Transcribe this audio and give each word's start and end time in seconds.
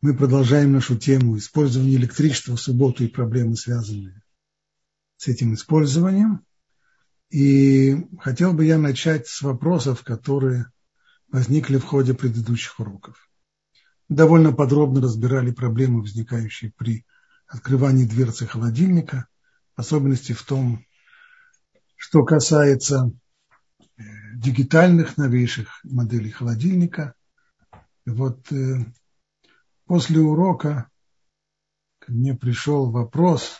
Мы 0.00 0.14
продолжаем 0.14 0.74
нашу 0.74 0.96
тему 0.96 1.36
использования 1.38 1.96
электричества 1.96 2.54
в 2.54 2.60
субботу 2.60 3.02
и 3.02 3.08
проблемы, 3.08 3.56
связанные 3.56 4.22
с 5.16 5.26
этим 5.26 5.54
использованием. 5.54 6.46
И 7.30 8.06
хотел 8.20 8.52
бы 8.52 8.64
я 8.64 8.78
начать 8.78 9.26
с 9.26 9.42
вопросов, 9.42 10.04
которые 10.04 10.66
возникли 11.32 11.78
в 11.78 11.84
ходе 11.84 12.14
предыдущих 12.14 12.78
уроков. 12.78 13.28
Довольно 14.08 14.52
подробно 14.52 15.00
разбирали 15.00 15.50
проблемы, 15.50 16.02
возникающие 16.02 16.72
при 16.76 17.04
открывании 17.48 18.06
дверцы 18.06 18.46
холодильника, 18.46 19.26
в 19.74 19.80
особенности 19.80 20.30
в 20.30 20.44
том, 20.44 20.86
что 21.96 22.24
касается 22.24 23.10
э, 23.96 24.02
дигитальных 24.36 25.16
новейших 25.16 25.80
моделей 25.82 26.30
холодильника. 26.30 27.14
вот 28.06 28.52
э, 28.52 28.84
после 29.88 30.20
урока 30.20 30.88
ко 31.98 32.12
мне 32.12 32.34
пришел 32.34 32.90
вопрос, 32.90 33.58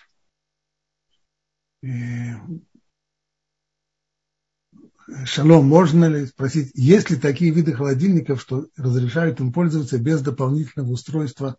Шалом, 5.24 5.66
можно 5.66 6.04
ли 6.04 6.26
спросить, 6.26 6.70
есть 6.74 7.08
ли 7.08 7.16
такие 7.16 7.50
виды 7.50 7.72
холодильников, 7.72 8.42
что 8.42 8.68
разрешают 8.76 9.40
им 9.40 9.54
пользоваться 9.54 9.98
без 9.98 10.20
дополнительного 10.20 10.92
устройства 10.92 11.56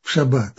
в 0.00 0.08
шаббат? 0.08 0.58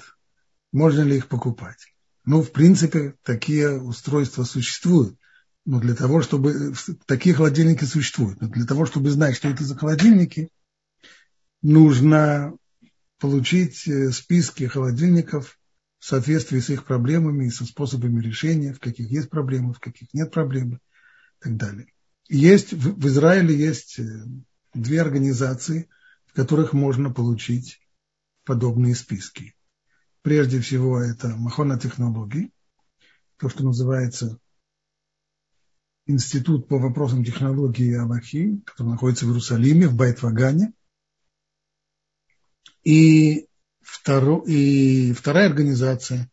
Можно 0.71 1.02
ли 1.02 1.17
их 1.17 1.27
покупать? 1.27 1.95
Ну, 2.25 2.44
в 2.44 2.52
принципе, 2.52 3.16
такие 3.23 3.81
устройства 3.81 4.44
существуют. 4.44 5.17
Но 5.66 5.80
для 5.80 5.95
того, 5.95 6.21
чтобы... 6.21 6.73
Такие 7.08 7.33
холодильники 7.33 7.85
существуют. 7.85 8.39
Но 8.39 8.49
для 8.49 8.66
того, 8.66 8.85
чтобы 8.85 9.09
знать, 9.09 9.35
что 9.35 9.49
это 9.49 9.63
за 9.63 9.75
холодильники, 9.75 10.49
нужно 11.63 12.55
получить 13.20 13.88
э, 13.88 14.12
списки 14.12 14.66
холодильников 14.66 15.59
в 15.99 16.05
соответствии 16.05 16.59
с 16.59 16.70
их 16.70 16.85
проблемами 16.85 17.45
и 17.45 17.49
со 17.52 17.66
способами 17.66 18.22
решения, 18.22 18.73
в 18.73 18.80
каких 18.80 19.09
есть 19.09 19.30
проблемы, 19.30 19.73
в 19.73 19.80
каких 19.80 20.14
нет 20.14 20.31
проблем 20.31 20.75
и 20.75 20.80
так 21.39 21.58
далее. 21.58 21.94
Есть, 22.30 22.73
в, 22.73 23.08
Израиле 23.08 23.56
есть 23.56 24.00
э, 24.00 24.03
две 24.73 25.02
организации, 25.02 25.89
в 26.25 26.33
которых 26.33 26.73
можно 26.73 27.11
получить 27.11 27.80
подобные 28.44 28.95
списки. 28.95 29.56
Прежде 30.22 30.59
всего, 30.59 31.00
это 31.00 31.30
Махона 31.30 31.80
технологий, 31.80 32.52
то, 33.38 33.50
что 33.50 33.63
называется 33.63 34.39
Институт 36.06 36.67
по 36.67 36.80
вопросам 36.80 37.23
технологии 37.23 37.94
Аллахи, 37.94 38.61
который 38.66 38.91
находится 38.91 39.25
в 39.25 39.30
Иерусалиме, 39.30 39.88
в 39.88 39.95
Байтвагане. 39.95 40.73
И, 42.83 43.47
второ, 43.81 44.44
и 44.45 45.14
вторая 45.14 45.47
организация, 45.47 46.30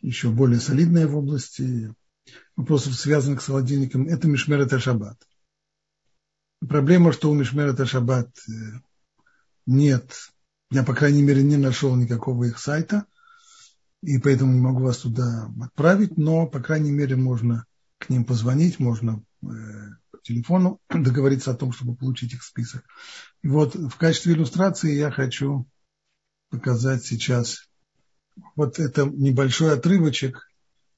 еще 0.00 0.30
более 0.30 0.60
солидная 0.60 1.06
в 1.06 1.16
области 1.16 1.94
вопросов, 2.54 2.94
связанных 2.94 3.42
с 3.42 3.46
холодильником, 3.46 4.08
это 4.08 4.28
Мишмер 4.28 4.68
Шаббат. 4.80 5.18
Проблема, 6.66 7.12
что 7.12 7.30
у 7.30 7.34
Мишмер 7.34 7.86
Шаббат 7.86 8.30
э, 8.48 8.52
нет, 9.66 10.30
я, 10.70 10.82
по 10.82 10.94
крайней 10.94 11.22
мере, 11.22 11.42
не 11.42 11.56
нашел 11.56 11.94
никакого 11.96 12.44
их 12.44 12.58
сайта, 12.58 13.06
и 14.02 14.18
поэтому 14.18 14.52
не 14.52 14.60
могу 14.60 14.82
вас 14.84 14.98
туда 14.98 15.50
отправить, 15.62 16.16
но, 16.16 16.46
по 16.46 16.60
крайней 16.60 16.92
мере, 16.92 17.16
можно 17.16 17.66
к 17.98 18.08
ним 18.08 18.24
позвонить, 18.24 18.78
можно 18.78 19.22
э, 19.42 19.46
по 20.10 20.18
телефону 20.22 20.80
договориться 20.90 21.50
о 21.50 21.56
том, 21.56 21.72
чтобы 21.72 21.96
получить 21.96 22.34
их 22.34 22.42
список. 22.42 22.84
И 23.42 23.48
вот 23.48 23.74
в 23.74 23.96
качестве 23.96 24.34
иллюстрации 24.34 24.94
я 24.94 25.10
хочу 25.10 25.66
показать 26.50 27.04
сейчас 27.04 27.68
вот 28.54 28.78
это 28.78 29.04
небольшой 29.06 29.72
отрывочек 29.72 30.48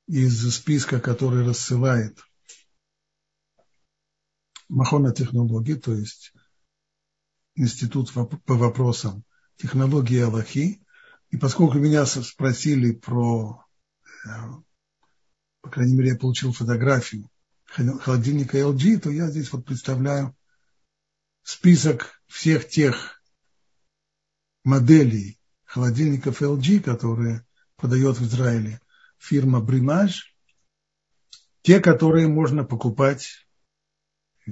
из 0.07 0.55
списка, 0.55 1.01
который 1.01 1.47
рассылает 1.47 2.19
Махона 4.69 5.13
технологии, 5.15 5.75
то 5.75 5.95
есть 5.95 6.33
Институт 7.55 8.13
по 8.13 8.55
вопросам 8.55 9.25
технологии 9.57 10.21
Аллахи. 10.21 10.81
И 11.31 11.37
поскольку 11.37 11.79
меня 11.79 12.07
спросили 12.07 12.93
про, 12.93 13.65
э, 14.25 14.31
по 15.63 15.71
крайней 15.71 15.95
мере, 15.95 16.11
я 16.11 16.17
получил 16.17 16.53
фотографию 16.53 17.29
холодильника 17.67 18.59
LG, 18.59 19.01
то 19.01 19.11
я 19.11 19.29
здесь 19.29 19.53
вот 19.53 19.67
представляю 19.67 20.35
список 21.43 22.23
всех 22.27 22.69
тех 22.69 23.23
моделей 24.65 25.38
холодильников 25.69 26.43
LG, 26.43 26.81
которые 26.81 27.47
продает 27.77 28.19
в 28.19 28.27
Израиле 28.27 28.81
фирма 29.19 29.61
Brimage, 29.61 30.33
те, 31.63 31.81
которые 31.81 32.27
можно 32.27 32.65
покупать, 32.65 33.47
э, 34.47 34.51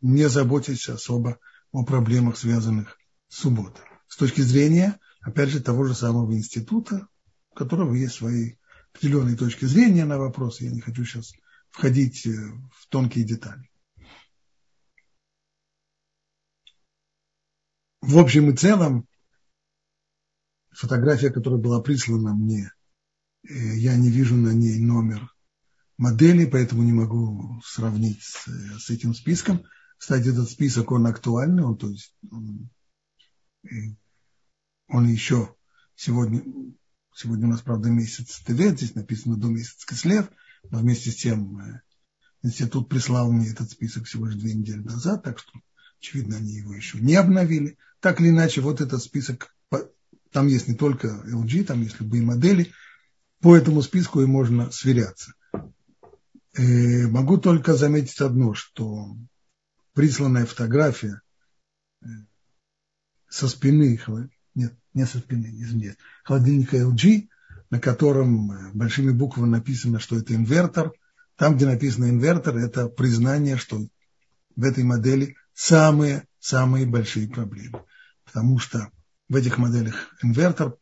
не 0.00 0.28
заботясь 0.28 0.88
особо 0.88 1.40
о 1.72 1.84
проблемах, 1.84 2.38
связанных 2.38 2.98
с 3.28 3.40
субботой. 3.40 3.84
С 4.06 4.16
точки 4.16 4.42
зрения, 4.42 5.00
опять 5.20 5.48
же, 5.48 5.60
того 5.60 5.84
же 5.84 5.94
самого 5.94 6.32
института, 6.34 7.08
у 7.50 7.56
которого 7.56 7.94
есть 7.94 8.14
свои 8.14 8.54
определенные 8.94 9.36
точки 9.36 9.64
зрения 9.64 10.04
на 10.04 10.18
вопросы. 10.18 10.64
Я 10.64 10.70
не 10.70 10.80
хочу 10.80 11.04
сейчас 11.04 11.32
входить 11.70 12.24
э, 12.26 12.30
в 12.30 12.86
тонкие 12.88 13.24
детали. 13.24 13.68
В 18.00 18.18
общем 18.18 18.50
и 18.50 18.56
целом, 18.56 19.08
фотография, 20.74 21.30
которая 21.30 21.60
была 21.60 21.80
прислана 21.80 22.34
мне, 22.34 22.70
э, 23.48 23.76
я 23.76 23.96
не 23.96 24.10
вижу 24.10 24.36
на 24.36 24.52
ней 24.52 24.78
номер 24.78 25.30
модели, 25.96 26.46
поэтому 26.46 26.82
не 26.82 26.92
могу 26.92 27.60
сравнить 27.64 28.22
с, 28.22 28.46
с 28.78 28.90
этим 28.90 29.14
списком. 29.14 29.64
Кстати, 29.96 30.28
этот 30.28 30.50
список, 30.50 30.90
он 30.90 31.06
актуальный, 31.06 31.62
он, 31.62 31.78
то 31.78 31.88
есть, 31.88 32.14
он, 32.30 32.68
э, 33.64 33.96
он 34.88 35.08
еще 35.08 35.54
сегодня, 35.94 36.42
сегодня 37.14 37.46
у 37.46 37.50
нас, 37.50 37.62
правда, 37.62 37.90
месяц 37.90 38.40
Тевет, 38.40 38.78
здесь 38.78 38.94
написано 38.94 39.36
до 39.36 39.48
месяца 39.48 39.86
Кислев, 39.86 40.28
но 40.70 40.78
вместе 40.80 41.10
с 41.10 41.16
тем 41.16 41.58
э, 41.58 41.80
институт 42.42 42.88
прислал 42.88 43.30
мне 43.30 43.50
этот 43.50 43.70
список 43.70 44.04
всего 44.04 44.26
лишь 44.26 44.36
две 44.36 44.54
недели 44.54 44.80
назад, 44.80 45.22
так 45.22 45.38
что, 45.38 45.52
очевидно, 45.98 46.36
они 46.36 46.52
его 46.52 46.74
еще 46.74 46.98
не 46.98 47.14
обновили. 47.14 47.78
Так 48.00 48.20
или 48.20 48.28
иначе, 48.28 48.60
вот 48.60 48.80
этот 48.80 49.02
список 49.02 49.54
там 50.34 50.48
есть 50.48 50.66
не 50.66 50.74
только 50.74 51.06
LG, 51.06 51.62
там 51.62 51.80
есть 51.82 52.00
любые 52.00 52.24
модели. 52.24 52.72
По 53.40 53.56
этому 53.56 53.82
списку 53.82 54.20
и 54.20 54.26
можно 54.26 54.72
сверяться. 54.72 55.32
Э, 56.56 57.06
могу 57.06 57.38
только 57.38 57.74
заметить 57.74 58.20
одно, 58.20 58.52
что 58.52 59.16
присланная 59.92 60.44
фотография 60.44 61.20
э, 62.02 62.06
со 63.28 63.46
спины, 63.46 64.00
нет, 64.56 64.76
не 64.92 65.06
со 65.06 65.18
спины, 65.18 65.54
извините, 65.56 65.96
холодильника 66.24 66.78
LG, 66.78 67.28
на 67.70 67.78
котором 67.78 68.50
э, 68.50 68.72
большими 68.72 69.12
буквами 69.12 69.50
написано, 69.50 70.00
что 70.00 70.18
это 70.18 70.34
инвертор. 70.34 70.94
Там, 71.36 71.54
где 71.54 71.66
написано 71.66 72.10
инвертор, 72.10 72.56
это 72.56 72.88
признание, 72.88 73.56
что 73.56 73.86
в 74.56 74.64
этой 74.64 74.82
модели 74.82 75.36
самые-самые 75.52 76.86
большие 76.86 77.28
проблемы. 77.28 77.84
Потому 78.24 78.58
что 78.58 78.90
в 79.34 79.36
этих 79.36 79.58
моделях 79.58 80.14
инвертор, 80.22 80.78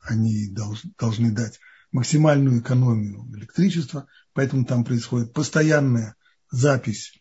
они 0.00 0.48
должны 0.48 1.32
дать 1.32 1.60
максимальную 1.92 2.60
экономию 2.60 3.26
электричества, 3.36 4.06
поэтому 4.32 4.64
там 4.64 4.84
происходит 4.84 5.34
постоянная 5.34 6.16
запись 6.50 7.12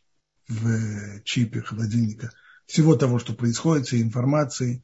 в 0.48 1.22
чипе 1.26 1.60
холодильника 1.60 2.32
всего 2.66 2.96
того, 2.96 3.20
что 3.20 3.34
происходит, 3.34 3.88
всей 3.88 4.02
информации 4.02 4.82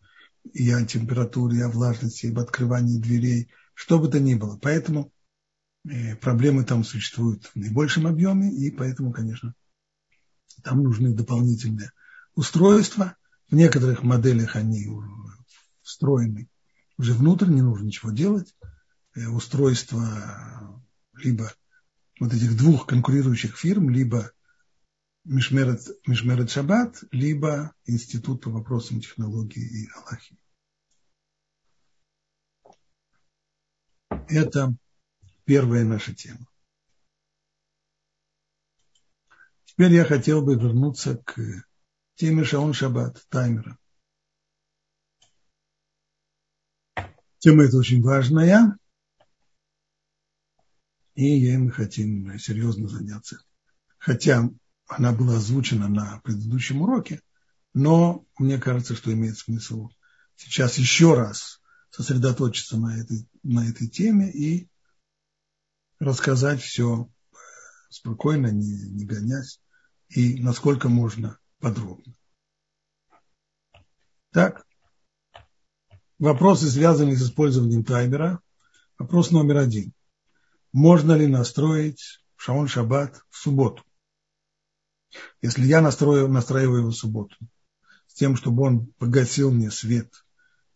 и 0.53 0.69
о 0.69 0.85
температуре, 0.85 1.59
и 1.59 1.61
о 1.61 1.69
влажности, 1.69 2.25
и 2.25 2.31
об 2.31 2.39
открывании 2.39 2.99
дверей, 2.99 3.49
что 3.73 3.97
бы 3.97 4.09
то 4.09 4.19
ни 4.19 4.33
было. 4.33 4.57
Поэтому 4.57 5.13
э, 5.87 6.17
проблемы 6.17 6.65
там 6.65 6.83
существуют 6.83 7.45
в 7.45 7.55
наибольшем 7.55 8.05
объеме, 8.05 8.53
и 8.53 8.69
поэтому, 8.69 9.13
конечно, 9.13 9.55
там 10.61 10.83
нужны 10.83 11.13
дополнительные 11.15 11.91
устройства. 12.35 13.15
В 13.49 13.55
некоторых 13.55 14.03
моделях 14.03 14.57
они 14.57 14.89
встроенный 15.85 16.49
уже 16.97 17.13
внутрь, 17.13 17.47
не 17.47 17.61
нужно 17.61 17.85
ничего 17.85 18.11
делать. 18.11 18.55
Э, 19.15 19.27
устройство 19.27 20.81
либо 21.13 21.53
вот 22.19 22.33
этих 22.33 22.57
двух 22.57 22.87
конкурирующих 22.87 23.57
фирм, 23.57 23.89
либо 23.89 24.31
Мишмерет, 25.23 25.81
Мишмерет 26.07 26.51
Шаббат, 26.51 27.03
либо 27.11 27.73
Институт 27.85 28.43
по 28.43 28.49
вопросам 28.49 29.01
технологии 29.01 29.85
и 29.85 29.89
Аллахи. 29.91 30.37
Это 34.27 34.75
первая 35.45 35.83
наша 35.83 36.13
тема. 36.13 36.47
Теперь 39.65 39.93
я 39.93 40.05
хотел 40.05 40.41
бы 40.41 40.55
вернуться 40.55 41.17
к 41.17 41.37
теме 42.15 42.43
Шаун 42.43 42.73
Шаббат, 42.73 43.25
таймера. 43.29 43.77
Тема 47.45 47.65
эта 47.65 47.77
очень 47.77 48.01
важная, 48.01 48.75
и 51.13 51.25
ей 51.25 51.57
мы 51.57 51.69
хотим 51.69 52.39
серьезно 52.39 52.87
заняться. 52.87 53.37
Хотя 53.99 54.49
она 54.87 55.11
была 55.11 55.35
озвучена 55.35 55.87
на 55.87 56.19
предыдущем 56.21 56.81
уроке, 56.81 57.21
но 57.75 58.25
мне 58.39 58.57
кажется, 58.57 58.95
что 58.95 59.13
имеет 59.13 59.37
смысл 59.37 59.89
сейчас 60.35 60.79
еще 60.79 61.13
раз 61.13 61.61
сосредоточиться 61.91 62.77
на 62.77 62.99
этой, 62.99 63.29
на 63.43 63.69
этой 63.69 63.89
теме 63.89 64.31
и 64.31 64.67
рассказать 65.99 66.63
все 66.63 67.07
спокойно, 67.89 68.47
не, 68.47 68.89
не 68.89 69.05
гонясь, 69.05 69.61
и 70.09 70.41
насколько 70.41 70.89
можно 70.89 71.37
подробно. 71.59 72.15
Так, 74.31 74.65
вопросы, 76.19 76.69
связанные 76.69 77.17
с 77.17 77.23
использованием 77.23 77.83
таймера. 77.83 78.39
Вопрос 78.97 79.31
номер 79.31 79.57
один. 79.57 79.93
Можно 80.71 81.13
ли 81.13 81.27
настроить 81.27 82.21
шаон 82.35 82.67
шаббат 82.67 83.21
в 83.29 83.37
субботу? 83.37 83.83
Если 85.41 85.65
я 85.65 85.81
настрою, 85.81 86.27
настраиваю 86.27 86.79
его 86.79 86.89
в 86.89 86.95
субботу, 86.95 87.35
с 88.07 88.13
тем, 88.13 88.35
чтобы 88.35 88.63
он 88.63 88.87
погасил 88.97 89.51
мне 89.51 89.71
свет 89.71 90.25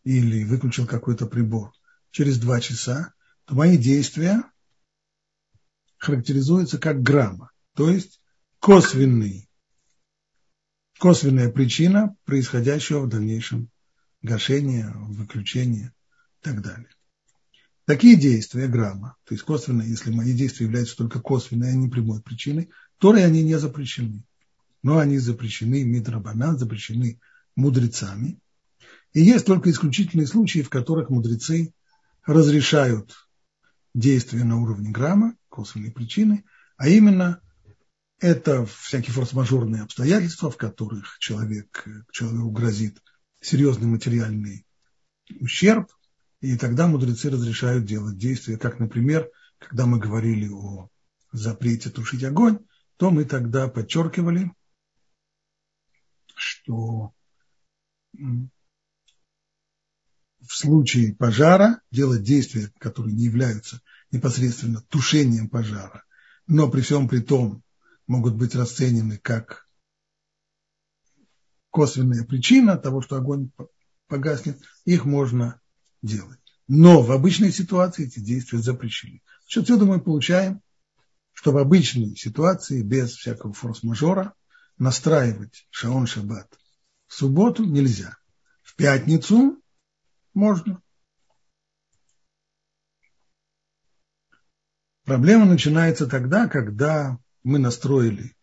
или 0.04 0.44
выключил 0.44 0.86
какой-то 0.86 1.26
прибор 1.26 1.74
через 2.12 2.40
два 2.40 2.62
часа, 2.62 3.14
то 3.46 3.56
мои 3.56 3.78
действия 3.78 4.44
характеризуются 5.98 6.78
как 6.78 7.02
грамма, 7.02 7.52
то 7.76 7.90
есть 7.90 8.22
косвенный, 8.60 9.50
косвенная 10.98 11.52
причина 11.52 12.16
происходящего 12.24 13.02
в 13.02 13.10
дальнейшем 13.10 13.70
гашения, 14.22 14.94
выключения 14.96 15.94
и 16.42 16.44
так 16.44 16.62
далее. 16.62 16.90
Такие 17.86 18.16
действия 18.16 18.68
грамма, 18.68 19.16
то 19.24 19.34
есть 19.34 19.44
косвенно, 19.44 19.82
если 19.82 20.12
мои 20.12 20.34
действия 20.34 20.68
являются 20.68 20.96
только 20.96 21.20
косвенной, 21.20 21.72
а 21.72 21.74
не 21.74 21.90
прямой 21.90 22.22
причиной, 22.22 22.70
то 23.00 23.12
они 23.12 23.44
не 23.44 23.58
запрещены. 23.58 24.24
Но 24.84 25.00
они 25.00 25.18
запрещены 25.18 25.84
мидрабанан, 25.84 26.58
запрещены 26.58 27.20
мудрецами. 27.56 28.40
И 29.14 29.22
есть 29.22 29.46
только 29.46 29.72
исключительные 29.72 30.28
случаи, 30.28 30.62
в 30.62 30.70
которых 30.70 31.10
мудрецы 31.10 31.74
разрешают 32.26 33.28
действия 33.96 34.44
на 34.44 34.62
уровне 34.62 34.92
грамма, 34.92 35.36
косвенные 35.50 35.92
причины, 35.92 36.46
а 36.78 36.88
именно 36.88 37.42
это 38.20 38.66
всякие 38.66 39.14
форс-мажорные 39.14 39.82
обстоятельства, 39.82 40.52
в 40.52 40.58
которых 40.58 41.18
человек, 41.20 41.86
человеку 42.12 42.52
грозит 42.52 43.02
серьезный 43.42 43.88
материальный 43.88 44.66
ущерб, 45.40 45.92
и 46.42 46.58
тогда 46.58 46.88
мудрецы 46.88 47.30
разрешают 47.30 47.86
делать 47.86 48.18
действия, 48.18 48.58
как, 48.58 48.80
например, 48.80 49.30
когда 49.58 49.86
мы 49.86 50.00
говорили 50.00 50.48
о 50.48 50.90
запрете 51.32 51.90
тушить 51.90 52.24
огонь, 52.24 52.60
то 52.98 53.12
мы 53.12 53.26
тогда 53.26 53.68
подчеркивали, 53.68 54.52
что 56.36 57.14
в 58.14 58.48
случае 60.48 61.16
пожара 61.16 61.82
делать 61.92 62.24
действия, 62.24 62.72
которые 62.80 63.14
не 63.14 63.26
являются 63.26 63.82
непосредственно 64.12 64.82
тушением 64.82 65.50
пожара, 65.50 66.04
но 66.48 66.70
при 66.70 66.82
всем 66.82 67.08
при 67.08 67.20
том 67.20 67.64
могут 68.08 68.36
быть 68.36 68.56
расценены 68.56 69.18
как 69.18 69.69
косвенная 71.72 72.24
причина 72.24 72.78
того, 72.78 73.02
что 73.02 73.16
огонь 73.16 73.52
погаснет, 74.08 74.60
их 74.86 75.06
можно 75.06 75.62
делать. 76.02 76.40
Но 76.68 77.02
в 77.02 77.12
обычной 77.12 77.52
ситуации 77.52 78.06
эти 78.06 78.20
действия 78.20 78.60
запрещены. 78.60 79.22
Что 79.48 79.62
отсюда 79.62 79.86
мы 79.86 80.00
получаем, 80.00 80.62
что 81.34 81.52
в 81.52 81.58
обычной 81.58 82.16
ситуации 82.16 82.82
без 82.82 83.14
всякого 83.14 83.54
форс-мажора 83.54 84.34
настраивать 84.78 85.68
шаон 85.70 86.06
шаббат 86.06 86.60
в 87.08 87.14
субботу 87.16 87.64
нельзя. 87.66 88.16
В 88.62 88.76
пятницу 88.76 89.62
можно. 90.34 90.82
Проблема 95.06 95.46
начинается 95.46 96.06
тогда, 96.06 96.48
когда 96.48 97.18
мы 97.44 97.58
настроили 97.58 98.36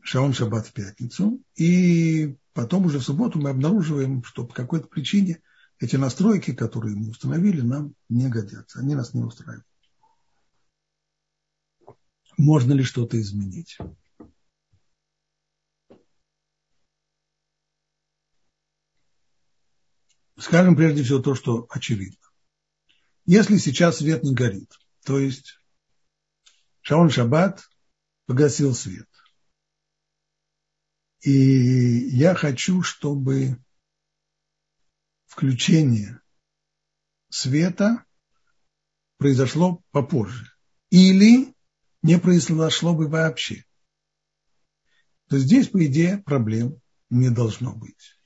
Шаон 0.00 0.32
Шаббат 0.32 0.66
в 0.66 0.72
пятницу, 0.72 1.42
и 1.54 2.36
потом 2.54 2.86
уже 2.86 2.98
в 2.98 3.04
субботу 3.04 3.38
мы 3.38 3.50
обнаруживаем, 3.50 4.24
что 4.24 4.46
по 4.46 4.54
какой-то 4.54 4.88
причине 4.88 5.42
эти 5.78 5.96
настройки, 5.96 6.54
которые 6.54 6.96
мы 6.96 7.10
установили, 7.10 7.60
нам 7.60 7.94
не 8.08 8.28
годятся, 8.28 8.80
они 8.80 8.94
нас 8.94 9.14
не 9.14 9.22
устраивают. 9.22 9.66
Можно 12.38 12.72
ли 12.72 12.82
что-то 12.82 13.20
изменить? 13.20 13.78
Скажем 20.38 20.74
прежде 20.74 21.04
всего 21.04 21.20
то, 21.20 21.34
что 21.34 21.66
очевидно. 21.70 22.18
Если 23.26 23.58
сейчас 23.58 23.98
свет 23.98 24.24
не 24.24 24.34
горит, 24.34 24.72
то 25.04 25.18
есть 25.18 25.58
Шаон 26.80 27.10
Шаббат 27.10 27.62
погасил 28.26 28.74
свет, 28.74 29.08
и 31.22 32.08
я 32.08 32.34
хочу, 32.34 32.82
чтобы 32.82 33.58
включение 35.26 36.20
света 37.28 38.04
произошло 39.18 39.82
попозже. 39.92 40.50
Или 40.90 41.54
не 42.02 42.18
произошло 42.18 42.94
бы 42.94 43.08
вообще. 43.08 43.64
То 45.28 45.38
здесь, 45.38 45.68
по 45.68 45.84
идее, 45.86 46.18
проблем 46.18 46.80
не 47.08 47.30
должно 47.30 47.74
быть. 47.74 48.18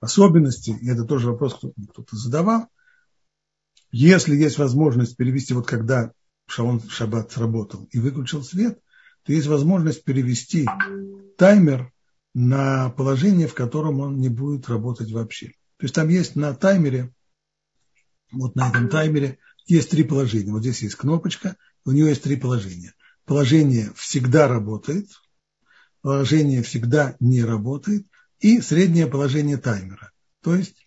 Особенности, 0.00 0.70
и 0.70 0.88
это 0.90 1.04
тоже 1.04 1.30
вопрос, 1.30 1.54
кто-то 1.54 2.16
задавал, 2.16 2.68
если 3.90 4.36
есть 4.36 4.58
возможность 4.58 5.16
перевести, 5.16 5.54
вот 5.54 5.66
когда 5.66 6.12
Шалон 6.48 6.82
Шаббат 6.82 7.32
сработал 7.32 7.88
и 7.92 7.98
выключил 7.98 8.42
свет, 8.42 8.80
то 9.22 9.32
есть 9.32 9.46
возможность 9.46 10.04
перевести 10.04 10.68
таймер 11.38 11.92
на 12.38 12.90
положение, 12.90 13.48
в 13.48 13.54
котором 13.54 14.00
он 14.00 14.20
не 14.20 14.28
будет 14.28 14.68
работать 14.68 15.10
вообще. 15.10 15.54
То 15.78 15.84
есть 15.84 15.94
там 15.94 16.10
есть 16.10 16.36
на 16.36 16.54
таймере, 16.54 17.14
вот 18.30 18.54
на 18.56 18.68
этом 18.68 18.90
таймере 18.90 19.38
есть 19.64 19.88
три 19.88 20.04
положения. 20.04 20.52
Вот 20.52 20.60
здесь 20.60 20.82
есть 20.82 20.96
кнопочка, 20.96 21.56
у 21.86 21.92
нее 21.92 22.08
есть 22.08 22.22
три 22.22 22.36
положения. 22.36 22.92
Положение 23.24 23.90
всегда 23.96 24.48
работает, 24.48 25.08
положение 26.02 26.62
всегда 26.62 27.16
не 27.20 27.42
работает 27.42 28.06
и 28.40 28.60
среднее 28.60 29.06
положение 29.06 29.56
таймера. 29.56 30.12
То 30.42 30.54
есть 30.54 30.86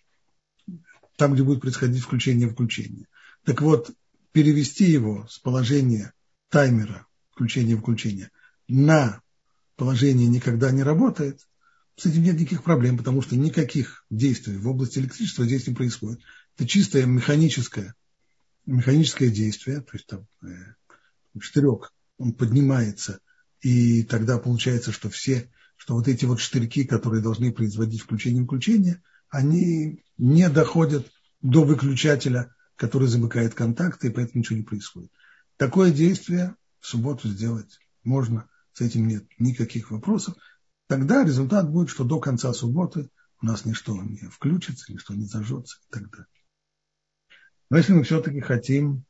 там, 1.16 1.34
где 1.34 1.42
будет 1.42 1.62
происходить 1.62 2.04
включение-выключение. 2.04 3.08
Так 3.44 3.60
вот, 3.60 3.90
перевести 4.30 4.84
его 4.84 5.26
с 5.28 5.40
положения 5.40 6.12
таймера 6.48 7.08
включения-выключения 7.32 8.30
на 8.68 9.20
положение 9.80 10.28
никогда 10.28 10.70
не 10.70 10.82
работает, 10.82 11.40
с 11.96 12.04
этим 12.04 12.22
нет 12.22 12.38
никаких 12.38 12.64
проблем, 12.64 12.98
потому 12.98 13.22
что 13.22 13.34
никаких 13.34 14.04
действий 14.10 14.58
в 14.58 14.68
области 14.68 14.98
электричества 14.98 15.46
здесь 15.46 15.66
не 15.66 15.74
происходит. 15.74 16.20
Это 16.54 16.68
чистое 16.68 17.06
механическое, 17.06 17.94
механическое 18.66 19.30
действие, 19.30 19.80
то 19.80 19.92
есть 19.94 20.06
там 20.06 20.26
э, 20.42 20.74
штырек, 21.40 21.94
он 22.18 22.34
поднимается, 22.34 23.20
и 23.62 24.02
тогда 24.02 24.36
получается, 24.36 24.92
что 24.92 25.08
все, 25.08 25.50
что 25.76 25.94
вот 25.94 26.08
эти 26.08 26.26
вот 26.26 26.40
штырьки, 26.40 26.84
которые 26.84 27.22
должны 27.22 27.50
производить 27.50 28.02
включение-выключение, 28.02 29.02
они 29.30 30.04
не 30.18 30.50
доходят 30.50 31.10
до 31.40 31.64
выключателя, 31.64 32.54
который 32.76 33.08
замыкает 33.08 33.54
контакты, 33.54 34.08
и 34.08 34.10
поэтому 34.10 34.40
ничего 34.40 34.58
не 34.58 34.64
происходит. 34.64 35.10
Такое 35.56 35.90
действие 35.90 36.54
в 36.80 36.86
субботу 36.86 37.30
сделать 37.30 37.78
можно, 38.04 38.49
с 38.80 38.82
этим 38.82 39.06
нет 39.06 39.26
никаких 39.38 39.90
вопросов 39.90 40.34
тогда 40.86 41.22
результат 41.22 41.70
будет, 41.70 41.90
что 41.90 42.02
до 42.02 42.18
конца 42.18 42.52
субботы 42.54 43.10
у 43.42 43.46
нас 43.46 43.64
ничто 43.64 43.94
не 44.02 44.28
включится, 44.28 44.90
ничто 44.92 45.14
не 45.14 45.26
зажжется 45.26 45.78
и 45.86 45.92
так 45.92 46.10
далее. 46.10 46.26
Но 47.68 47.76
если 47.76 47.92
мы 47.92 48.02
все-таки 48.02 48.40
хотим, 48.40 49.04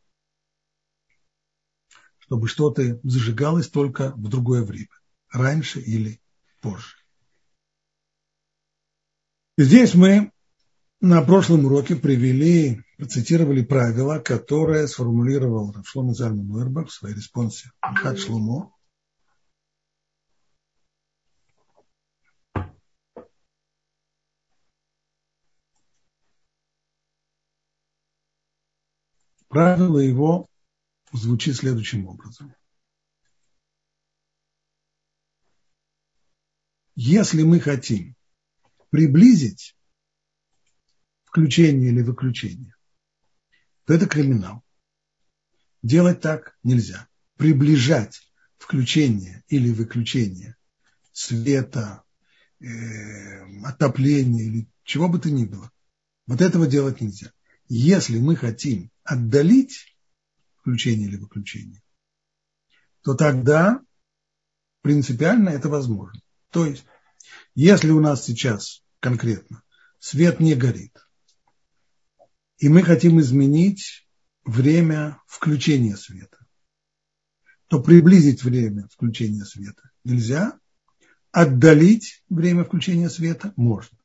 чтобы 2.19 2.49
что-то 2.49 3.01
зажигалось 3.03 3.69
только 3.69 4.13
в 4.13 4.29
другое 4.29 4.63
время, 4.63 4.91
раньше 5.31 5.81
или 5.81 6.21
позже. 6.61 6.97
Здесь 9.57 9.95
мы 9.95 10.33
на 11.01 11.23
прошлом 11.23 11.65
уроке 11.65 11.97
привели, 11.97 12.83
процитировали 12.99 13.65
правила, 13.65 14.19
которое 14.19 14.87
сформулировал 14.87 15.75
Шломо 15.85 16.13
Зальман 16.13 16.51
Уэрбах 16.51 16.89
в 16.89 16.93
своей 16.93 17.15
респонсе 17.15 17.71
Хат 17.81 18.19
Шломо, 18.19 18.75
Правило 29.51 29.99
его 29.99 30.47
звучит 31.13 31.57
следующим 31.57 32.07
образом. 32.07 32.55
Если 36.95 37.43
мы 37.43 37.59
хотим 37.59 38.15
приблизить 38.91 39.77
включение 41.25 41.91
или 41.91 42.01
выключение, 42.03 42.77
то 43.87 43.95
это 43.95 44.07
криминал. 44.07 44.63
Делать 45.83 46.21
так 46.21 46.57
нельзя. 46.63 47.09
Приближать 47.37 48.33
включение 48.57 49.43
или 49.49 49.73
выключение 49.73 50.55
света, 51.11 52.05
э, 52.61 53.65
отопления 53.65 54.45
или 54.45 54.69
чего 54.85 55.09
бы 55.09 55.19
то 55.19 55.29
ни 55.29 55.45
было. 55.45 55.73
Вот 56.29 56.41
этого 56.41 56.69
делать 56.69 57.01
нельзя. 57.01 57.33
Если 57.73 58.19
мы 58.19 58.35
хотим 58.35 58.91
отдалить 59.05 59.97
включение 60.57 61.07
или 61.07 61.15
выключение, 61.15 61.81
то 63.03 63.15
тогда 63.15 63.81
принципиально 64.83 65.51
это 65.51 65.69
возможно. 65.69 66.21
То 66.51 66.67
есть, 66.67 66.85
если 67.55 67.91
у 67.91 68.01
нас 68.01 68.25
сейчас 68.25 68.83
конкретно 68.99 69.63
свет 70.01 70.41
не 70.41 70.57
горит, 70.57 70.99
и 72.59 72.69
мы 72.69 72.83
хотим 72.83 73.21
изменить 73.21 74.05
время 74.45 75.23
включения 75.29 75.97
света, 75.97 76.45
то 77.69 77.81
приблизить 77.81 78.43
время 78.43 78.89
включения 78.89 79.45
света 79.45 79.93
нельзя, 80.03 80.59
отдалить 81.31 82.25
время 82.29 82.65
включения 82.65 83.09
света 83.09 83.53
можно. 83.55 83.97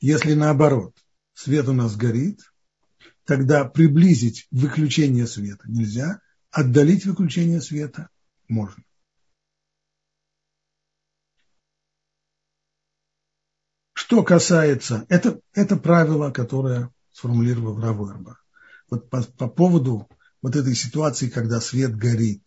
Если 0.00 0.34
наоборот, 0.34 0.96
свет 1.34 1.68
у 1.68 1.72
нас 1.72 1.94
горит, 1.94 2.40
тогда 3.24 3.64
приблизить 3.64 4.46
выключение 4.50 5.26
света 5.26 5.64
нельзя, 5.68 6.20
отдалить 6.50 7.06
выключение 7.06 7.60
света 7.60 8.08
можно. 8.48 8.82
Что 13.94 14.22
касается, 14.22 15.06
это, 15.08 15.40
это 15.54 15.76
правило, 15.76 16.30
которое 16.30 16.90
сформулировал 17.12 17.80
Равуэрба. 17.80 18.38
Вот 18.90 19.08
по, 19.08 19.22
по 19.22 19.48
поводу 19.48 20.08
вот 20.42 20.56
этой 20.56 20.74
ситуации, 20.74 21.28
когда 21.28 21.60
свет 21.60 21.96
горит, 21.96 22.42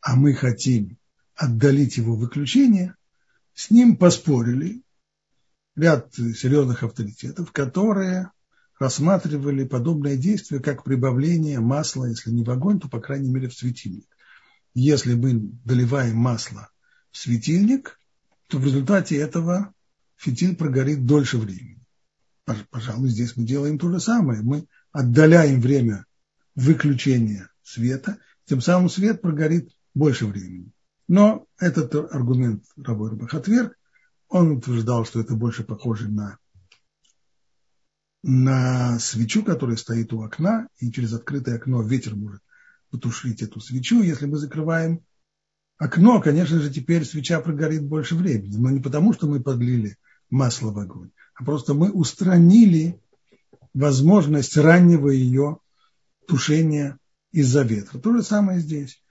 а 0.00 0.16
мы 0.16 0.32
хотим 0.32 0.98
отдалить 1.34 1.98
его 1.98 2.16
выключение, 2.16 2.94
с 3.52 3.70
ним 3.70 3.96
поспорили 3.96 4.82
ряд 5.76 6.14
серьезных 6.14 6.82
авторитетов, 6.82 7.52
которые 7.52 8.30
рассматривали 8.80 9.64
подобное 9.64 10.16
действие 10.16 10.60
как 10.60 10.82
прибавление 10.82 11.60
масла, 11.60 12.06
если 12.06 12.30
не 12.30 12.42
в 12.42 12.50
огонь, 12.50 12.80
то, 12.80 12.88
по 12.88 12.98
крайней 12.98 13.30
мере, 13.30 13.48
в 13.48 13.54
светильник. 13.54 14.08
Если 14.72 15.14
мы 15.14 15.34
доливаем 15.64 16.16
масло 16.16 16.70
в 17.12 17.18
светильник, 17.18 17.98
то 18.48 18.58
в 18.58 18.64
результате 18.64 19.16
этого 19.16 19.74
фитиль 20.16 20.56
прогорит 20.56 21.04
дольше 21.04 21.36
времени. 21.36 21.84
Пожалуй, 22.70 23.10
здесь 23.10 23.36
мы 23.36 23.44
делаем 23.44 23.78
то 23.78 23.90
же 23.90 24.00
самое. 24.00 24.40
Мы 24.40 24.66
отдаляем 24.92 25.60
время 25.60 26.06
выключения 26.54 27.50
света, 27.62 28.18
тем 28.46 28.60
самым 28.60 28.88
свет 28.88 29.20
прогорит 29.20 29.70
больше 29.94 30.26
времени. 30.26 30.72
Но 31.06 31.46
этот 31.58 31.94
аргумент 31.94 32.64
Рабой 32.76 33.10
Рабах 33.10 33.34
отверг. 33.34 33.76
Он 34.28 34.52
утверждал, 34.52 35.04
что 35.04 35.20
это 35.20 35.34
больше 35.34 35.64
похоже 35.64 36.08
на, 36.08 36.38
на 38.22 38.98
свечу, 38.98 39.42
которая 39.42 39.76
стоит 39.76 40.12
у 40.12 40.22
окна, 40.22 40.68
и 40.78 40.92
через 40.92 41.12
открытое 41.12 41.56
окно 41.56 41.82
ветер 41.82 42.14
может 42.14 42.42
потушить 42.90 43.42
эту 43.42 43.60
свечу. 43.60 44.02
Если 44.02 44.26
мы 44.26 44.36
закрываем 44.36 45.02
окно, 45.78 46.20
конечно 46.20 46.60
же, 46.60 46.70
теперь 46.70 47.04
свеча 47.04 47.40
прогорит 47.40 47.84
больше 47.84 48.14
времени. 48.14 48.56
Но 48.56 48.70
не 48.70 48.80
потому, 48.80 49.12
что 49.12 49.26
мы 49.26 49.40
подлили 49.40 49.96
масло 50.28 50.70
в 50.70 50.78
огонь, 50.78 51.10
а 51.34 51.44
просто 51.44 51.74
мы 51.74 51.90
устранили 51.90 53.00
возможность 53.72 54.56
раннего 54.56 55.08
ее 55.08 55.58
тушения 56.26 56.98
из-за 57.32 57.62
ветра. 57.62 57.98
То 57.98 58.12
же 58.12 58.22
самое 58.22 58.60
здесь. 58.60 59.02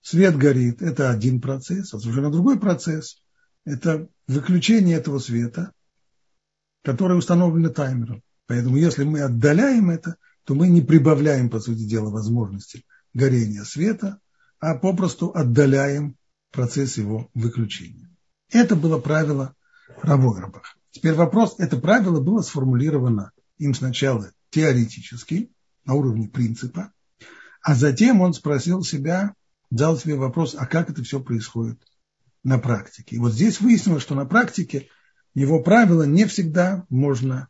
Свет 0.00 0.36
горит, 0.36 0.80
это 0.80 1.10
один 1.10 1.40
процесс, 1.40 1.92
а 1.92 1.98
совершенно 1.98 2.30
другой 2.30 2.58
процесс– 2.58 3.22
это 3.64 4.08
выключение 4.26 4.96
этого 4.96 5.18
света, 5.18 5.72
который 6.82 7.18
установлен 7.18 7.72
таймером. 7.74 8.22
Поэтому 8.48 8.76
если 8.76 9.04
мы 9.04 9.20
отдаляем 9.20 9.90
это, 9.90 10.16
то 10.44 10.54
мы 10.54 10.68
не 10.68 10.80
прибавляем, 10.80 11.50
по 11.50 11.60
сути 11.60 11.84
дела, 11.84 12.10
возможности 12.10 12.84
горения 13.12 13.62
света, 13.62 14.18
а 14.58 14.74
попросту 14.74 15.30
отдаляем 15.34 16.16
процесс 16.50 16.96
его 16.96 17.30
выключения. 17.34 18.10
Это 18.50 18.74
было 18.74 18.98
правило 18.98 19.54
Равограбах. 20.02 20.78
Теперь 20.90 21.12
вопрос, 21.12 21.56
это 21.58 21.76
правило 21.76 22.20
было 22.20 22.40
сформулировано 22.40 23.32
им 23.58 23.74
сначала 23.74 24.32
теоретически, 24.50 25.52
на 25.84 25.94
уровне 25.94 26.28
принципа, 26.28 26.92
а 27.62 27.74
затем 27.74 28.22
он 28.22 28.32
спросил 28.32 28.82
себя, 28.82 29.34
дал 29.70 29.98
себе 29.98 30.14
вопрос, 30.14 30.56
а 30.58 30.66
как 30.66 30.88
это 30.88 31.02
все 31.02 31.20
происходит 31.20 31.78
на 32.44 32.58
практике. 32.58 33.16
И 33.16 33.18
вот 33.18 33.32
здесь 33.32 33.60
выяснилось, 33.60 34.02
что 34.02 34.14
на 34.14 34.24
практике 34.24 34.88
его 35.34 35.62
правила 35.62 36.04
не 36.04 36.24
всегда 36.24 36.86
можно 36.88 37.48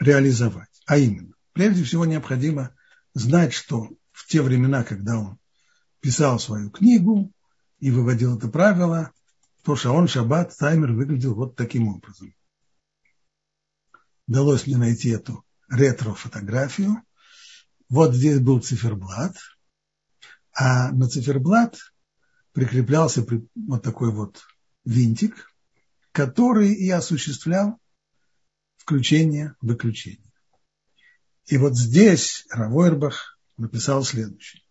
реализовать. 0.00 0.82
А 0.86 0.96
именно, 0.98 1.34
прежде 1.52 1.84
всего 1.84 2.04
необходимо 2.04 2.74
знать, 3.14 3.52
что 3.52 3.88
в 4.12 4.26
те 4.26 4.42
времена, 4.42 4.82
когда 4.82 5.18
он 5.18 5.38
писал 6.00 6.40
свою 6.40 6.70
книгу 6.70 7.30
и 7.78 7.90
выводил 7.90 8.36
это 8.36 8.48
правило, 8.48 9.12
то 9.62 9.76
Шаон 9.76 10.08
Шаббат 10.08 10.56
таймер 10.56 10.92
выглядел 10.92 11.34
вот 11.34 11.54
таким 11.54 11.88
образом. 11.88 12.34
Удалось 14.26 14.66
мне 14.66 14.76
найти 14.76 15.10
эту 15.10 15.44
ретро-фотографию. 15.68 17.02
Вот 17.88 18.14
здесь 18.14 18.40
был 18.40 18.60
циферблат, 18.60 19.36
а 20.52 20.92
на 20.92 21.08
циферблат 21.08 21.76
прикреплялся 22.52 23.26
вот 23.54 23.82
такой 23.82 24.12
вот 24.12 24.40
винтик, 24.84 25.52
который 26.12 26.72
и 26.72 26.88
осуществлял 26.90 27.79
включение-выключение. 28.80 30.32
И 31.46 31.56
вот 31.58 31.76
здесь 31.76 32.46
Равойрбах 32.50 33.38
написал 33.56 34.02
следующее, 34.04 34.62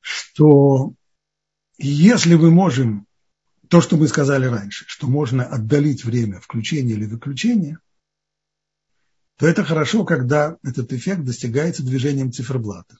что 0.00 0.94
если 1.78 2.34
мы 2.34 2.50
можем, 2.50 3.06
то, 3.68 3.80
что 3.80 3.96
мы 3.96 4.08
сказали 4.08 4.46
раньше, 4.46 4.84
что 4.88 5.06
можно 5.06 5.44
отдалить 5.44 6.04
время 6.04 6.40
включения 6.40 6.92
или 6.92 7.06
выключения, 7.06 7.80
то 9.36 9.46
это 9.46 9.64
хорошо, 9.64 10.04
когда 10.04 10.58
этот 10.62 10.92
эффект 10.92 11.24
достигается 11.24 11.84
движением 11.84 12.32
циферблата. 12.32 12.98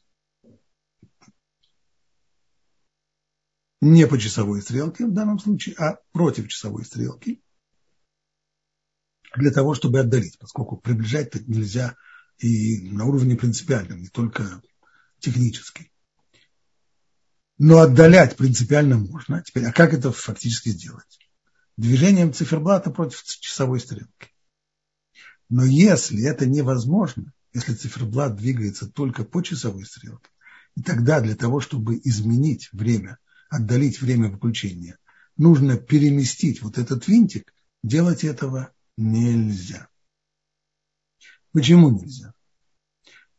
Не 3.81 4.07
по 4.07 4.19
часовой 4.19 4.63
стрелке 4.63 5.07
в 5.07 5.13
данном 5.13 5.39
случае, 5.39 5.77
а 5.77 5.99
против 6.13 6.49
часовой 6.49 6.85
стрелки. 6.85 7.43
Для 9.37 9.51
того, 9.51 9.75
чтобы 9.75 10.01
отдалить, 10.01 10.39
поскольку 10.39 10.77
приближать 10.77 11.35
нельзя 11.49 11.97
и 12.39 12.81
на 12.91 13.05
уровне 13.05 13.37
принципиальном, 13.37 14.01
не 14.01 14.09
только 14.09 14.63
технический. 15.19 15.91
Но 17.59 17.79
отдалять 17.79 18.37
принципиально 18.37 18.99
можно. 18.99 19.43
Теперь, 19.43 19.67
а 19.67 19.73
как 19.73 19.95
это 19.95 20.13
фактически 20.13 20.71
сделать? 20.71 21.19
Движением 21.77 22.33
циферблата 22.33 22.91
против 22.91 23.23
часовой 23.25 23.81
стрелки. 23.81 24.33
Но 25.49 25.65
если 25.65 26.25
это 26.25 26.47
невозможно, 26.47 27.33
если 27.53 27.75
циферблат 27.75 28.37
двигается 28.37 28.89
только 28.89 29.25
по 29.25 29.43
часовой 29.43 29.85
стрелке, 29.85 30.31
и 30.77 30.83
тогда 30.83 31.21
для 31.21 31.37
того, 31.37 31.61
чтобы 31.61 32.01
изменить 32.03 32.69
время, 32.73 33.19
отдалить 33.49 34.01
время 34.01 34.31
выключения, 34.31 34.99
нужно 35.37 35.77
переместить 35.77 36.63
вот 36.63 36.79
этот 36.79 37.07
винтик, 37.07 37.55
делать 37.83 38.25
этого 38.25 38.74
нельзя. 38.97 39.89
Почему 41.53 41.91
нельзя? 41.91 42.35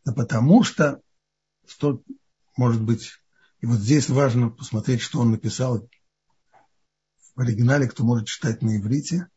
Да 0.04 0.14
потому 0.14 0.64
что, 0.64 1.02
что 1.68 2.02
может 2.56 2.82
быть, 2.82 3.12
и 3.60 3.66
вот 3.66 3.80
здесь 3.80 4.10
важно 4.10 4.50
посмотреть, 4.50 5.02
что 5.02 5.20
он 5.20 5.32
написал 5.32 5.90
в 7.36 7.42
оригинале, 7.42 7.88
кто 7.88 8.04
может 8.04 8.28
читать 8.28 8.62
на 8.62 8.78
иврите. 8.78 9.28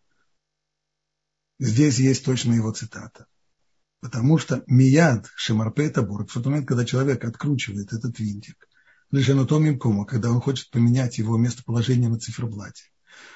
Здесь 1.58 1.98
есть 1.98 2.25
точно 2.25 2.52
его 2.52 2.72
цитата. 2.72 3.26
Потому 4.00 4.38
что 4.38 4.62
мияд 4.68 5.26
шемарпей 5.34 5.90
табур, 5.90 6.25
в 6.25 6.32
тот 6.32 6.46
момент, 6.46 6.68
когда 6.68 6.84
человек 6.84 7.25
откручивает 7.25 7.92
этот 7.92 8.18
винтик, 8.20 8.68
лишь 9.10 9.28
анатомием 9.28 9.78
кома, 9.78 10.04
когда 10.04 10.30
он 10.30 10.40
хочет 10.40 10.70
поменять 10.70 11.18
его 11.18 11.37
местоположение 11.37 12.08
на 12.08 12.20
циферблате. 12.20 12.84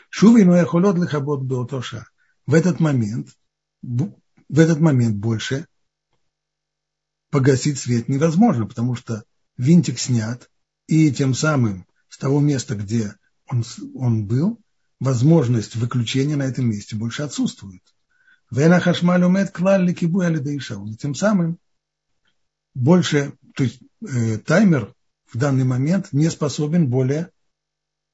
Шувей 0.08 0.44
но 0.44 0.56
яхолот 0.56 0.96
лихабот 0.96 1.42
беотоша. 1.42 2.06
В 2.46 2.54
этот 2.54 2.80
момент 2.80 3.36
в 3.82 4.58
этот 4.58 4.80
момент 4.80 5.16
больше 5.16 5.66
погасить 7.30 7.78
свет 7.78 8.08
невозможно, 8.08 8.66
потому 8.66 8.94
что 8.94 9.24
винтик 9.56 9.98
снят, 9.98 10.50
и 10.86 11.10
тем 11.10 11.34
самым 11.34 11.86
с 12.08 12.18
того 12.18 12.40
места, 12.40 12.74
где 12.74 13.14
он, 13.46 13.64
он 13.94 14.26
был, 14.26 14.60
возможность 15.00 15.74
выключения 15.76 16.36
на 16.36 16.44
этом 16.44 16.68
месте 16.68 16.96
больше 16.96 17.22
отсутствует. 17.22 17.82
Вена 18.50 18.80
кибуя 18.80 20.30
Тем 20.96 21.14
самым 21.14 21.58
больше, 22.74 23.32
то 23.54 23.64
есть 23.64 23.80
э, 24.06 24.38
таймер 24.38 24.94
в 25.26 25.38
данный 25.38 25.64
момент 25.64 26.12
не 26.12 26.30
способен 26.30 26.88
более 26.88 27.30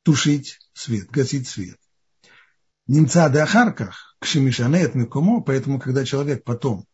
тушить 0.04 0.60
свет, 0.72 1.10
гасить 1.10 1.48
свет. 1.48 1.78
Немца 2.86 3.28
де 3.28 3.40
ахарках, 3.40 4.07
к 4.18 4.26
шемишанет 4.26 4.94
микумо, 4.94 5.40
поэтому, 5.40 5.78
когда 5.78 6.04
человек 6.04 6.44
потом 6.44 6.86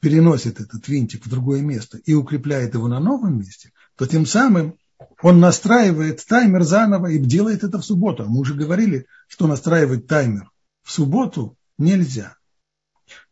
переносит 0.00 0.60
этот 0.60 0.86
винтик 0.88 1.24
в 1.24 1.30
другое 1.30 1.62
место 1.62 1.98
и 1.98 2.14
укрепляет 2.14 2.74
его 2.74 2.88
на 2.88 3.00
новом 3.00 3.38
месте, 3.38 3.72
то 3.96 4.06
тем 4.06 4.26
самым 4.26 4.76
он 5.22 5.40
настраивает 5.40 6.24
таймер 6.26 6.62
заново 6.62 7.08
и 7.08 7.18
делает 7.18 7.64
это 7.64 7.78
в 7.78 7.84
субботу. 7.84 8.24
А 8.24 8.26
мы 8.26 8.40
уже 8.40 8.54
говорили, 8.54 9.06
что 9.28 9.46
настраивать 9.46 10.06
таймер 10.06 10.50
в 10.82 10.92
субботу 10.92 11.56
нельзя. 11.78 12.36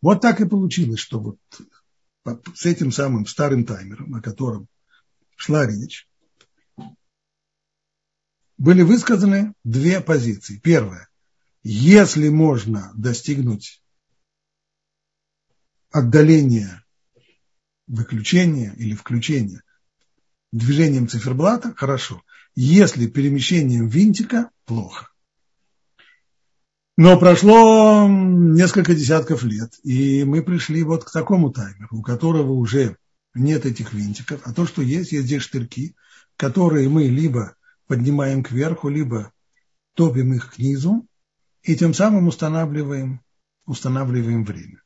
Вот 0.00 0.20
так 0.20 0.40
и 0.40 0.46
получилось, 0.46 1.00
что 1.00 1.20
вот 1.20 1.38
с 2.54 2.66
этим 2.66 2.92
самым 2.92 3.26
старым 3.26 3.64
таймером, 3.64 4.14
о 4.14 4.22
котором 4.22 4.68
шла 5.36 5.66
речь, 5.66 6.08
были 8.56 8.82
высказаны 8.82 9.54
две 9.64 10.00
позиции. 10.00 10.58
Первая. 10.58 11.08
Если 11.66 12.28
можно 12.28 12.92
достигнуть 12.94 13.82
отдаления 15.90 16.84
выключения 17.86 18.74
или 18.74 18.94
включения 18.94 19.62
движением 20.52 21.08
циферблата, 21.08 21.74
хорошо. 21.74 22.22
Если 22.54 23.06
перемещением 23.06 23.88
винтика, 23.88 24.50
плохо. 24.66 25.08
Но 26.98 27.18
прошло 27.18 28.06
несколько 28.08 28.94
десятков 28.94 29.42
лет, 29.42 29.72
и 29.82 30.22
мы 30.24 30.42
пришли 30.42 30.82
вот 30.82 31.04
к 31.04 31.10
такому 31.10 31.50
таймеру, 31.50 31.98
у 31.98 32.02
которого 32.02 32.52
уже 32.52 32.98
нет 33.32 33.64
этих 33.64 33.94
винтиков, 33.94 34.42
а 34.44 34.52
то, 34.52 34.66
что 34.66 34.82
есть, 34.82 35.12
есть 35.12 35.26
здесь 35.26 35.42
штырьки, 35.42 35.96
которые 36.36 36.90
мы 36.90 37.04
либо 37.04 37.56
поднимаем 37.86 38.44
кверху, 38.44 38.90
либо 38.90 39.32
топим 39.94 40.34
их 40.34 40.52
к 40.52 40.58
низу, 40.58 41.08
и 41.64 41.76
тем 41.76 41.94
самым 41.94 42.28
устанавливаем, 42.28 43.22
устанавливаем 43.66 44.44
время. 44.44 44.82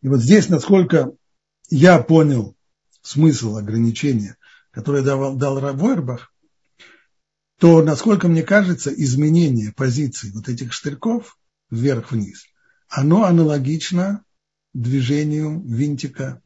И 0.00 0.08
вот 0.08 0.20
здесь, 0.20 0.48
насколько 0.48 1.12
я 1.68 2.00
понял 2.00 2.56
смысл 3.02 3.56
ограничения, 3.56 4.36
которое 4.70 5.02
дал, 5.02 5.34
дал 5.34 5.60
Войербах, 5.74 6.32
то, 7.58 7.82
насколько 7.82 8.28
мне 8.28 8.42
кажется, 8.42 8.90
изменение 8.90 9.72
позиции 9.72 10.30
вот 10.30 10.48
этих 10.48 10.72
штырьков 10.72 11.38
вверх-вниз, 11.70 12.44
оно 12.88 13.24
аналогично 13.24 14.24
движению 14.72 15.60
винтика 15.62 16.42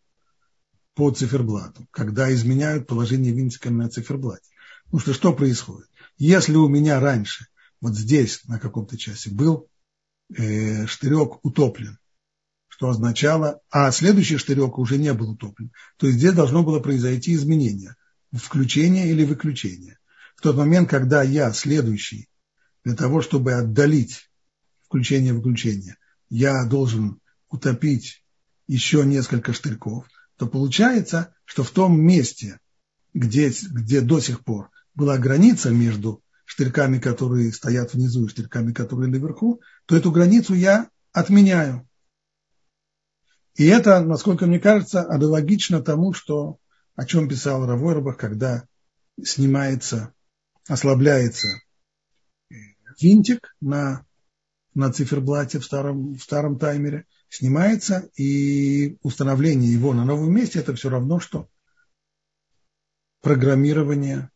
по 0.95 1.11
циферблату, 1.11 1.87
когда 1.91 2.33
изменяют 2.33 2.87
положение 2.87 3.33
винтика 3.33 3.71
на 3.71 3.91
циферблате. 3.91 4.49
Потому 4.85 5.01
что 5.01 5.13
что 5.13 5.33
происходит? 5.35 5.89
Если 6.17 6.55
у 6.55 6.69
меня 6.69 7.01
раньше, 7.01 7.47
вот 7.81 7.95
здесь 7.95 8.45
на 8.45 8.59
каком-то 8.59 8.97
часе, 8.97 9.31
был 9.31 9.69
э, 10.37 10.87
штырек 10.87 11.45
утоплен, 11.45 11.99
что 12.69 12.89
означало, 12.89 13.61
а 13.71 13.91
следующий 13.91 14.37
штырек 14.37 14.79
уже 14.79 14.99
не 14.99 15.13
был 15.15 15.31
утоплен, 15.31 15.73
то 15.97 16.07
есть 16.07 16.19
здесь 16.19 16.33
должно 16.33 16.63
было 16.63 16.81
произойти 16.81 17.35
изменение, 17.35 17.97
включение 18.33 19.11
или 19.11 19.25
выключение. 19.25 19.99
В 20.37 20.43
тот 20.43 20.57
момент, 20.57 20.89
когда 20.89 21.23
я 21.23 21.53
следующий, 21.53 22.29
для 22.85 22.95
того, 22.95 23.21
чтобы 23.21 23.53
отдалить 23.53 24.31
включение-выключение, 24.87 25.97
я 26.31 26.65
должен 26.65 27.21
утопить 27.51 28.25
еще 28.67 29.05
несколько 29.05 29.53
штырьков, 29.53 30.07
то 30.37 30.47
получается, 30.47 31.35
что 31.45 31.63
в 31.63 31.71
том 31.71 32.01
месте, 32.01 32.59
где, 33.13 33.53
где 33.71 34.01
до 34.01 34.21
сих 34.21 34.45
пор 34.45 34.71
была 34.95 35.19
граница 35.19 35.71
между 35.71 36.23
штырьками, 36.51 36.99
которые 36.99 37.53
стоят 37.53 37.95
внизу, 37.95 38.25
и 38.25 38.29
штырьками, 38.29 38.73
которые 38.73 39.09
наверху, 39.09 39.61
то 39.87 39.97
эту 39.97 40.11
границу 40.11 40.55
я 40.55 40.91
отменяю. 41.13 41.89
И 43.55 43.67
это, 43.67 44.01
насколько 44.01 44.47
мне 44.47 44.59
кажется, 44.59 45.09
аналогично 45.09 45.81
тому, 45.81 46.13
что, 46.13 46.59
о 46.97 47.07
чем 47.07 47.29
писал 47.29 47.65
Равойрбах, 47.67 48.17
когда 48.17 48.65
снимается 49.23 50.13
ослабляется 50.67 51.47
винтик 53.01 53.55
на, 53.61 54.05
на 54.75 54.93
циферблате 54.93 55.61
в 55.61 55.65
старом, 55.65 56.15
в 56.15 56.21
старом 56.21 56.59
таймере, 56.59 57.07
снимается, 57.29 58.11
и 58.17 58.99
установление 59.03 59.73
его 59.73 59.95
на 59.95 60.05
новом 60.05 60.35
месте– 60.35 60.59
это 60.61 60.75
все 60.75 60.89
равно, 60.91 61.21
что 61.21 61.49
программирование, 63.23 64.31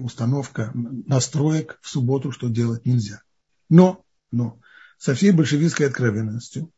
установка 0.00 0.70
настроек 0.74 1.78
в 1.82 1.88
субботу, 1.88 2.32
что 2.32 2.48
делать 2.48 2.86
нельзя. 2.86 3.22
Но, 3.68 4.04
но 4.30 4.60
со 4.98 5.14
всей 5.14 5.30
большевистской 5.32 5.86
откровенностью 5.86 6.70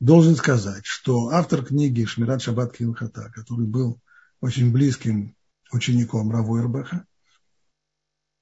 должен 0.00 0.36
сказать, 0.36 0.84
что 0.84 1.28
автор 1.30 1.64
книги 1.64 2.04
Шмират 2.04 2.42
Шаббат 2.42 2.76
Килхата, 2.76 3.30
который 3.34 3.66
был 3.66 4.00
очень 4.40 4.72
близким 4.72 5.34
учеником 5.72 6.30
Равойрбаха, 6.30 7.04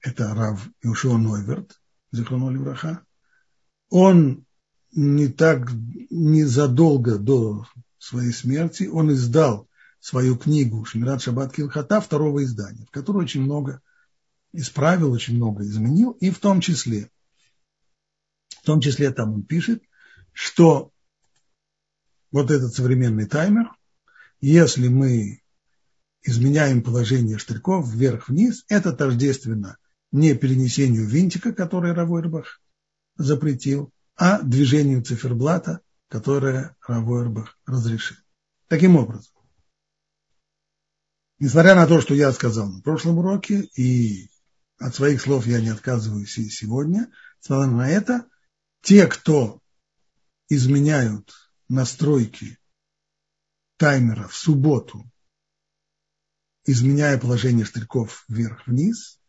это 0.01 0.33
Рав 0.33 0.69
Иушуа 0.81 1.17
Нойверт, 1.17 1.79
Зихрону 2.11 2.49
Левраха, 2.49 3.03
он 3.89 4.45
не 4.91 5.27
так, 5.27 5.69
незадолго 6.09 7.17
до 7.17 7.67
своей 7.97 8.31
смерти, 8.31 8.87
он 8.87 9.11
издал 9.11 9.67
свою 9.99 10.37
книгу 10.37 10.85
Шмират 10.85 11.21
Шаббат 11.21 11.53
Килхата, 11.53 11.99
второго 11.99 12.43
издания, 12.43 12.85
в 12.85 12.91
которой 12.91 13.23
очень 13.23 13.41
много 13.41 13.81
исправил, 14.53 15.11
очень 15.11 15.35
много 15.35 15.63
изменил, 15.63 16.11
и 16.11 16.29
в 16.29 16.39
том 16.39 16.61
числе, 16.61 17.09
в 18.49 18.63
том 18.63 18.81
числе 18.81 19.11
там 19.11 19.33
он 19.33 19.43
пишет, 19.43 19.83
что 20.33 20.91
вот 22.31 22.51
этот 22.51 22.73
современный 22.73 23.25
таймер, 23.25 23.71
если 24.41 24.87
мы 24.87 25.41
изменяем 26.23 26.83
положение 26.83 27.37
штриков 27.37 27.87
вверх-вниз, 27.87 28.65
это 28.67 28.93
тождественно 28.93 29.77
не 30.11 30.35
перенесению 30.35 31.05
винтика, 31.05 31.53
который 31.53 31.93
Равойрбах 31.93 32.61
запретил, 33.15 33.91
а 34.15 34.41
движению 34.41 35.03
циферблата, 35.03 35.81
которое 36.09 36.75
Равойрбах 36.85 37.57
разрешил. 37.65 38.17
Таким 38.67 38.95
образом, 38.95 39.33
несмотря 41.39 41.75
на 41.75 41.87
то, 41.87 42.01
что 42.01 42.13
я 42.13 42.31
сказал 42.31 42.69
на 42.69 42.81
прошлом 42.81 43.19
уроке, 43.19 43.69
и 43.75 44.29
от 44.77 44.95
своих 44.95 45.21
слов 45.21 45.47
я 45.47 45.59
не 45.61 45.69
отказываюсь 45.69 46.37
и 46.37 46.49
сегодня, 46.49 47.11
несмотря 47.41 47.71
на 47.71 47.89
это, 47.89 48.27
те, 48.81 49.07
кто 49.07 49.61
изменяют 50.49 51.33
настройки 51.67 52.57
таймера 53.77 54.27
в 54.27 54.35
субботу, 54.35 55.09
изменяя 56.65 57.17
положение 57.17 57.65
штриков 57.65 58.25
вверх-вниз, 58.27 59.19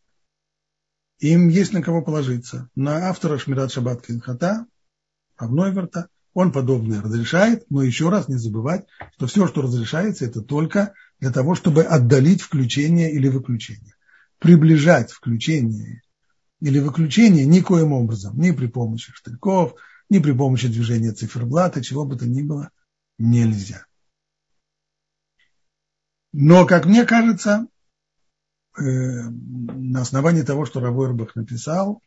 им 1.19 1.49
есть 1.49 1.73
на 1.73 1.81
кого 1.81 2.01
положиться. 2.01 2.69
На 2.75 3.09
автора 3.09 3.37
Шмират 3.37 3.71
Шаббат 3.71 4.05
Кинхата, 4.05 4.65
Авнойверта, 5.35 6.09
он 6.33 6.51
подобное 6.51 7.01
разрешает, 7.01 7.65
но 7.69 7.81
еще 7.81 8.09
раз 8.09 8.27
не 8.27 8.35
забывать, 8.35 8.85
что 9.15 9.27
все, 9.27 9.47
что 9.47 9.61
разрешается, 9.61 10.25
это 10.25 10.41
только 10.41 10.93
для 11.19 11.31
того, 11.31 11.55
чтобы 11.55 11.83
отдалить 11.83 12.41
включение 12.41 13.11
или 13.11 13.27
выключение. 13.27 13.95
Приближать 14.39 15.11
включение 15.11 16.01
или 16.61 16.79
выключение 16.79 17.45
никоим 17.45 17.93
образом, 17.93 18.39
ни 18.39 18.51
при 18.51 18.67
помощи 18.67 19.11
штырьков, 19.13 19.75
ни 20.09 20.19
при 20.19 20.31
помощи 20.31 20.67
движения 20.67 21.11
циферблата, 21.11 21.83
чего 21.83 22.05
бы 22.05 22.17
то 22.17 22.27
ни 22.27 22.41
было, 22.41 22.71
нельзя. 23.17 23.85
Но, 26.31 26.65
как 26.65 26.85
мне 26.85 27.05
кажется, 27.05 27.67
Э, 28.79 28.81
на 28.81 30.01
основании 30.01 30.43
того, 30.43 30.65
что 30.65 30.79
Равойрбах 30.79 31.35
написал, 31.35 32.01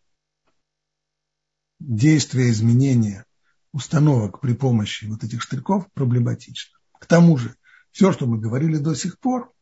действие 1.81 2.51
изменения 2.51 3.27
установок 3.73 4.41
при 4.41 4.55
помощи 4.55 5.05
вот 5.07 5.23
этих 5.25 5.43
штырьков 5.43 5.91
проблематично. 5.93 6.79
К 6.99 7.07
тому 7.07 7.37
же, 7.37 7.57
все, 7.91 8.13
что 8.13 8.27
мы 8.27 8.39
говорили 8.39 8.79
до 8.79 8.95
сих 8.95 9.19
пор, 9.19 9.53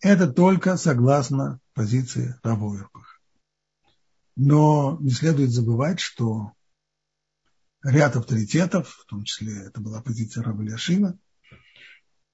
это 0.00 0.30
только 0.32 0.76
согласно 0.76 1.60
позиции 1.74 2.34
Равойрбаха. 2.42 3.18
Но 4.36 4.98
не 5.00 5.10
следует 5.10 5.50
забывать, 5.50 6.00
что 6.00 6.52
ряд 7.82 8.16
авторитетов, 8.16 8.88
в 8.88 9.06
том 9.06 9.24
числе 9.24 9.64
это 9.64 9.80
была 9.80 10.00
позиция 10.00 10.44
Раба 10.44 10.62
Ляшина, 10.62 11.18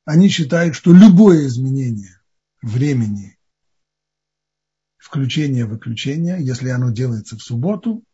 они 0.05 0.29
считают, 0.29 0.74
что 0.74 0.92
любое 0.92 1.46
изменение 1.46 2.20
времени 2.61 3.38
включения-выключения, 4.98 6.38
если 6.38 6.68
оно 6.68 6.90
делается 6.90 7.37
в 7.37 7.42
субботу, 7.42 8.05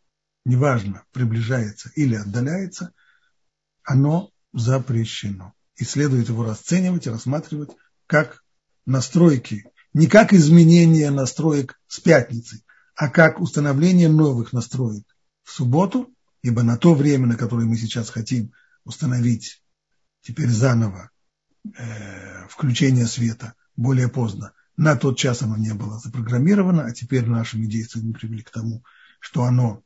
неважно, 0.45 1.05
приближается 1.13 1.91
или 1.97 2.15
отдаляется, 2.15 2.93
оно 3.83 4.31
запрещено. 4.53 5.55
И 5.77 5.85
следует 5.85 6.29
его 6.29 6.45
расценивать 6.45 7.07
и 7.07 7.11
рассматривать 7.11 7.71
как 8.07 8.40
настройки, 8.87 9.65
не 9.93 10.07
как 10.07 10.33
изменение 10.33 11.11
настроек 11.11 11.81
с 11.87 12.01
пятницы, 12.01 12.63
а 12.95 13.09
как 13.09 13.41
установление 13.41 14.09
новых 14.09 14.53
настроек 14.53 15.05
в 15.43 15.53
субботу, 15.53 16.13
ибо 16.43 16.63
на 16.63 16.77
то 16.77 16.95
время, 16.95 17.27
на 17.27 17.37
которое 17.37 17.67
мы 17.67 17.77
сейчас 17.77 18.11
хотим 18.11 18.53
установить 18.85 19.63
теперь 20.23 20.49
заново 20.49 21.11
э, 21.77 22.49
включение 22.49 23.07
света 23.07 23.55
более 23.77 24.09
поздно, 24.09 24.53
на 24.77 24.97
тот 24.97 25.19
час 25.19 25.43
оно 25.43 25.57
не 25.57 25.75
было 25.75 25.99
запрограммировано, 25.99 26.85
а 26.85 26.93
теперь 26.93 27.27
нашими 27.27 27.67
действиями 27.67 28.13
привели 28.13 28.43
к 28.43 28.51
тому, 28.51 28.83
что 29.19 29.45
оно, 29.45 29.83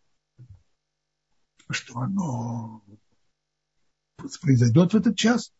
что 1.70 1.98
оно 1.98 2.84
произойдет 4.40 4.92
в 4.92 4.96
этот 4.96 5.16
час, 5.16 5.52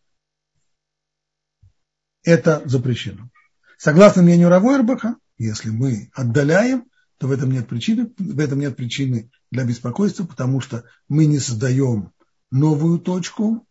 это 2.25 2.63
запрещено. 2.65 3.31
Согласно 3.79 4.23
мнению 4.23 4.49
Равойрбаха, 4.49 5.17
если 5.39 5.71
мы 5.71 6.11
отдаляем, 6.15 6.87
то 7.19 7.29
в 7.29 7.33
этом 7.33 7.51
нет 7.51 7.69
причины, 7.69 8.13
в 8.19 8.39
этом 8.41 8.61
нет 8.61 8.77
причины 8.77 9.31
для 9.51 9.65
беспокойства, 9.65 10.25
потому 10.25 10.61
что 10.61 10.85
мы 11.09 11.27
не 11.27 11.39
создаем 11.39 12.13
новую 12.51 12.99
точку 12.99 13.67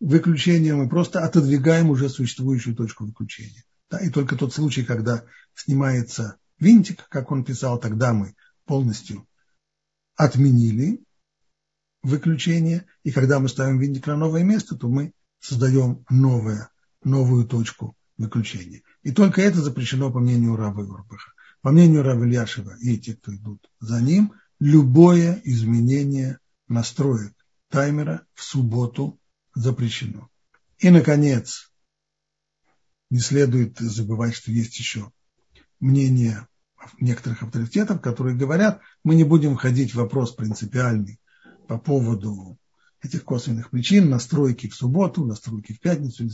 выключения, 0.00 0.74
мы 0.74 0.88
просто 0.88 1.24
отодвигаем 1.24 1.90
уже 1.90 2.08
существующую 2.08 2.76
точку 2.76 3.04
выключения. 3.06 3.64
Да, 3.90 3.98
и 3.98 4.10
только 4.10 4.36
тот 4.36 4.52
случай, 4.52 4.84
когда 4.84 5.24
снимается 5.54 6.38
винтик, 6.58 7.08
как 7.08 7.30
он 7.30 7.44
писал, 7.44 7.78
тогда 7.78 8.12
мы 8.12 8.34
полностью 8.64 9.26
отменили 10.16 11.04
выключение, 12.02 12.86
и 13.04 13.10
когда 13.10 13.38
мы 13.38 13.48
ставим 13.48 13.78
винтик 13.78 14.06
на 14.06 14.16
новое 14.16 14.42
место, 14.42 14.76
то 14.76 14.88
мы 14.88 15.12
создаем 15.40 16.04
новое, 16.10 16.70
новую 17.06 17.46
точку 17.46 17.96
выключения. 18.18 18.82
И 19.02 19.12
только 19.12 19.40
это 19.40 19.62
запрещено 19.62 20.10
по 20.10 20.18
мнению 20.18 20.56
Рава 20.56 20.80
Урбаха. 20.80 21.32
По 21.62 21.70
мнению 21.70 22.02
Рава 22.02 22.24
Ильяшева 22.24 22.76
и 22.80 22.98
те, 22.98 23.14
кто 23.14 23.34
идут 23.34 23.70
за 23.80 24.00
ним, 24.02 24.34
любое 24.58 25.40
изменение 25.44 26.38
настроек 26.68 27.32
таймера 27.70 28.26
в 28.34 28.42
субботу 28.42 29.18
запрещено. 29.54 30.28
И, 30.78 30.90
наконец, 30.90 31.70
не 33.10 33.20
следует 33.20 33.78
забывать, 33.78 34.34
что 34.34 34.50
есть 34.50 34.78
еще 34.78 35.10
мнение 35.80 36.46
некоторых 37.00 37.42
авторитетов, 37.42 38.00
которые 38.00 38.36
говорят, 38.36 38.80
мы 39.04 39.14
не 39.14 39.24
будем 39.24 39.56
входить 39.56 39.92
в 39.92 39.96
вопрос 39.96 40.32
принципиальный 40.32 41.20
по 41.68 41.78
поводу 41.78 42.58
этих 43.02 43.24
косвенных 43.24 43.70
причин, 43.70 44.10
настройки 44.10 44.68
в 44.68 44.74
субботу, 44.74 45.24
настройки 45.24 45.72
в 45.72 45.80
пятницу. 45.80 46.28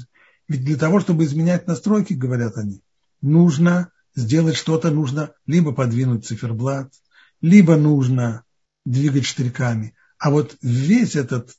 Ведь 0.49 0.65
для 0.65 0.77
того, 0.77 1.01
чтобы 1.01 1.25
изменять 1.25 1.67
настройки, 1.67 2.15
говорят 2.15 2.57
они, 2.57 2.83
нужно 3.21 3.91
сделать 4.15 4.57
что-то 4.57 4.91
нужно 4.91 5.33
либо 5.47 5.73
подвинуть 5.73 6.27
циферблат, 6.27 6.93
либо 7.41 7.77
нужно 7.77 8.45
двигать 8.85 9.25
штырьками. 9.25 9.95
А 10.19 10.31
вот 10.31 10.57
весь 10.63 11.17
этот 11.17 11.57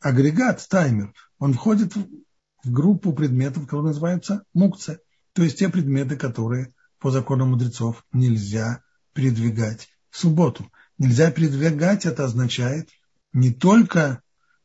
агрегат, 0.00 0.66
таймер, 0.68 1.14
он 1.38 1.54
входит 1.54 1.94
в 1.96 2.70
группу 2.70 3.12
предметов, 3.12 3.64
которые 3.64 3.88
называются 3.88 4.44
мукция, 4.54 5.00
то 5.32 5.42
есть 5.42 5.58
те 5.58 5.68
предметы, 5.68 6.16
которые 6.16 6.74
по 6.98 7.10
закону 7.10 7.46
мудрецов 7.46 8.04
нельзя 8.12 8.82
передвигать 9.12 9.88
в 10.10 10.18
субботу. 10.18 10.70
Нельзя 10.98 11.30
передвигать, 11.30 12.06
это 12.06 12.24
означает 12.24 12.90
не 13.32 13.52
только 13.52 14.22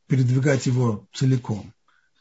передвигать 0.07 0.65
его 0.65 1.07
целиком, 1.13 1.73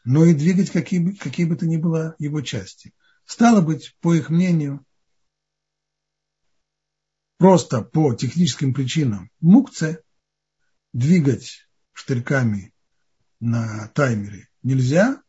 но 0.07 0.25
и 0.25 0.35
двигать 0.35 0.71
какие 0.71 1.01
бы, 1.01 1.13
какие 1.15 1.47
бы 1.47 1.57
то 1.57 1.67
ни 1.67 1.77
было 1.77 2.15
его 2.19 2.41
части. 2.41 2.95
Стало 3.25 3.61
быть, 3.61 3.97
по 4.01 4.15
их 4.15 4.31
мнению, 4.31 4.87
просто 7.39 7.83
по 7.83 8.15
техническим 8.15 8.73
причинам 8.73 9.31
мукце 9.41 10.03
двигать 10.93 11.69
штырьками 11.93 12.73
на 13.41 13.89
таймере 13.89 14.49
нельзя, 14.63 15.21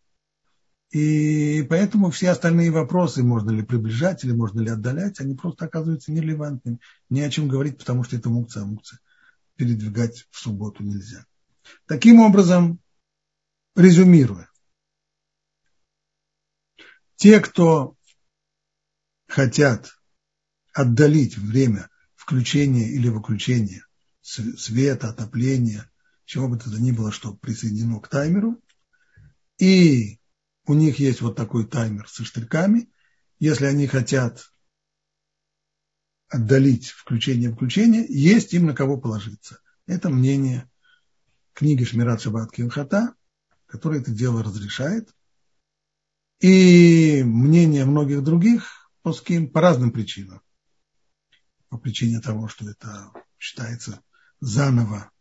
и 0.92 1.64
поэтому 1.64 2.12
все 2.12 2.30
остальные 2.30 2.70
вопросы, 2.70 3.24
можно 3.24 3.50
ли 3.50 3.64
приближать 3.64 4.24
или 4.24 4.32
можно 4.32 4.60
ли 4.60 4.70
отдалять, 4.70 5.20
они 5.20 5.36
просто 5.36 5.66
оказываются 5.66 6.12
нерелевантными. 6.12 6.80
Ни 7.10 7.22
о 7.22 7.30
чем 7.32 7.48
говорить, 7.48 7.80
потому 7.80 8.04
что 8.04 8.16
это 8.16 8.30
мукция, 8.30 8.62
а 8.62 8.68
мукция 8.68 9.00
передвигать 9.56 10.28
в 10.30 10.38
субботу 10.40 10.84
нельзя. 10.84 11.26
Таким 11.88 12.20
образом, 12.20 12.80
резюмируя, 13.76 14.47
те, 17.18 17.40
кто 17.40 17.98
хотят 19.28 20.00
отдалить 20.74 21.38
время 21.38 21.90
включения 22.16 22.90
или 22.90 23.10
выключения 23.10 23.86
света, 24.22 25.10
отопления, 25.10 25.92
чего 26.26 26.48
бы 26.48 26.58
то 26.58 26.70
ни 26.70 26.92
было, 26.92 27.12
что 27.12 27.34
присоединено 27.34 28.00
к 28.00 28.08
таймеру. 28.08 28.62
И 29.58 30.20
у 30.66 30.74
них 30.74 31.00
есть 31.00 31.22
вот 31.22 31.36
такой 31.36 31.66
таймер 31.66 32.08
со 32.08 32.24
штырьками. 32.24 32.92
Если 33.40 33.66
они 33.66 33.88
хотят 33.88 34.52
отдалить 36.30 36.90
включение-выключение, 36.90 38.06
есть 38.08 38.54
им 38.54 38.68
на 38.68 38.76
кого 38.76 38.98
положиться. 38.98 39.60
Это 39.86 40.10
мнение 40.10 40.70
книги 41.54 41.84
Шмират 41.84 42.22
Шабат 42.22 42.52
Килхата, 42.52 43.16
которая 43.66 44.02
это 44.02 44.12
дело 44.12 44.44
разрешает. 44.44 45.16
И 46.40 47.24
мнение 47.24 47.86
многих 47.86 48.24
других 48.24 48.92
плоским 49.02 49.50
по 49.50 49.62
разным 49.62 49.92
причинам 49.92 50.42
по 51.70 51.78
причине 51.78 52.20
того, 52.20 52.48
что 52.48 52.70
это 52.70 53.12
считается 53.38 54.02
заново 54.40 55.12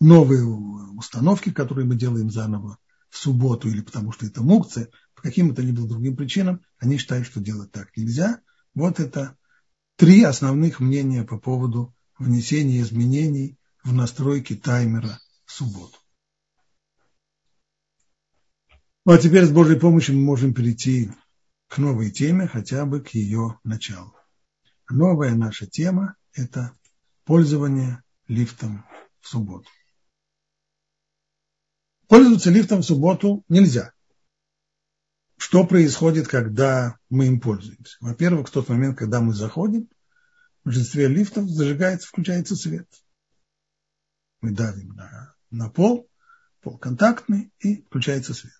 новые 0.00 0.44
установки, 0.44 1.52
которые 1.52 1.86
мы 1.86 1.96
делаем 1.96 2.30
заново 2.30 2.78
в 3.10 3.18
субботу, 3.18 3.68
или 3.68 3.82
потому 3.82 4.12
что 4.12 4.26
это 4.26 4.42
мукция, 4.42 4.88
по 5.14 5.22
каким-то 5.22 5.60
либо 5.62 5.86
другим 5.86 6.16
причинам, 6.16 6.64
они 6.78 6.96
считают, 6.96 7.26
что 7.26 7.40
делать 7.40 7.70
так 7.70 7.94
нельзя. 7.96 8.40
Вот 8.74 9.00
это 9.00 9.36
три 9.96 10.22
основных 10.22 10.80
мнения 10.80 11.24
по 11.24 11.38
поводу 11.38 11.94
внесения 12.18 12.80
изменений 12.80 13.58
в 13.82 13.92
настройки 13.92 14.56
таймера 14.56 15.20
в 15.44 15.52
субботу. 15.52 15.98
Ну 19.06 19.12
а 19.12 19.18
теперь 19.18 19.46
с 19.46 19.50
Божьей 19.50 19.78
помощью 19.78 20.16
мы 20.16 20.22
можем 20.22 20.52
перейти 20.52 21.10
к 21.68 21.78
новой 21.78 22.10
теме, 22.10 22.46
хотя 22.46 22.84
бы 22.84 23.00
к 23.00 23.10
ее 23.10 23.58
началу. 23.64 24.14
Новая 24.90 25.34
наша 25.34 25.66
тема– 25.66 26.16
это 26.34 26.76
пользование 27.24 28.02
лифтом 28.28 28.84
в 29.20 29.28
субботу. 29.28 29.68
Пользоваться 32.08 32.50
лифтом 32.50 32.80
в 32.80 32.84
субботу 32.84 33.44
нельзя. 33.48 33.92
Что 35.38 35.66
происходит, 35.66 36.28
когда 36.28 36.98
мы 37.08 37.26
им 37.26 37.40
пользуемся? 37.40 37.96
Во-первых, 38.00 38.48
в 38.48 38.50
тот 38.50 38.68
момент, 38.68 38.98
когда 38.98 39.20
мы 39.20 39.32
заходим, 39.32 39.88
в 40.60 40.66
большинстве 40.66 41.08
лифтов 41.08 41.48
зажигается, 41.48 42.08
включается 42.08 42.54
свет. 42.54 42.86
Мы 44.42 44.50
давим 44.50 44.88
на, 44.88 45.34
на 45.50 45.70
пол, 45.70 46.10
пол 46.60 46.76
контактный, 46.76 47.50
и 47.60 47.82
включается 47.84 48.34
свет. 48.34 48.59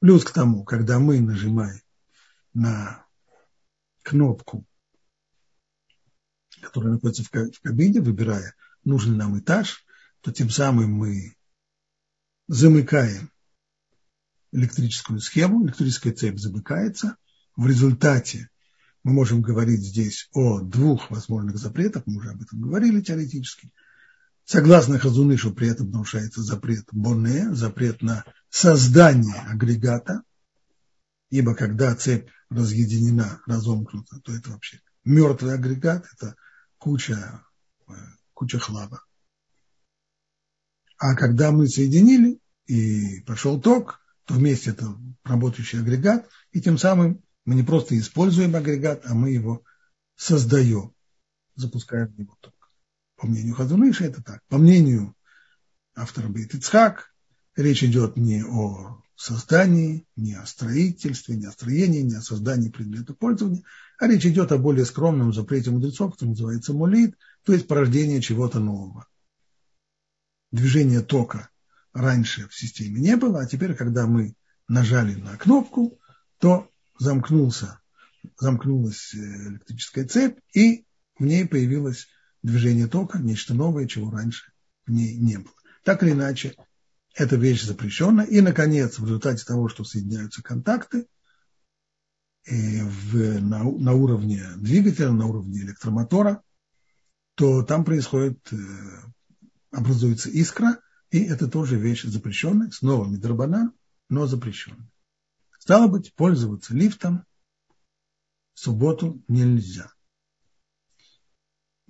Плюс 0.00 0.24
к 0.24 0.32
тому, 0.32 0.64
когда 0.64 0.98
мы 0.98 1.20
нажимаем 1.20 1.80
на 2.52 3.06
кнопку 4.02 4.66
который 6.60 6.92
находится 6.92 7.24
в 7.24 7.30
кабине, 7.30 8.00
выбирая 8.00 8.54
нужный 8.84 9.16
нам 9.16 9.38
этаж, 9.38 9.84
то 10.20 10.32
тем 10.32 10.50
самым 10.50 10.92
мы 10.92 11.34
замыкаем 12.48 13.30
электрическую 14.52 15.20
схему, 15.20 15.64
электрическая 15.66 16.12
цепь 16.12 16.38
замыкается. 16.38 17.16
В 17.56 17.66
результате 17.66 18.50
мы 19.02 19.12
можем 19.12 19.40
говорить 19.42 19.80
здесь 19.80 20.28
о 20.32 20.60
двух 20.60 21.10
возможных 21.10 21.56
запретах, 21.56 22.02
мы 22.06 22.16
уже 22.18 22.30
об 22.30 22.42
этом 22.42 22.60
говорили 22.60 23.00
теоретически. 23.00 23.70
Согласно 24.44 24.98
Хазунышу, 24.98 25.52
при 25.52 25.68
этом 25.68 25.90
нарушается 25.90 26.42
запрет 26.42 26.86
Боне, 26.92 27.54
запрет 27.54 28.02
на 28.02 28.24
создание 28.48 29.40
агрегата, 29.46 30.22
ибо 31.30 31.54
когда 31.54 31.94
цепь 31.94 32.28
разъединена, 32.50 33.40
разомкнута, 33.46 34.20
то 34.20 34.34
это 34.34 34.50
вообще 34.50 34.80
мертвый 35.04 35.54
агрегат, 35.54 36.04
это 36.14 36.34
куча, 36.78 37.44
куча 38.34 38.58
хлама. 38.58 39.04
А 40.98 41.14
когда 41.14 41.52
мы 41.52 41.68
соединили 41.68 42.40
и 42.66 43.20
пошел 43.22 43.60
ток, 43.60 44.00
то 44.24 44.34
вместе 44.34 44.70
это 44.70 44.94
работающий 45.24 45.80
агрегат, 45.80 46.28
и 46.52 46.60
тем 46.60 46.76
самым 46.76 47.22
мы 47.44 47.54
не 47.54 47.62
просто 47.62 47.98
используем 47.98 48.54
агрегат, 48.54 49.02
а 49.06 49.14
мы 49.14 49.30
его 49.30 49.62
создаем, 50.16 50.92
запускаем 51.54 52.08
в 52.08 52.18
него 52.18 52.36
ток. 52.40 52.54
По 53.20 53.26
мнению 53.26 53.54
Хазуныша 53.54 54.04
это 54.04 54.22
так. 54.22 54.40
По 54.48 54.56
мнению 54.56 55.14
автора 55.94 56.28
Бейт 56.28 56.54
Ицхак, 56.54 57.12
речь 57.54 57.84
идет 57.84 58.16
не 58.16 58.42
о 58.42 59.02
создании, 59.14 60.06
не 60.16 60.32
о 60.34 60.46
строительстве, 60.46 61.36
не 61.36 61.44
о 61.44 61.52
строении, 61.52 62.00
не 62.00 62.14
о 62.14 62.22
создании 62.22 62.70
предмета 62.70 63.12
пользования, 63.12 63.62
а 63.98 64.08
речь 64.08 64.24
идет 64.24 64.52
о 64.52 64.58
более 64.58 64.86
скромном 64.86 65.34
запрете 65.34 65.70
мудрецов, 65.70 66.12
который 66.12 66.30
называется 66.30 66.72
молит, 66.72 67.14
то 67.44 67.52
есть 67.52 67.68
порождение 67.68 68.22
чего-то 68.22 68.58
нового. 68.58 69.06
Движение 70.50 71.02
тока 71.02 71.50
раньше 71.92 72.48
в 72.48 72.54
системе 72.54 73.02
не 73.02 73.16
было, 73.16 73.42
а 73.42 73.46
теперь, 73.46 73.74
когда 73.74 74.06
мы 74.06 74.34
нажали 74.66 75.14
на 75.14 75.36
кнопку, 75.36 76.00
то 76.38 76.70
замкнулся, 76.98 77.80
замкнулась 78.38 79.12
э, 79.12 79.18
электрическая 79.18 80.06
цепь, 80.06 80.38
и 80.54 80.86
в 81.18 81.24
ней 81.26 81.46
появилось 81.46 82.08
движение 82.42 82.86
тока, 82.86 83.18
нечто 83.18 83.54
новое, 83.54 83.86
чего 83.86 84.10
раньше 84.10 84.52
в 84.86 84.90
ней 84.90 85.16
не 85.16 85.38
было. 85.38 85.54
Так 85.84 86.02
или 86.02 86.12
иначе, 86.12 86.54
эта 87.14 87.36
вещь 87.36 87.64
запрещена. 87.64 88.22
И, 88.22 88.40
наконец, 88.40 88.98
в 88.98 89.04
результате 89.04 89.44
того, 89.44 89.68
что 89.68 89.84
соединяются 89.84 90.42
контакты 90.42 91.06
в, 92.46 93.40
на, 93.40 93.64
на 93.64 93.92
уровне 93.92 94.44
двигателя, 94.56 95.10
на 95.10 95.26
уровне 95.26 95.60
электромотора, 95.60 96.42
то 97.34 97.62
там 97.62 97.84
происходит, 97.84 98.52
э, 98.52 98.56
образуется 99.70 100.30
искра, 100.30 100.80
и 101.10 101.20
это 101.20 101.48
тоже 101.48 101.76
вещь 101.76 102.04
запрещенная, 102.04 102.70
снова 102.70 103.06
медрабана, 103.06 103.72
но 104.08 104.26
запрещенная. 104.26 104.90
Стало 105.58 105.88
быть, 105.88 106.14
пользоваться 106.14 106.74
лифтом 106.74 107.24
в 108.54 108.60
субботу 108.60 109.22
нельзя. 109.28 109.92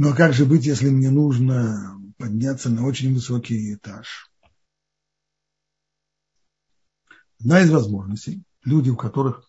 Но 0.01 0.15
как 0.15 0.33
же 0.33 0.47
быть, 0.47 0.65
если 0.65 0.89
мне 0.89 1.11
нужно 1.11 2.01
подняться 2.17 2.71
на 2.71 2.87
очень 2.87 3.13
высокий 3.13 3.75
этаж? 3.75 4.33
Одна 7.39 7.61
из 7.61 7.71
возможностей, 7.71 8.43
люди, 8.65 8.89
у 8.89 8.97
которых 8.97 9.47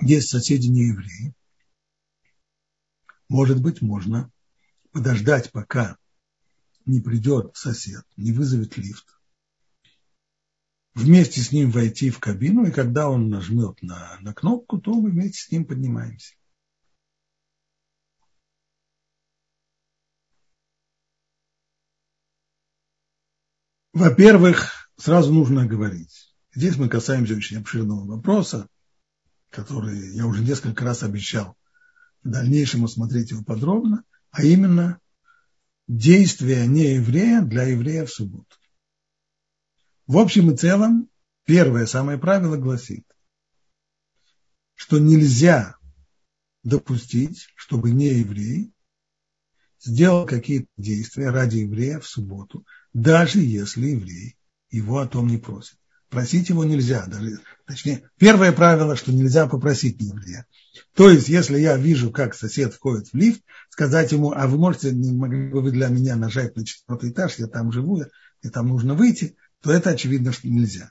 есть 0.00 0.28
соседи 0.28 0.68
не 0.68 0.90
евреи, 0.90 1.34
может 3.28 3.60
быть, 3.60 3.82
можно 3.82 4.30
подождать, 4.92 5.50
пока 5.50 5.96
не 6.86 7.00
придет 7.00 7.56
сосед, 7.56 8.04
не 8.16 8.30
вызовет 8.30 8.76
лифт, 8.76 9.20
вместе 10.94 11.40
с 11.40 11.50
ним 11.50 11.72
войти 11.72 12.10
в 12.10 12.20
кабину, 12.20 12.66
и 12.66 12.70
когда 12.70 13.10
он 13.10 13.30
нажмет 13.30 13.82
на, 13.82 14.16
на 14.20 14.32
кнопку, 14.32 14.80
то 14.80 14.94
мы 14.94 15.10
вместе 15.10 15.42
с 15.42 15.50
ним 15.50 15.64
поднимаемся. 15.64 16.36
Во-первых, 23.92 24.90
сразу 24.96 25.32
нужно 25.32 25.66
говорить. 25.66 26.34
Здесь 26.54 26.76
мы 26.76 26.88
касаемся 26.88 27.34
очень 27.34 27.58
обширного 27.58 28.06
вопроса, 28.06 28.68
который 29.50 30.14
я 30.14 30.26
уже 30.26 30.44
несколько 30.44 30.84
раз 30.84 31.02
обещал 31.02 31.56
в 32.22 32.30
дальнейшем 32.30 32.84
осмотреть 32.84 33.30
его 33.30 33.42
подробно, 33.42 34.04
а 34.30 34.44
именно 34.44 35.00
действия 35.88 36.66
нееврея 36.66 37.42
для 37.42 37.64
еврея 37.64 38.06
в 38.06 38.10
субботу. 38.10 38.56
В 40.06 40.18
общем 40.18 40.52
и 40.52 40.56
целом, 40.56 41.08
первое 41.44 41.86
самое 41.86 42.18
правило 42.18 42.56
гласит, 42.56 43.04
что 44.74 44.98
нельзя 44.98 45.76
допустить, 46.62 47.48
чтобы 47.56 47.90
нееврей 47.90 48.72
сделал 49.80 50.26
какие-то 50.26 50.68
действия 50.76 51.30
ради 51.30 51.58
еврея 51.58 51.98
в 51.98 52.06
субботу, 52.06 52.64
даже 52.92 53.40
если 53.40 53.88
еврей 53.88 54.36
его 54.70 54.98
о 54.98 55.06
том 55.06 55.28
не 55.28 55.38
просит. 55.38 55.76
Просить 56.08 56.48
его 56.48 56.64
нельзя. 56.64 57.06
Даже, 57.06 57.38
точнее, 57.66 58.10
первое 58.18 58.50
правило, 58.50 58.96
что 58.96 59.12
нельзя 59.12 59.46
попросить 59.46 60.00
еврея. 60.00 60.44
То 60.94 61.08
есть, 61.08 61.28
если 61.28 61.58
я 61.58 61.76
вижу, 61.76 62.10
как 62.10 62.34
сосед 62.34 62.74
входит 62.74 63.08
в 63.08 63.14
лифт, 63.14 63.42
сказать 63.68 64.10
ему, 64.10 64.32
а 64.32 64.48
вы 64.48 64.58
можете, 64.58 64.90
не 64.90 65.12
могли 65.12 65.48
бы 65.48 65.60
вы 65.60 65.70
для 65.70 65.88
меня 65.88 66.16
нажать 66.16 66.56
на 66.56 66.66
четвертый 66.66 67.10
этаж, 67.10 67.38
я 67.38 67.46
там 67.46 67.70
живу, 67.70 68.02
и 68.42 68.48
там 68.48 68.68
нужно 68.68 68.94
выйти, 68.94 69.36
то 69.62 69.70
это 69.70 69.90
очевидно, 69.90 70.32
что 70.32 70.48
нельзя. 70.48 70.90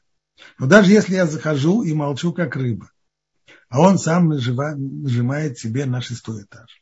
Но 0.57 0.67
даже 0.67 0.91
если 0.91 1.15
я 1.15 1.27
захожу 1.27 1.83
и 1.83 1.93
молчу, 1.93 2.31
как 2.31 2.55
рыба, 2.55 2.89
а 3.67 3.81
он 3.81 3.97
сам 3.99 4.29
нажимает 4.29 5.59
себе 5.59 5.85
на 5.85 6.01
шестой 6.01 6.43
этаж, 6.43 6.81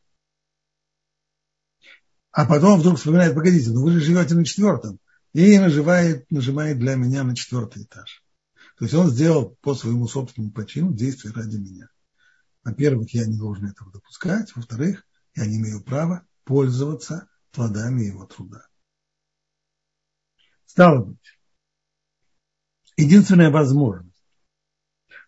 а 2.31 2.45
потом 2.45 2.79
вдруг 2.79 2.97
вспоминает, 2.97 3.33
погодите, 3.33 3.71
ну 3.71 3.81
вы 3.81 3.93
же 3.93 3.99
живете 3.99 4.35
на 4.35 4.45
четвертом. 4.45 4.99
И 5.37 5.59
нажимает, 5.59 6.25
нажимает 6.31 6.79
для 6.79 6.95
меня 6.95 7.23
на 7.23 7.35
четвертый 7.35 7.83
этаж. 7.83 8.23
То 8.75 8.85
есть 8.85 8.95
он 8.95 9.11
сделал 9.11 9.55
по 9.61 9.75
своему 9.75 10.07
собственному 10.07 10.51
почину 10.51 10.95
действие 10.95 11.31
ради 11.31 11.57
меня. 11.57 11.89
Во-первых, 12.63 13.13
я 13.13 13.27
не 13.27 13.37
должен 13.37 13.67
этого 13.67 13.91
допускать. 13.91 14.55
Во-вторых, 14.55 15.05
я 15.35 15.45
не 15.45 15.57
имею 15.57 15.83
права 15.83 16.25
пользоваться 16.43 17.29
плодами 17.51 18.05
его 18.05 18.25
труда. 18.25 18.65
Стало 20.65 21.05
быть, 21.05 21.39
единственная 22.97 23.51
возможность, 23.51 24.17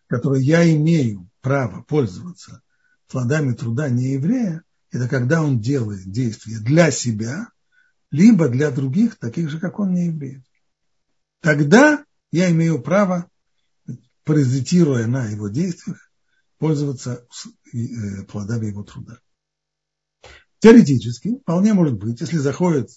которой 0.08 0.44
я 0.44 0.68
имею 0.76 1.30
право 1.42 1.84
пользоваться 1.84 2.64
плодами 3.08 3.54
труда 3.54 3.90
не 3.90 4.14
еврея, 4.14 4.64
это 4.90 5.08
когда 5.08 5.44
он 5.44 5.62
делает 5.62 6.10
действия 6.10 6.58
для 6.58 6.90
себя, 6.90 7.52
либо 8.12 8.50
для 8.50 8.72
других, 8.72 9.18
таких 9.18 9.50
же, 9.50 9.60
как 9.60 9.80
он, 9.80 9.94
не 9.94 10.08
евреев. 10.08 10.44
Тогда 11.42 12.04
я 12.32 12.52
имею 12.52 12.82
право, 12.82 13.30
паразитируя 14.24 15.08
на 15.08 15.26
его 15.26 15.48
действиях, 15.48 16.12
пользоваться 16.58 17.26
э, 17.74 18.24
плодами 18.24 18.68
его 18.68 18.84
труда. 18.84 19.20
Теоретически, 20.60 21.38
вполне 21.38 21.74
может 21.74 21.98
быть, 21.98 22.20
если 22.20 22.38
заходит 22.38 22.90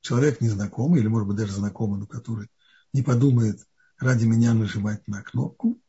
человек 0.00 0.40
незнакомый, 0.40 1.00
или, 1.00 1.08
может 1.08 1.28
быть, 1.28 1.36
даже 1.36 1.52
знакомый, 1.52 2.00
но 2.00 2.06
который 2.06 2.48
не 2.92 3.02
подумает 3.02 3.64
ради 3.98 4.24
меня 4.24 4.54
нажимать 4.54 5.06
на 5.06 5.22
кнопку, 5.22 5.80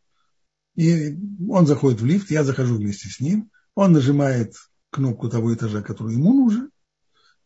и 0.75 1.17
он 1.49 1.65
заходит 1.65 2.01
в 2.01 2.05
лифт, 2.05 2.29
я 2.29 2.43
захожу 2.43 2.75
вместе 2.75 3.09
с 3.09 3.19
ним, 3.19 3.49
он 3.73 3.93
нажимает 3.93 4.53
кнопку 4.91 5.27
того 5.27 5.53
этажа, 5.53 5.81
который 5.81 6.13
ему 6.13 6.33
нужен. 6.33 6.69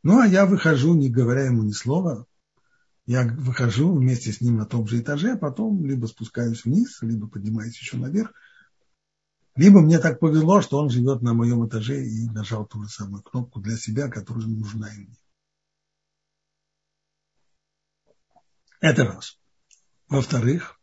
Ну, 0.04 0.20
а 0.20 0.26
я 0.26 0.46
выхожу, 0.46 0.96
не 0.96 1.10
говоря 1.10 1.46
ему 1.46 1.64
ни 1.64 1.72
слова. 1.72 2.26
Я 3.06 3.28
выхожу 3.28 3.96
вместе 3.96 4.32
с 4.32 4.42
ним 4.42 4.58
на 4.58 4.66
том 4.66 4.88
же 4.88 5.00
этаже, 5.00 5.34
а 5.34 5.38
потом 5.38 5.86
либо 5.86 6.06
спускаюсь 6.06 6.66
вниз, 6.66 7.02
либо 7.02 7.28
поднимаюсь 7.28 7.78
еще 7.78 7.98
наверх. 7.98 8.32
Либо 9.56 9.82
мне 9.82 10.00
так 10.00 10.20
повезло, 10.20 10.62
что 10.62 10.78
он 10.78 10.90
живет 10.90 11.22
на 11.22 11.34
моем 11.34 11.68
этаже 11.68 12.06
и 12.06 12.30
нажал 12.30 12.66
ту 12.66 12.84
же 12.84 12.90
самую 12.90 13.22
кнопку 13.22 13.60
для 13.60 13.78
себя, 13.78 14.10
которая 14.10 14.48
нужна 14.48 14.94
и 14.94 14.98
мне. 15.00 15.18
Это 18.80 19.04
раз. 19.04 19.38
Во-вторых, 20.08 20.80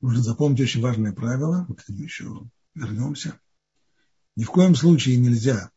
нужно 0.00 0.22
запомнить 0.22 0.60
очень 0.60 0.80
важное 0.80 1.12
правило, 1.12 1.66
мы 1.68 1.76
к 1.76 1.88
нему 1.88 2.02
еще 2.02 2.50
вернемся– 2.74 3.38
ни 4.36 4.44
в 4.44 4.50
коем 4.50 4.74
случае 4.74 5.18
нельзя 5.18 5.70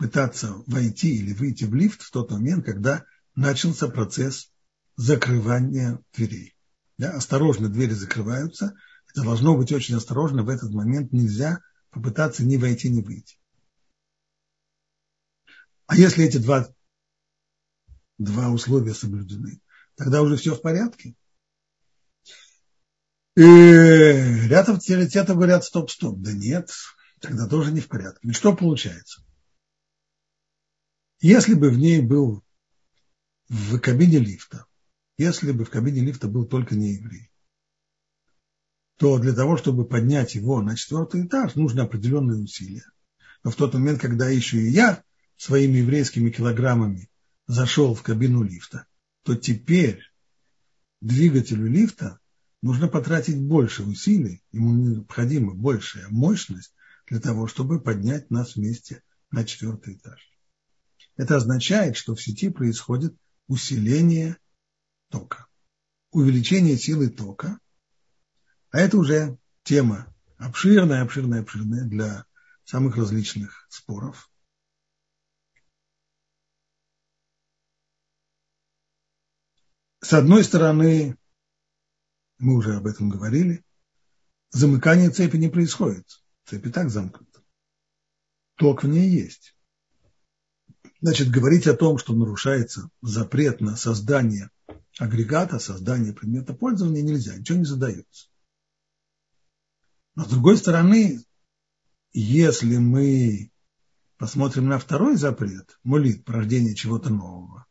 пытаться 0.00 0.54
войти 0.66 1.14
или 1.14 1.34
выйти 1.34 1.64
в 1.64 1.74
лифт 1.74 2.00
в 2.00 2.10
тот 2.10 2.30
момент, 2.30 2.64
когда 2.64 3.04
начался 3.34 3.86
процесс 3.86 4.50
закрывания 4.96 6.02
дверей. 6.14 6.56
Да, 6.96 7.10
осторожно, 7.10 7.68
двери 7.68 7.92
закрываются. 7.92 8.74
Это 9.10 9.24
должно 9.24 9.58
быть 9.58 9.72
очень 9.72 9.96
осторожно. 9.96 10.42
В 10.42 10.48
этот 10.48 10.72
момент 10.72 11.12
нельзя 11.12 11.60
попытаться 11.90 12.44
ни 12.44 12.56
войти, 12.56 12.88
ни 12.88 13.02
выйти. 13.02 13.38
А 15.86 15.96
если 15.96 16.24
эти 16.24 16.38
два, 16.38 16.66
два 18.16 18.48
условия 18.48 18.94
соблюдены, 18.94 19.60
тогда 19.96 20.22
уже 20.22 20.36
все 20.36 20.54
в 20.54 20.62
порядке. 20.62 21.14
И 23.36 23.42
ряд 23.42 24.70
авторитетов 24.70 25.36
говорят, 25.36 25.64
стоп-стоп. 25.64 26.18
Да 26.20 26.32
нет, 26.32 26.70
тогда 27.20 27.46
тоже 27.46 27.70
не 27.70 27.80
в 27.80 27.88
порядке. 27.88 28.20
Ведь 28.22 28.36
что 28.36 28.56
получается? 28.56 29.22
Если 31.20 31.52
бы 31.52 31.70
в 31.70 31.76
ней 31.76 32.00
был 32.00 32.42
в 33.48 33.78
кабине 33.78 34.18
лифта, 34.18 34.64
если 35.18 35.52
бы 35.52 35.66
в 35.66 35.70
кабине 35.70 36.00
лифта 36.00 36.28
был 36.28 36.46
только 36.46 36.74
не 36.74 36.94
еврей, 36.94 37.30
то 38.96 39.18
для 39.18 39.34
того, 39.34 39.58
чтобы 39.58 39.86
поднять 39.86 40.34
его 40.34 40.62
на 40.62 40.76
четвертый 40.76 41.26
этаж, 41.26 41.56
нужно 41.56 41.82
определенные 41.82 42.42
усилия. 42.42 42.86
Но 43.44 43.50
в 43.50 43.56
тот 43.56 43.74
момент, 43.74 44.00
когда 44.00 44.30
еще 44.30 44.62
и 44.62 44.70
я 44.70 45.04
своими 45.36 45.78
еврейскими 45.78 46.30
килограммами 46.30 47.10
зашел 47.46 47.94
в 47.94 48.02
кабину 48.02 48.42
лифта, 48.42 48.86
то 49.22 49.36
теперь 49.36 50.00
двигателю 51.02 51.66
лифта 51.66 52.18
нужно 52.62 52.88
потратить 52.88 53.38
больше 53.38 53.82
усилий, 53.82 54.42
ему 54.52 54.72
необходима 54.72 55.54
большая 55.54 56.08
мощность 56.08 56.74
для 57.08 57.20
того, 57.20 57.46
чтобы 57.46 57.80
поднять 57.80 58.30
нас 58.30 58.56
вместе 58.56 59.02
на 59.30 59.44
четвертый 59.44 59.94
этаж. 59.94 60.29
Это 61.20 61.36
означает, 61.36 61.98
что 61.98 62.14
в 62.14 62.22
сети 62.22 62.48
происходит 62.48 63.14
усиление 63.46 64.38
тока, 65.10 65.48
увеличение 66.12 66.78
силы 66.78 67.10
тока, 67.10 67.60
а 68.70 68.78
это 68.78 68.96
уже 68.96 69.36
тема 69.62 70.16
обширная, 70.38 71.02
обширная, 71.02 71.42
обширная 71.42 71.84
для 71.84 72.24
самых 72.64 72.96
различных 72.96 73.66
споров. 73.68 74.30
С 80.00 80.14
одной 80.14 80.42
стороны, 80.42 81.18
мы 82.38 82.56
уже 82.56 82.76
об 82.76 82.86
этом 82.86 83.10
говорили, 83.10 83.62
замыкание 84.48 85.10
цепи 85.10 85.36
не 85.36 85.50
происходит. 85.50 86.06
Цепь 86.46 86.72
так 86.72 86.88
замкнута. 86.88 87.42
Ток 88.54 88.84
в 88.84 88.88
ней 88.88 89.10
есть. 89.10 89.54
Значит, 91.00 91.30
говорить 91.30 91.66
о 91.66 91.76
том, 91.76 91.96
что 91.96 92.14
нарушается 92.14 92.90
запрет 93.00 93.60
на 93.60 93.76
создание 93.76 94.50
агрегата, 94.98 95.58
создание 95.58 96.12
предмета 96.12 96.52
пользования 96.52 97.02
нельзя, 97.02 97.36
ничего 97.36 97.58
не 97.58 97.64
задается. 97.64 98.28
Но 100.14 100.24
с 100.24 100.28
другой 100.28 100.58
стороны, 100.58 101.24
если 102.12 102.76
мы 102.76 103.50
посмотрим 104.18 104.66
на 104.68 104.78
второй 104.78 105.16
запрет, 105.16 105.78
молит, 105.82 106.24
порождение 106.26 106.74
чего-то 106.74 107.08
нового, 107.08 107.66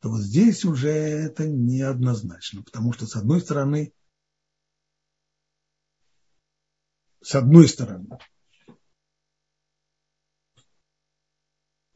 то 0.00 0.10
вот 0.10 0.22
здесь 0.22 0.64
уже 0.64 0.88
это 0.88 1.46
неоднозначно, 1.46 2.62
потому 2.62 2.92
что 2.92 3.06
с 3.06 3.14
одной 3.14 3.40
стороны, 3.40 3.92
с 7.22 7.36
одной 7.36 7.68
стороны, 7.68 8.18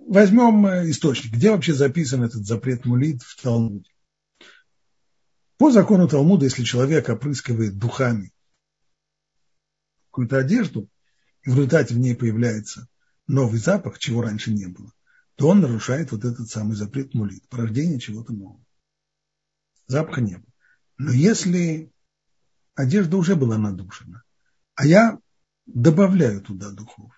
возьмем 0.09 0.67
э, 0.67 0.91
источник. 0.91 1.33
Где 1.33 1.51
вообще 1.51 1.75
записан 1.75 2.23
этот 2.25 2.47
запрет 2.47 2.85
мулит 2.85 3.23
в 3.23 3.41
Талмуде? 3.41 3.91
По 5.59 5.71
закону 5.71 6.09
Талмуда, 6.09 6.47
если 6.47 6.65
человек 6.65 7.09
опрыскивает 7.09 7.79
духами 7.79 8.33
какую-то 10.07 10.39
одежду, 10.39 10.89
и 11.43 11.51
в 11.51 11.55
результате 11.55 11.95
в 11.95 11.99
ней 11.99 12.17
появляется 12.17 12.89
новый 13.27 13.59
запах, 13.59 13.99
чего 13.99 14.23
раньше 14.23 14.51
не 14.51 14.67
было, 14.67 14.93
то 15.37 15.49
он 15.49 15.61
нарушает 15.61 16.11
вот 16.13 16.25
этот 16.25 16.49
самый 16.49 16.75
запрет 16.75 17.15
мулит, 17.15 17.47
порождение 17.49 18.01
чего-то 18.01 18.33
нового. 18.33 18.65
Запаха 19.87 20.21
не 20.21 20.37
было. 20.37 20.53
Но 20.97 21.13
если 21.13 21.93
одежда 22.75 23.17
уже 23.17 23.37
была 23.37 23.59
надушена, 23.59 24.23
а 24.75 24.87
я 24.87 25.19
добавляю 25.67 26.41
туда 26.41 26.71
духов, 26.71 27.13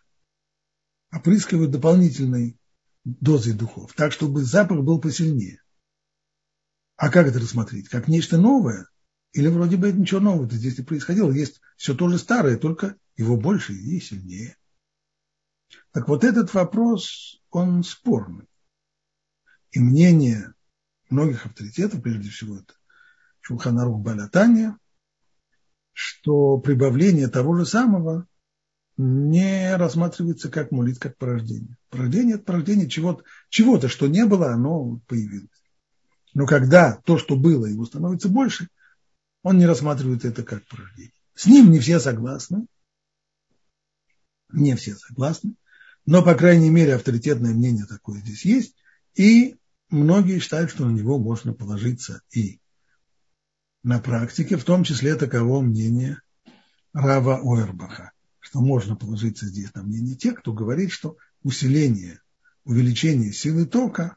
опрыскиваю 1.12 1.68
дополнительной 1.68 2.59
дозой 3.04 3.54
духов, 3.54 3.92
так, 3.94 4.12
чтобы 4.12 4.44
запах 4.44 4.82
был 4.82 5.00
посильнее. 5.00 5.62
А 6.96 7.10
как 7.10 7.26
это 7.26 7.38
рассмотреть? 7.38 7.88
Как 7.88 8.08
нечто 8.08 8.36
новое? 8.36 8.88
Или 9.32 9.48
вроде 9.48 9.76
бы 9.76 9.90
ничего 9.92 10.20
нового 10.20 10.50
здесь 10.50 10.76
не 10.76 10.84
происходило? 10.84 11.30
Есть 11.30 11.60
все 11.76 11.94
то 11.94 12.08
же 12.08 12.18
старое, 12.18 12.58
только 12.58 12.96
его 13.16 13.36
больше 13.36 13.72
и 13.72 14.00
сильнее. 14.00 14.56
Так 15.92 16.08
вот 16.08 16.24
этот 16.24 16.52
вопрос, 16.52 17.40
он 17.50 17.84
спорный. 17.84 18.46
И 19.70 19.78
мнение 19.78 20.52
многих 21.08 21.46
авторитетов, 21.46 22.02
прежде 22.02 22.28
всего 22.28 22.58
это 22.58 22.74
Шулханарух 23.40 24.00
Балятания, 24.00 24.76
что 25.92 26.58
прибавление 26.58 27.28
того 27.28 27.56
же 27.56 27.66
самого 27.66 28.26
не 29.00 29.76
рассматривается 29.76 30.50
как 30.50 30.70
мулит, 30.70 30.98
как 30.98 31.16
порождение. 31.16 31.76
Порождение– 31.88 32.34
это 32.36 32.44
порождение 32.44 32.88
чего-то, 32.88 33.24
чего-то, 33.48 33.88
что 33.88 34.06
не 34.08 34.26
было, 34.26 34.52
оно 34.52 35.00
появилось. 35.06 35.48
Но 36.34 36.46
когда 36.46 37.00
то, 37.06 37.16
что 37.16 37.34
было, 37.36 37.64
его 37.64 37.86
становится 37.86 38.28
больше, 38.28 38.68
он 39.42 39.56
не 39.56 39.64
рассматривает 39.64 40.26
это 40.26 40.42
как 40.42 40.66
порождение. 40.66 41.14
С 41.34 41.46
ним 41.46 41.70
не 41.70 41.78
все 41.78 41.98
согласны, 41.98 42.66
не 44.52 44.76
все 44.76 44.94
согласны, 44.94 45.54
но, 46.04 46.22
по 46.22 46.34
крайней 46.34 46.68
мере, 46.68 46.94
авторитетное 46.94 47.54
мнение 47.54 47.86
такое 47.86 48.20
здесь 48.20 48.44
есть, 48.44 48.76
и 49.14 49.56
многие 49.88 50.40
считают, 50.40 50.70
что 50.70 50.84
на 50.84 50.90
него 50.90 51.18
можно 51.18 51.54
положиться 51.54 52.20
и 52.32 52.60
на 53.82 53.98
практике, 53.98 54.58
в 54.58 54.64
том 54.64 54.84
числе 54.84 55.16
таково 55.16 55.62
мнение 55.62 56.20
Рава 56.92 57.40
Ойербаха 57.42 58.12
что 58.50 58.60
можно 58.60 58.96
положиться 58.96 59.46
здесь 59.46 59.72
на 59.74 59.84
мнение 59.84 60.16
тех, 60.16 60.40
кто 60.40 60.52
говорит, 60.52 60.90
что 60.90 61.16
усиление, 61.44 62.20
увеличение 62.64 63.32
силы 63.32 63.64
тока 63.64 64.16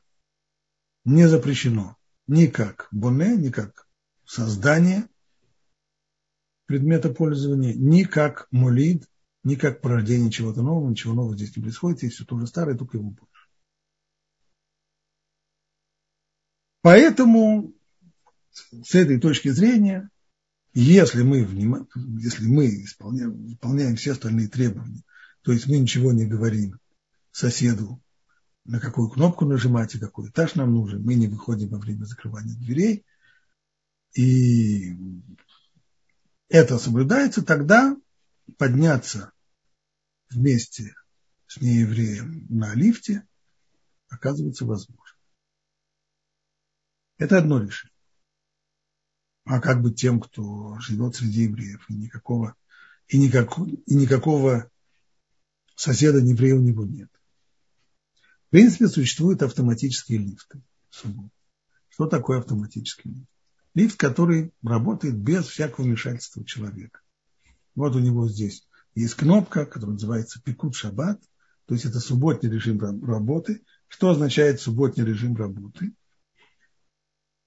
не 1.06 1.28
запрещено 1.28 1.98
ни 2.26 2.48
как 2.48 2.88
боне, 2.92 3.36
ни 3.36 3.50
как 3.50 3.88
создание 4.26 5.08
предмета 6.66 7.10
пользования, 7.10 7.76
ни 7.76 8.04
как 8.04 8.48
молид, 8.50 9.08
ни 9.44 9.54
как 9.54 9.82
порождение 9.82 10.32
чего-то 10.32 10.64
нового, 10.64 10.90
ничего 10.90 11.14
нового 11.14 11.36
здесь 11.36 11.56
не 11.56 11.62
происходит, 11.62 12.00
здесь 12.00 12.14
все 12.14 12.26
то 12.26 12.40
же 12.40 12.48
старое, 12.48 12.76
только 12.76 12.98
его 12.98 13.12
больше. 13.12 13.50
Поэтому 16.82 17.72
с 18.52 18.96
этой 18.96 19.20
точки 19.20 19.50
зрения 19.50 20.10
если 20.74 21.22
мы, 21.22 21.40
если 22.20 22.48
мы 22.48 22.84
исполняем, 22.84 23.48
выполняем 23.48 23.96
все 23.96 24.14
остальные 24.14 24.48
требования, 24.48 25.04
то 25.44 25.52
есть 25.52 25.68
мы 25.68 25.78
ничего 25.78 26.12
не 26.12 26.26
говорим 26.26 26.80
соседу, 27.32 28.02
на 28.66 28.80
какую 28.80 29.10
кнопку 29.10 29.46
нажимать 29.46 29.94
и 29.94 30.00
какой 30.00 30.30
этаж 30.30 30.56
нам 30.56 30.74
нужен, 30.74 31.04
мы 31.04 31.16
не 31.16 31.28
выходим 31.28 31.70
во 31.70 31.80
время 31.80 32.06
закрывания 32.06 32.56
дверей, 32.56 33.06
и 34.14 34.96
это 36.50 36.78
соблюдается, 36.78 37.44
тогда 37.44 37.96
подняться 38.58 39.32
вместе 40.30 40.96
с 41.48 41.62
неевреем 41.62 42.46
на 42.50 42.74
лифте 42.74 43.28
оказывается 44.10 44.66
возможно. 44.66 45.18
Это 47.18 47.38
одно 47.38 47.62
решение 47.62 47.93
а 49.46 49.60
как 49.60 49.82
бы 49.82 49.92
тем, 49.92 50.20
кто 50.20 50.78
живет 50.80 51.16
среди 51.16 51.44
евреев, 51.44 51.86
и 51.90 51.94
никакого, 51.94 52.56
и 53.08 53.18
никакого, 53.18 53.68
и 53.68 53.96
никакого 53.96 54.70
соседа 55.76 56.22
не 56.22 56.32
еврея 56.32 56.56
у 56.56 56.62
него 56.62 56.86
нет. 56.86 57.10
В 58.48 58.52
принципе, 58.52 58.88
существуют 58.88 59.42
автоматические 59.42 60.20
лифты. 60.20 60.62
Что 61.90 62.08
такое 62.08 62.40
автоматический 62.40 63.10
лифт? 63.10 63.30
Лифт, 63.74 63.98
который 63.98 64.54
работает 64.62 65.16
без 65.16 65.48
всякого 65.48 65.86
вмешательства 65.86 66.46
человека. 66.46 67.02
Вот 67.76 67.96
у 67.96 68.00
него 68.00 68.28
здесь 68.30 68.68
есть 68.94 69.16
кнопка, 69.16 69.66
которая 69.66 69.94
называется 69.94 70.40
Пикут 70.42 70.76
Шаббат, 70.76 71.20
то 71.66 71.74
есть 71.74 71.86
это 71.86 72.00
субботний 72.00 72.52
режим 72.52 72.80
работы. 72.80 73.64
Что 73.88 74.10
означает 74.10 74.62
субботний 74.62 75.04
режим 75.04 75.36
работы? 75.36 75.94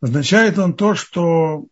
Означает 0.01 0.59
он 0.59 0.75
то, 0.75 0.95
что 0.95 1.69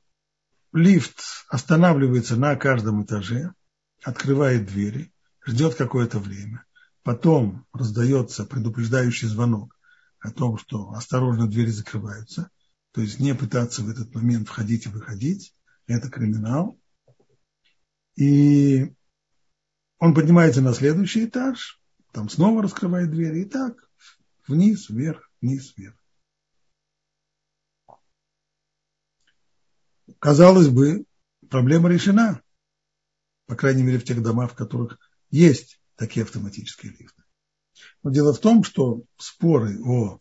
лифт 0.74 1.22
останавливается 1.48 2.37
на 2.37 2.56
каждом 2.56 3.04
этаже, 3.04 3.54
открывает 4.03 4.66
двери, 4.66 5.12
ждет 5.46 5.76
какое-то 5.76 6.18
время. 6.18 6.64
Потом 7.03 7.64
раздается 7.72 8.44
предупреждающий 8.44 9.28
звонок 9.28 9.76
о 10.18 10.30
том, 10.30 10.59
что 10.59 10.90
осторожно 10.92 11.49
двери 11.49 11.70
закрываются. 11.70 12.51
То 12.92 13.01
есть 13.01 13.20
не 13.20 13.34
пытаться 13.34 13.82
в 13.82 13.88
этот 13.88 14.14
момент 14.14 14.49
входить 14.49 14.86
и 14.86 14.88
выходить. 14.88 15.55
Это 15.86 16.11
криминал. 16.11 16.78
И 18.16 18.92
он 19.99 20.14
поднимается 20.14 20.61
на 20.61 20.74
следующий 20.74 21.26
этаж, 21.26 21.80
там 22.12 22.28
снова 22.28 22.62
раскрывает 22.62 23.11
двери. 23.11 23.42
И 23.42 23.44
так 23.44 23.76
вниз, 24.46 24.88
вверх, 24.88 25.30
вниз, 25.40 25.74
вверх. 25.76 25.96
Казалось 30.25 30.68
бы, 30.68 31.05
проблема 31.51 31.91
решена. 31.91 32.41
По 33.47 33.57
крайней 33.57 33.83
мере, 33.83 33.99
в 33.99 34.05
тех 34.05 34.22
домах, 34.22 34.53
в 34.53 34.55
которых 34.55 34.99
есть 35.29 35.79
такие 35.97 36.25
автоматические 36.25 36.93
лифты. 36.93 37.22
Но 38.03 38.11
дело 38.11 38.33
в 38.33 38.41
том, 38.41 38.64
что 38.64 39.03
споры 39.18 39.79
о 39.85 40.18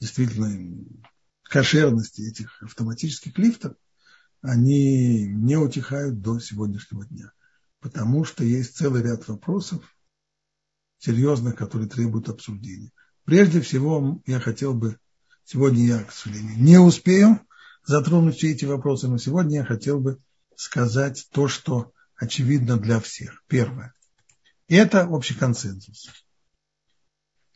действительно 0.00 0.82
кошерности 1.42 2.22
этих 2.22 2.62
автоматических 2.62 3.36
лифтов, 3.36 3.76
они 4.40 5.26
не 5.26 5.56
утихают 5.56 6.22
до 6.22 6.38
сегодняшнего 6.40 7.04
дня. 7.04 7.30
Потому 7.80 8.24
что 8.24 8.44
есть 8.44 8.78
целый 8.78 9.02
ряд 9.02 9.28
вопросов 9.28 9.84
серьезных, 10.96 11.54
которые 11.54 11.90
требуют 11.90 12.30
обсуждения. 12.30 12.92
Прежде 13.24 13.60
всего, 13.60 14.22
я 14.24 14.40
хотел 14.40 14.72
бы, 14.72 14.98
сегодня 15.44 15.84
я, 15.84 16.04
к 16.04 16.12
сожалению, 16.12 16.56
не 16.56 16.78
успею 16.78 17.46
затронуть 17.84 18.36
все 18.36 18.52
эти 18.52 18.64
вопросы, 18.64 19.08
но 19.08 19.18
сегодня 19.18 19.58
я 19.58 19.64
хотел 19.64 20.00
бы 20.00 20.18
сказать 20.56 21.28
то, 21.32 21.48
что 21.48 21.92
очевидно 22.16 22.76
для 22.76 23.00
всех. 23.00 23.42
Первое. 23.48 23.94
Это 24.68 25.06
общий 25.06 25.34
консенсус. 25.34 26.08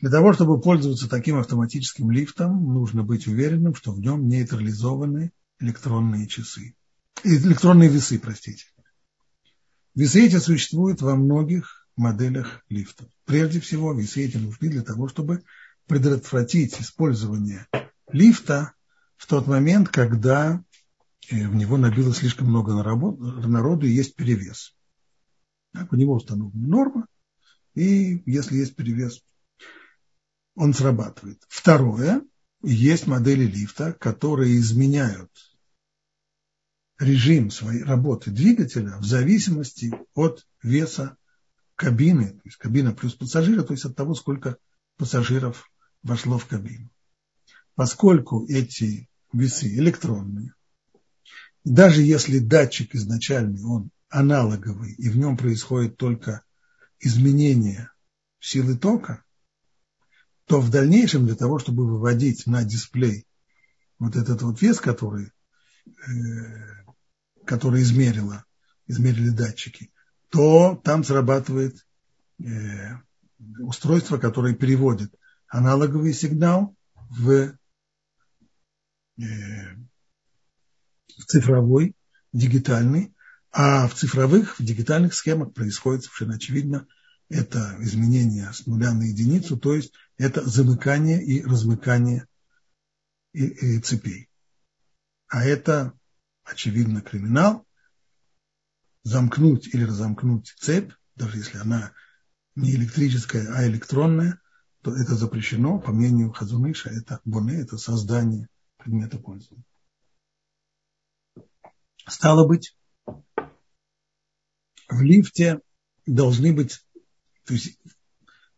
Для 0.01 0.11
того, 0.11 0.33
чтобы 0.33 0.61
пользоваться 0.61 1.09
таким 1.09 1.39
автоматическим 1.39 2.11
лифтом, 2.11 2.73
нужно 2.73 3.05
быть 3.05 3.27
уверенным, 3.27 3.75
что 3.75 3.93
в 3.93 4.01
нем 4.01 4.27
нейтрализованы 4.27 5.33
электронные 5.61 6.27
часы. 6.27 6.75
Электронные 7.23 7.89
весы, 7.89 8.19
простите. 8.19 8.65
Весы 9.95 10.27
эти 10.27 10.39
существуют 10.39 11.03
во 11.03 11.15
многих 11.15 11.87
моделях 11.97 12.65
лифтов. 12.69 13.07
Прежде 13.27 13.61
всего, 13.61 13.93
весы 13.93 14.25
эти 14.25 14.39
нужны 14.39 14.71
для 14.71 14.83
того, 14.83 15.07
чтобы 15.07 15.45
предотвратить 15.87 16.81
использование 16.81 17.67
лифта 18.11 18.73
в 19.23 19.27
тот 19.29 19.47
момент, 19.47 19.89
когда 19.89 20.65
э, 21.31 21.47
в 21.47 21.55
него 21.55 21.77
набило 21.77 22.13
слишком 22.13 22.49
много 22.49 22.75
народу 22.75 23.87
и 23.87 23.93
есть 23.93 24.17
перевес. 24.17 24.75
Так, 25.73 25.93
у 25.93 25.97
него 25.97 26.15
установлена 26.15 26.67
норма, 26.67 27.07
и 27.75 28.21
если 28.27 28.57
есть 28.57 28.75
перевес, 28.75 29.23
он 30.57 30.75
срабатывает. 30.75 31.41
Второе, 31.49 32.23
есть 32.65 33.07
модели 33.07 33.45
лифта, 33.45 33.93
которые 33.93 34.57
изменяют 34.57 35.31
режим 36.99 37.53
своей 37.53 37.85
работы 37.85 38.33
двигателя 38.33 38.97
в 38.99 39.05
зависимости 39.05 39.95
от 40.15 40.45
веса 40.65 41.17
кабины, 41.77 42.31
то 42.33 42.43
есть 42.45 42.57
кабина 42.57 42.93
плюс 42.93 43.15
пассажира, 43.15 43.63
то 43.63 43.73
есть 43.73 43.85
от 43.85 43.95
того, 43.95 44.17
сколько 44.17 44.57
пассажиров 44.97 45.71
вошло 46.03 46.39
в 46.39 46.47
кабину. 46.47 46.91
Поскольку 47.77 48.45
эти 48.49 49.09
весы 49.33 49.75
электронные, 49.75 50.55
даже 51.65 52.03
если 52.03 52.39
датчик 52.39 52.95
изначальный, 52.95 53.63
он 53.65 53.91
аналоговый, 54.09 54.93
и 54.95 55.09
в 55.09 55.17
нем 55.17 55.37
происходит 55.37 55.97
только 55.97 56.43
изменение 57.01 57.91
силы 58.41 58.77
тока, 58.77 59.25
то 60.47 60.61
в 60.61 60.71
дальнейшем 60.71 61.27
для 61.27 61.37
того, 61.37 61.59
чтобы 61.59 61.87
выводить 61.87 62.47
на 62.47 62.65
дисплей 62.65 63.27
вот 63.99 64.17
этот 64.17 64.43
вот 64.43 64.61
вес, 64.61 64.81
который, 64.81 65.31
э, 65.87 66.85
который 67.45 67.83
измерила, 67.83 68.45
измерили 68.87 69.31
датчики, 69.31 69.91
то 70.29 70.81
там 70.83 71.05
срабатывает 71.05 71.87
э, 72.43 72.97
устройство, 73.61 74.19
которое 74.19 74.55
переводит 74.55 75.15
аналоговый 75.49 76.13
сигнал 76.13 76.75
в, 76.95 77.53
в 79.17 79.77
цифровой, 81.27 81.95
дигитальный, 82.33 83.15
а 83.51 83.87
в 83.87 83.95
цифровых, 83.95 84.59
в 84.59 84.65
дигитальных 84.65 85.15
схемах 85.15 85.53
происходит 85.53 86.05
совершенно 86.05 86.37
очевидно 86.37 86.87
это 87.29 87.77
изменение 87.81 88.53
с 88.53 88.67
нуля 88.67 88.93
на 88.93 89.05
единицу, 89.05 89.57
то 89.57 89.75
есть 89.75 89.93
это 90.19 90.47
замыкание 90.49 91.23
и 91.23 91.43
размыкание 91.43 92.27
и, 93.33 93.47
и 93.47 93.81
цепей. 93.81 94.29
А 95.29 95.45
это, 95.45 95.93
очевидно, 96.45 97.01
криминал. 97.01 97.67
Замкнуть 99.05 99.67
или 99.75 99.83
разомкнуть 99.83 100.55
цепь, 100.61 100.93
даже 101.17 101.39
если 101.39 101.59
она 101.59 101.93
не 102.55 102.75
электрическая, 102.75 103.53
а 103.53 103.67
электронная, 103.67 104.41
то 104.83 104.95
это 104.95 105.17
запрещено, 105.17 105.81
по 105.81 105.91
мнению 105.91 106.33
Хазуныша, 106.33 106.91
это 106.91 107.21
боне, 107.25 107.61
это 107.61 107.79
создание 107.79 108.49
предмета 108.83 109.19
пользования. 109.19 109.65
Стало 112.07 112.47
быть, 112.47 112.77
в 114.89 115.01
лифте 115.01 115.61
должны 116.05 116.53
быть, 116.53 116.85
то 117.45 117.55
есть 117.55 117.79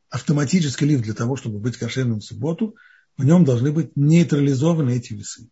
автоматический 0.09 0.87
лифт 0.87 1.05
для 1.05 1.14
того, 1.14 1.37
чтобы 1.37 1.59
быть 1.59 1.77
кошерным 1.77 2.20
в 2.20 2.25
субботу, 2.25 2.77
в 3.16 3.25
нем 3.25 3.45
должны 3.45 3.70
быть 3.70 3.97
нейтрализованы 3.97 4.91
эти 4.93 5.12
весы. 5.12 5.51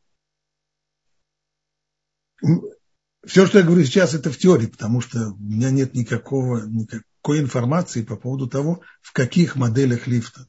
Все, 3.24 3.46
что 3.46 3.58
я 3.58 3.64
говорю 3.64 3.84
сейчас, 3.84 4.14
это 4.14 4.32
в 4.32 4.38
теории, 4.38 4.66
потому 4.66 5.00
что 5.00 5.32
у 5.32 5.38
меня 5.38 5.70
нет 5.70 5.94
никакого, 5.94 6.66
никакой 6.66 7.40
информации 7.40 8.02
по 8.02 8.16
поводу 8.16 8.48
того, 8.48 8.82
в 9.00 9.12
каких 9.12 9.54
моделях 9.54 10.08
лифта 10.08 10.48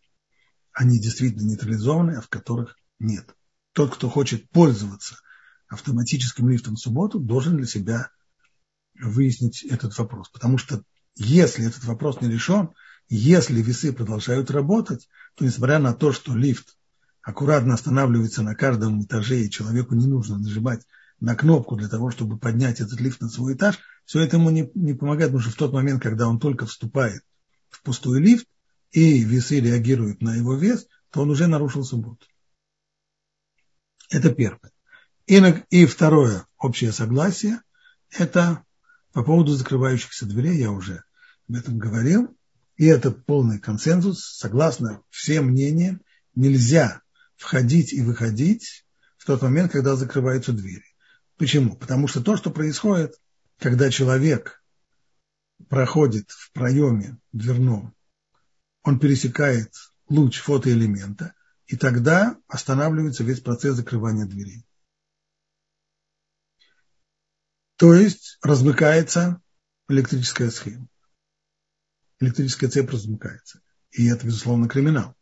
они 0.72 1.00
действительно 1.00 1.48
нейтрализованы, 1.48 2.16
а 2.18 2.22
в 2.22 2.30
которых 2.30 2.78
нет. 2.98 3.36
Тот, 3.74 3.96
кто 3.96 4.10
хочет 4.10 4.50
пользоваться 4.50 5.18
автоматическим 5.68 6.50
лифтом 6.50 6.76
в 6.76 6.80
субботу, 6.80 7.20
должен 7.20 7.58
для 7.58 7.66
себя 7.66 8.10
выяснить 9.00 9.64
этот 9.64 9.98
вопрос. 9.98 10.30
Потому 10.30 10.58
что 10.58 10.84
если 11.16 11.66
этот 11.66 11.84
вопрос 11.84 12.22
не 12.22 12.30
решен, 12.30 12.70
если 13.10 13.62
весы 13.62 13.92
продолжают 13.92 14.52
работать, 14.52 15.08
то 15.36 15.46
несмотря 15.46 15.80
на 15.80 15.94
то, 15.94 16.12
что 16.12 16.36
лифт 16.36 16.78
аккуратно 17.22 17.74
останавливается 17.74 18.44
на 18.44 18.56
каждом 18.56 19.04
этаже, 19.04 19.42
и 19.42 19.50
человеку 19.50 19.96
не 19.96 20.08
нужно 20.08 20.38
нажимать 20.38 20.86
на 21.20 21.36
кнопку 21.36 21.76
для 21.76 21.88
того, 21.88 22.12
чтобы 22.12 22.38
поднять 22.38 22.82
этот 22.82 23.00
лифт 23.00 23.22
на 23.22 23.30
свой 23.30 23.56
этаж, 23.56 23.80
все 24.06 24.20
это 24.20 24.38
ему 24.38 24.50
не, 24.50 24.70
не 24.76 24.94
помогает, 24.94 25.32
потому 25.32 25.42
что 25.42 25.52
в 25.52 25.56
тот 25.56 25.74
момент, 25.74 26.02
когда 26.02 26.28
он 26.28 26.40
только 26.40 26.66
вступает 26.66 27.22
в 27.70 27.82
пустой 27.82 28.20
лифт, 28.20 28.46
и 28.92 29.24
весы 29.24 29.60
реагируют 29.60 30.22
на 30.22 30.36
его 30.36 30.56
вес, 30.56 30.86
то 31.10 31.22
он 31.22 31.32
уже 31.32 31.48
нарушил 31.48 31.84
субботу. 31.84 32.28
Это 34.10 34.34
первое. 34.34 34.72
И, 35.26 35.38
и 35.70 35.86
второе 35.86 36.46
общее 36.58 36.92
согласие– 36.92 37.62
это 38.12 38.64
по 39.14 39.24
поводу 39.24 39.54
закрывающихся 39.54 40.26
дверей, 40.26 40.58
я 40.58 40.72
уже 40.72 41.04
об 41.48 41.56
этом 41.56 41.78
говорил, 41.78 42.36
и 42.78 42.86
это 42.86 43.12
полный 43.12 43.60
консенсус, 43.60 44.24
согласно 44.24 45.02
всем 45.10 45.48
мнениям, 45.48 46.02
нельзя 46.36 47.02
входить 47.36 47.94
и 47.94 48.02
выходить 48.02 48.86
в 49.18 49.26
тот 49.26 49.42
момент, 49.42 49.72
когда 49.72 49.96
закрываются 49.96 50.52
двери. 50.52 50.86
Почему? 51.38 51.76
Потому 51.76 52.08
что 52.08 52.22
то, 52.22 52.36
что 52.36 52.50
происходит, 52.50 53.14
когда 53.60 53.90
человек 53.90 54.64
проходит 55.70 56.30
в 56.32 56.52
проеме 56.52 57.18
дверном, 57.32 57.94
он 58.84 59.00
пересекает 59.00 59.72
луч 60.10 60.40
фотоэлемента, 60.40 61.34
и 61.68 61.78
тогда 61.78 62.38
останавливается 62.48 63.24
весь 63.24 63.40
процесс 63.40 63.76
закрывания 63.76 64.26
дверей. 64.26 64.66
То 67.78 67.94
есть 67.94 68.38
размыкается 68.42 69.42
электрическая 69.90 70.50
схема. 70.50 70.88
Электрическая 72.20 72.70
цепь 72.70 72.92
размыкается. 72.92 73.62
И 73.92 74.08
это, 74.08 74.26
безусловно, 74.26 74.68
криминал. 74.68 75.16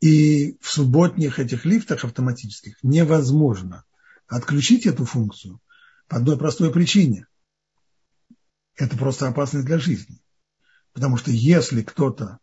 И 0.00 0.56
в 0.60 0.68
субботних 0.68 1.38
этих 1.38 1.64
лифтах 1.64 2.04
автоматических 2.04 2.76
невозможно 2.82 3.84
отключить 4.26 4.86
эту 4.86 5.04
функцию 5.04 5.60
по 6.06 6.16
одной 6.16 6.38
простой 6.38 6.72
причине. 6.72 7.26
Это 8.76 8.96
просто 8.96 9.28
опасность 9.28 9.66
для 9.66 9.78
жизни. 9.78 10.20
Потому 10.92 11.16
что 11.16 11.30
если 11.30 11.82
кто-то 11.82 12.38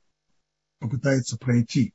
попытается 0.79 1.37
пройти 1.37 1.94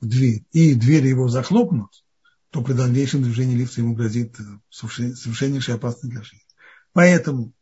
в 0.00 0.06
дверь, 0.06 0.44
и 0.52 0.74
двери 0.74 1.08
его 1.08 1.28
захлопнут, 1.28 2.04
то 2.50 2.62
при 2.62 2.72
дальнейшем 2.72 3.22
движении 3.22 3.56
лифта 3.56 3.80
ему 3.80 3.94
грозит 3.94 4.38
э, 4.40 4.42
совершеннейшая 4.70 5.76
опасность 5.76 6.12
для 6.12 6.22
жизни. 6.22 6.46
Поэтому, 6.92 7.52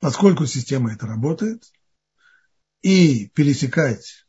поскольку 0.00 0.46
система 0.46 0.92
это 0.92 1.06
работает, 1.06 1.64
и 2.82 3.30
пересекать 3.34 4.26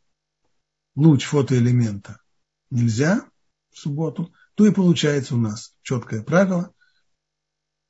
луч 0.96 1.26
фотоэлемента 1.26 2.22
нельзя 2.70 3.26
в 3.72 3.80
субботу, 3.80 4.34
то 4.56 4.66
и 4.66 4.72
получается 4.72 5.36
у 5.36 5.38
нас 5.38 5.76
четкое 5.82 6.24
правило, 6.24 6.74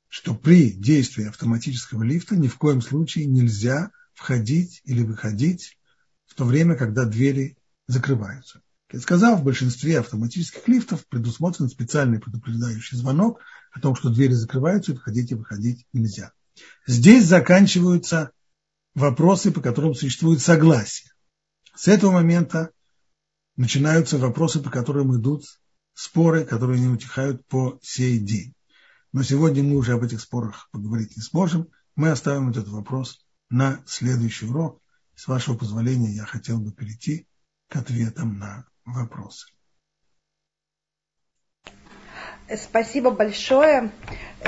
что 0.08 0.34
при 0.34 0.72
действии 0.72 1.28
автоматического 1.28 2.02
лифта 2.02 2.36
ни 2.36 2.48
в 2.48 2.56
коем 2.56 2.80
случае 2.80 3.26
нельзя 3.26 3.90
входить 4.14 4.80
или 4.84 5.02
выходить 5.02 5.78
в 6.24 6.34
то 6.34 6.44
время, 6.44 6.74
когда 6.74 7.04
двери 7.04 7.56
закрываются. 7.86 8.62
Как 8.88 8.94
я 8.94 9.00
сказал, 9.00 9.36
в 9.36 9.42
большинстве 9.42 9.98
автоматических 9.98 10.68
лифтов 10.68 11.06
предусмотрен 11.08 11.68
специальный 11.68 12.20
предупреждающий 12.20 12.96
звонок 12.96 13.40
о 13.72 13.80
том, 13.80 13.96
что 13.96 14.10
двери 14.10 14.32
закрываются 14.32 14.92
и 14.92 14.94
входить 14.94 15.32
и 15.32 15.34
выходить 15.34 15.86
нельзя. 15.92 16.32
Здесь 16.86 17.26
заканчиваются 17.26 18.30
вопросы, 18.94 19.50
по 19.50 19.60
которым 19.60 19.94
существует 19.94 20.40
согласие. 20.40 21.10
С 21.74 21.88
этого 21.88 22.12
момента 22.12 22.70
начинаются 23.56 24.18
вопросы, 24.18 24.60
по 24.60 24.70
которым 24.70 25.20
идут 25.20 25.44
споры, 25.92 26.44
которые 26.44 26.80
не 26.80 26.88
утихают 26.88 27.44
по 27.48 27.80
сей 27.82 28.20
день. 28.20 28.54
Но 29.12 29.24
сегодня 29.24 29.64
мы 29.64 29.76
уже 29.76 29.94
об 29.94 30.04
этих 30.04 30.20
спорах 30.20 30.68
поговорить 30.70 31.16
не 31.16 31.22
сможем. 31.22 31.68
Мы 31.96 32.10
оставим 32.10 32.50
этот 32.50 32.68
вопрос 32.68 33.26
на 33.50 33.82
следующий 33.86 34.46
урок. 34.46 34.80
С 35.16 35.26
вашего 35.26 35.56
позволения 35.56 36.14
я 36.14 36.24
хотел 36.24 36.60
бы 36.60 36.70
перейти 36.70 37.26
к 37.68 37.76
ответам 37.76 38.38
на 38.38 38.66
вопросы. 38.86 39.46
Спасибо 42.54 43.10
большое. 43.10 43.90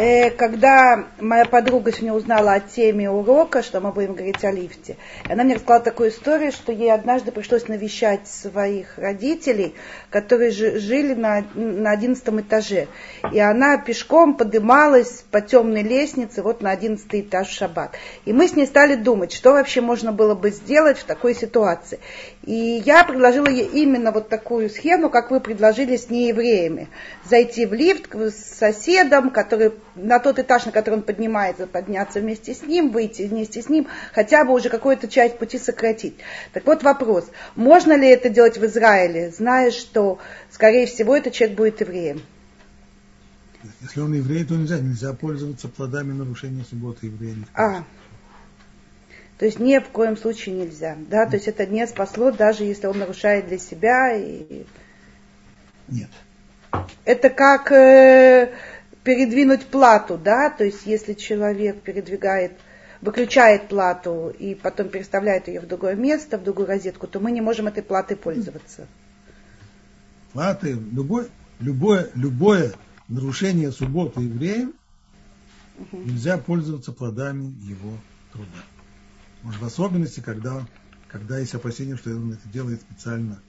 Э, 0.01 0.31
когда 0.31 1.07
моя 1.19 1.45
подруга 1.45 1.91
сегодня 1.91 2.13
узнала 2.13 2.53
о 2.53 2.61
теме 2.61 3.11
урока, 3.11 3.65
что 3.65 3.81
мы 3.81 3.91
будем 3.91 4.15
говорить 4.15 4.45
о 4.45 4.53
лифте, 4.53 4.97
она 5.29 5.43
мне 5.43 5.57
рассказала 5.57 5.83
такую 5.83 6.11
историю, 6.11 6.53
что 6.53 6.71
ей 6.71 6.93
однажды 6.93 7.33
пришлось 7.33 7.67
навещать 7.67 8.29
своих 8.29 8.97
родителей, 8.99 9.75
которые 10.11 10.53
жили 10.53 11.15
на, 11.15 11.45
на 11.55 11.91
11 11.91 12.25
этаже. 12.29 12.87
И 13.33 13.41
она 13.41 13.79
пешком 13.79 14.37
поднималась 14.37 15.25
по 15.33 15.41
темной 15.41 15.83
лестнице 15.83 16.43
вот 16.43 16.61
на 16.61 16.71
11 16.71 17.09
этаж 17.13 17.49
в 17.49 17.53
шаббат. 17.53 17.97
И 18.25 18.33
мы 18.33 18.47
с 18.47 18.55
ней 18.55 18.67
стали 18.67 18.95
думать, 18.95 19.33
что 19.33 19.51
вообще 19.51 19.81
можно 19.81 20.13
было 20.13 20.37
бы 20.37 20.51
сделать 20.51 20.99
в 20.99 21.05
такой 21.05 21.35
ситуации. 21.35 21.99
И 22.49 22.83
я 22.87 23.05
предложила 23.05 23.47
ей 23.47 23.67
именно 23.67 24.11
вот 24.11 24.31
такую 24.31 24.71
схему, 24.71 25.11
как 25.11 25.31
вы 25.31 25.39
предложили 25.39 25.99
с 25.99 26.09
неевреями. 26.09 26.89
Зайти 27.29 27.67
в 27.67 27.75
лифт 27.75 28.09
с 28.15 28.57
соседом, 28.57 29.29
который 29.29 29.73
на 29.95 30.19
тот 30.19 30.39
этаж, 30.39 30.65
на 30.65 30.73
который 30.73 30.95
он 30.95 31.03
поднимается, 31.03 31.67
подняться 31.67 32.21
вместе 32.21 32.55
с 32.55 32.63
ним, 32.63 32.89
выйти 32.89 33.25
вместе 33.25 33.61
с 33.61 33.69
ним, 33.69 33.87
хотя 34.15 34.47
бы 34.47 34.55
уже 34.55 34.71
какую-то 34.71 35.09
часть 35.09 35.39
пути 35.39 35.59
сократить. 35.59 36.17
Так 36.55 36.65
вот 36.65 36.83
вопрос, 36.83 37.31
можно 37.55 37.95
ли 37.95 38.09
это 38.09 38.31
делать 38.31 38.57
в 38.57 38.65
Израиле, 38.65 39.31
зная, 39.31 39.71
что, 39.71 40.19
скорее 40.51 40.87
всего, 40.87 41.15
этот 41.15 41.35
человек 41.35 41.55
будет 41.55 41.83
евреем? 41.83 42.23
Если 43.83 44.01
он 44.01 44.15
еврей, 44.15 44.47
то 44.47 44.55
нельзя, 44.55 44.79
нельзя 44.79 45.13
пользоваться 45.13 45.69
плодами 45.69 46.13
нарушения 46.15 46.65
субботы 46.65 47.09
еврея. 47.09 47.37
А, 47.53 47.85
то 49.39 49.45
есть 49.45 49.61
ни 49.61 49.79
в 49.79 49.89
коем 49.91 50.17
случае 50.17 50.57
нельзя, 50.57 50.97
да, 51.09 51.25
то 51.27 51.37
есть 51.37 51.47
это 51.47 51.65
не 51.65 51.87
спасло, 51.87 52.33
даже 52.33 52.65
если 52.65 52.89
он 52.89 52.99
нарушает 52.99 53.47
для 53.47 53.59
себя. 53.59 54.13
И... 54.17 54.65
Нет. 55.87 56.11
Это 57.05 57.31
как 57.31 57.71
э, 57.71 58.53
передвинуть 59.05 59.67
плату, 59.67 60.19
да, 60.19 60.51
то 60.51 60.65
есть 60.65 60.87
если 60.87 61.15
человек 61.15 61.81
передвигает, 61.83 62.53
выключает 63.01 63.69
плату 63.69 64.35
и 64.37 64.57
потом 64.57 64.89
переставляет 64.89 65.47
ее 65.47 65.61
в 65.61 65.69
другое 65.69 65.95
место, 65.95 66.37
в 66.37 66.43
другую 66.43 66.67
розетку, 66.67 67.07
то 67.07 67.21
мы 67.21 67.31
не 67.31 67.41
можем 67.41 67.69
этой 67.69 67.85
платой 67.85 68.17
пользоваться. 68.17 68.89
Платы, 70.33 70.73
любое, 70.73 71.29
любое, 71.61 72.11
любое 72.17 72.73
нарушение 73.07 73.71
субботы 73.71 74.21
евреем 74.21 74.75
угу. 75.79 76.03
нельзя 76.03 76.39
пользоваться 76.39 76.93
плодами 76.93 77.55
его 77.63 77.93
труда. 78.33 78.65
Может, 79.43 79.61
в 79.61 79.65
особенности, 79.65 80.21
когда, 80.21 80.67
когда 81.09 81.39
есть 81.39 81.55
опасение, 81.55 81.97
что 81.97 82.11
он 82.11 82.33
это 82.33 82.49
делает 82.49 82.81
специально 82.81 83.41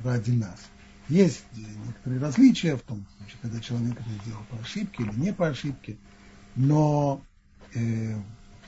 ради 0.00 0.30
нас. 0.30 0.60
Есть 1.08 1.44
некоторые 1.52 2.20
различия 2.20 2.76
в 2.76 2.82
том 2.82 3.04
когда 3.40 3.60
человек 3.60 3.98
это 4.00 4.10
сделал 4.22 4.42
по 4.50 4.56
ошибке 4.58 5.02
или 5.02 5.14
не 5.16 5.32
по 5.32 5.48
ошибке, 5.48 5.98
но 6.54 7.22
э, 7.74 8.16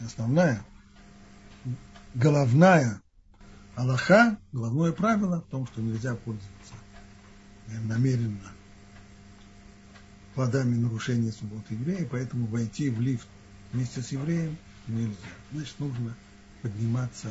основная, 0.01 0.64
головная 2.14 3.01
Аллаха, 3.77 4.39
головное 4.53 4.93
правило 4.93 5.41
в 5.41 5.51
том, 5.51 5.66
что 5.66 5.81
нельзя 5.81 6.14
пользоваться 6.16 6.75
э, 7.68 7.81
намеренно 7.83 8.51
плодами 10.35 10.77
нарушения 10.77 11.31
субботы 11.31 11.75
еврея, 11.75 12.09
поэтому 12.11 12.47
войти 12.47 12.91
в 12.91 13.01
лифт 13.01 13.29
вместе 13.72 14.03
с 14.03 14.11
евреем 14.11 14.57
нельзя. 14.89 15.14
Значит, 15.53 15.79
нужно 15.79 16.14
подниматься 16.64 17.28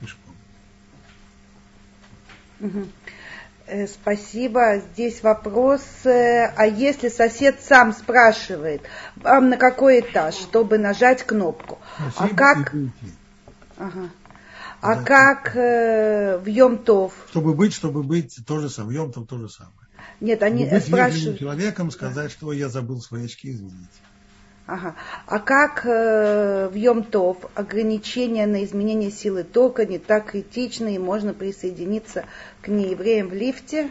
пешком. 0.00 0.34
Угу. 2.60 2.88
Э, 3.66 3.86
спасибо. 3.86 4.78
Здесь 4.92 5.22
вопрос, 5.22 5.82
э, 6.04 6.46
а 6.56 6.66
если 6.66 7.10
сосед 7.10 7.60
сам 7.60 7.92
спрашивает, 7.92 8.82
вам 9.16 9.50
на 9.50 9.58
какой 9.58 10.00
этаж, 10.00 10.34
чтобы 10.34 10.78
нажать 10.78 11.22
кнопку, 11.22 11.78
а 12.16 12.28
как... 12.28 12.74
Ага. 13.76 14.10
А 14.80 14.96
да, 14.96 15.02
как 15.02 15.54
э, 15.54 16.38
в 16.38 16.46
Йом-Тов? 16.46 17.12
Чтобы 17.30 17.54
быть, 17.54 17.72
чтобы 17.72 18.02
быть, 18.02 18.40
то 18.46 18.58
же 18.58 18.68
самое. 18.68 18.98
Йом-Тов 18.98 19.26
то 19.26 19.38
же 19.38 19.48
самое. 19.48 19.76
Нет, 20.20 20.42
они 20.42 20.64
чтобы 20.64 20.76
быть 20.78 20.86
спрашивают. 20.86 21.38
человеком 21.38 21.90
сказать, 21.90 22.28
да. 22.28 22.30
что 22.30 22.52
я 22.52 22.68
забыл 22.68 23.00
свои 23.00 23.26
очки, 23.26 23.52
извините. 23.52 23.86
Ага. 24.72 24.96
А 25.26 25.38
как 25.38 25.84
э, 25.84 26.66
в 26.72 26.74
Йом-Тов 26.74 27.50
ограничения 27.54 28.46
на 28.46 28.64
изменение 28.64 29.10
силы 29.10 29.44
тока 29.44 29.84
не 29.84 29.98
так 29.98 30.30
критичны 30.30 30.94
и 30.94 30.98
можно 30.98 31.34
присоединиться 31.34 32.24
к 32.62 32.68
неевреям 32.68 33.28
в 33.28 33.34
лифте? 33.34 33.90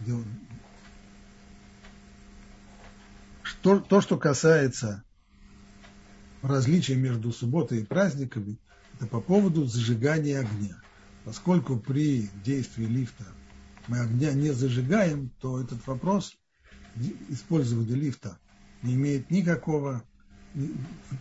Дело... 0.00 0.22
что, 3.42 3.80
то, 3.80 4.02
что 4.02 4.18
касается 4.18 5.02
различия 6.42 6.96
между 6.96 7.32
субботой 7.32 7.78
и 7.78 7.84
праздниками, 7.86 8.58
это 8.96 9.06
по 9.06 9.22
поводу 9.22 9.64
зажигания 9.64 10.40
огня. 10.40 10.76
Поскольку 11.24 11.78
при 11.78 12.28
действии 12.44 12.84
лифта 12.84 13.24
мы 13.88 14.00
огня 14.00 14.34
не 14.34 14.50
зажигаем, 14.50 15.30
то 15.40 15.58
этот 15.58 15.86
вопрос 15.86 16.36
использования 17.30 17.94
лифта 17.94 18.38
не 18.82 18.94
имеет 18.94 19.30
никакого, 19.30 20.02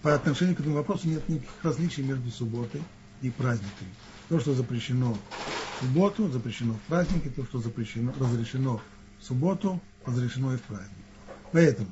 по 0.01 0.13
отношению 0.13 0.55
к 0.55 0.59
этому 0.59 0.75
вопросу 0.75 1.07
нет 1.07 1.27
никаких 1.29 1.63
различий 1.63 2.03
между 2.03 2.29
субботой 2.31 2.81
и 3.21 3.29
праздниками. 3.29 3.91
То, 4.29 4.39
что 4.39 4.53
запрещено 4.53 5.13
в 5.13 5.85
субботу, 5.85 6.29
запрещено 6.29 6.73
в 6.73 6.81
празднике, 6.87 7.29
то, 7.29 7.45
что 7.45 7.59
запрещено, 7.59 8.13
разрешено 8.19 8.81
в 9.19 9.23
субботу, 9.23 9.81
разрешено 10.05 10.53
и 10.53 10.57
в 10.57 10.61
праздник. 10.61 11.05
Поэтому, 11.51 11.89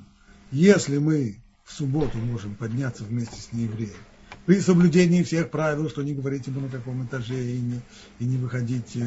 если 0.51 0.97
мы 0.97 1.37
в 1.63 1.73
субботу 1.73 2.17
можем 2.17 2.55
подняться 2.55 3.03
вместе 3.03 3.39
с 3.39 3.53
неевреем, 3.53 3.93
при 4.45 4.59
соблюдении 4.61 5.21
всех 5.23 5.51
правил, 5.51 5.89
что 5.89 6.01
не 6.01 6.13
говорить 6.13 6.47
ему 6.47 6.61
на 6.61 6.69
каком 6.69 7.05
этаже 7.05 7.35
и 7.35 7.59
не, 7.59 7.81
и 8.19 8.25
не 8.25 8.37
выходить 8.37 8.97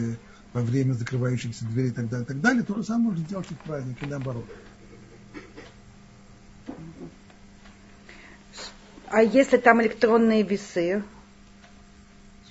во 0.52 0.60
время 0.60 0.92
закрывающихся 0.92 1.64
дверей 1.64 1.88
и 1.88 1.92
так 1.92 2.08
далее, 2.08 2.24
и 2.24 2.28
так 2.28 2.40
далее, 2.40 2.62
то 2.62 2.76
же 2.76 2.84
самое 2.84 3.10
можно 3.10 3.26
делать 3.26 3.50
и 3.50 3.54
в 3.54 3.58
праздник, 3.58 3.96
и 4.02 4.06
наоборот. 4.06 4.44
А 9.12 9.22
если 9.22 9.58
там 9.58 9.82
электронные 9.82 10.42
весы? 10.42 11.04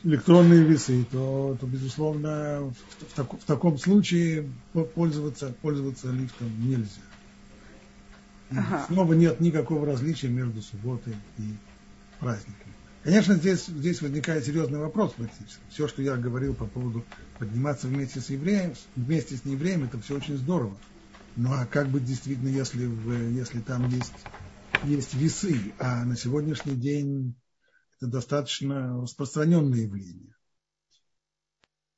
Электронные 0.03 0.63
весы, 0.63 1.05
то, 1.11 1.57
то 1.59 1.65
безусловно, 1.65 2.59
в, 2.61 2.73
в, 2.73 3.13
так, 3.15 3.33
в 3.33 3.43
таком 3.45 3.79
случае 3.79 4.47
пользоваться, 4.93 5.55
пользоваться 5.63 6.11
лифтом 6.11 6.49
нельзя. 6.59 7.01
Ага. 8.51 8.85
Снова 8.87 9.13
нет 9.13 9.39
никакого 9.39 9.87
различия 9.87 10.27
между 10.27 10.61
субботой 10.61 11.15
и 11.39 11.55
праздником. 12.19 12.71
Конечно, 13.03 13.33
здесь, 13.33 13.65
здесь 13.65 13.99
возникает 14.03 14.45
серьезный 14.45 14.77
вопрос 14.77 15.13
практически. 15.13 15.61
Все, 15.69 15.87
что 15.87 16.03
я 16.03 16.15
говорил 16.15 16.53
по 16.53 16.67
поводу 16.67 17.03
подниматься 17.39 17.87
вместе 17.87 18.19
с 18.19 18.29
евреем, 18.29 18.73
вместе 18.95 19.35
с 19.35 19.45
неевреем, 19.45 19.85
это 19.85 19.99
все 19.99 20.15
очень 20.15 20.37
здорово. 20.37 20.77
Ну 21.35 21.51
а 21.53 21.65
как 21.65 21.87
быть 21.87 22.05
действительно, 22.05 22.49
если, 22.49 22.87
если 23.35 23.61
там 23.61 23.89
есть 23.89 24.13
есть 24.83 25.13
весы, 25.13 25.73
а 25.79 26.05
на 26.05 26.15
сегодняшний 26.15 26.75
день 26.75 27.35
это 27.97 28.07
достаточно 28.07 29.01
распространенное 29.01 29.81
явление. 29.81 30.35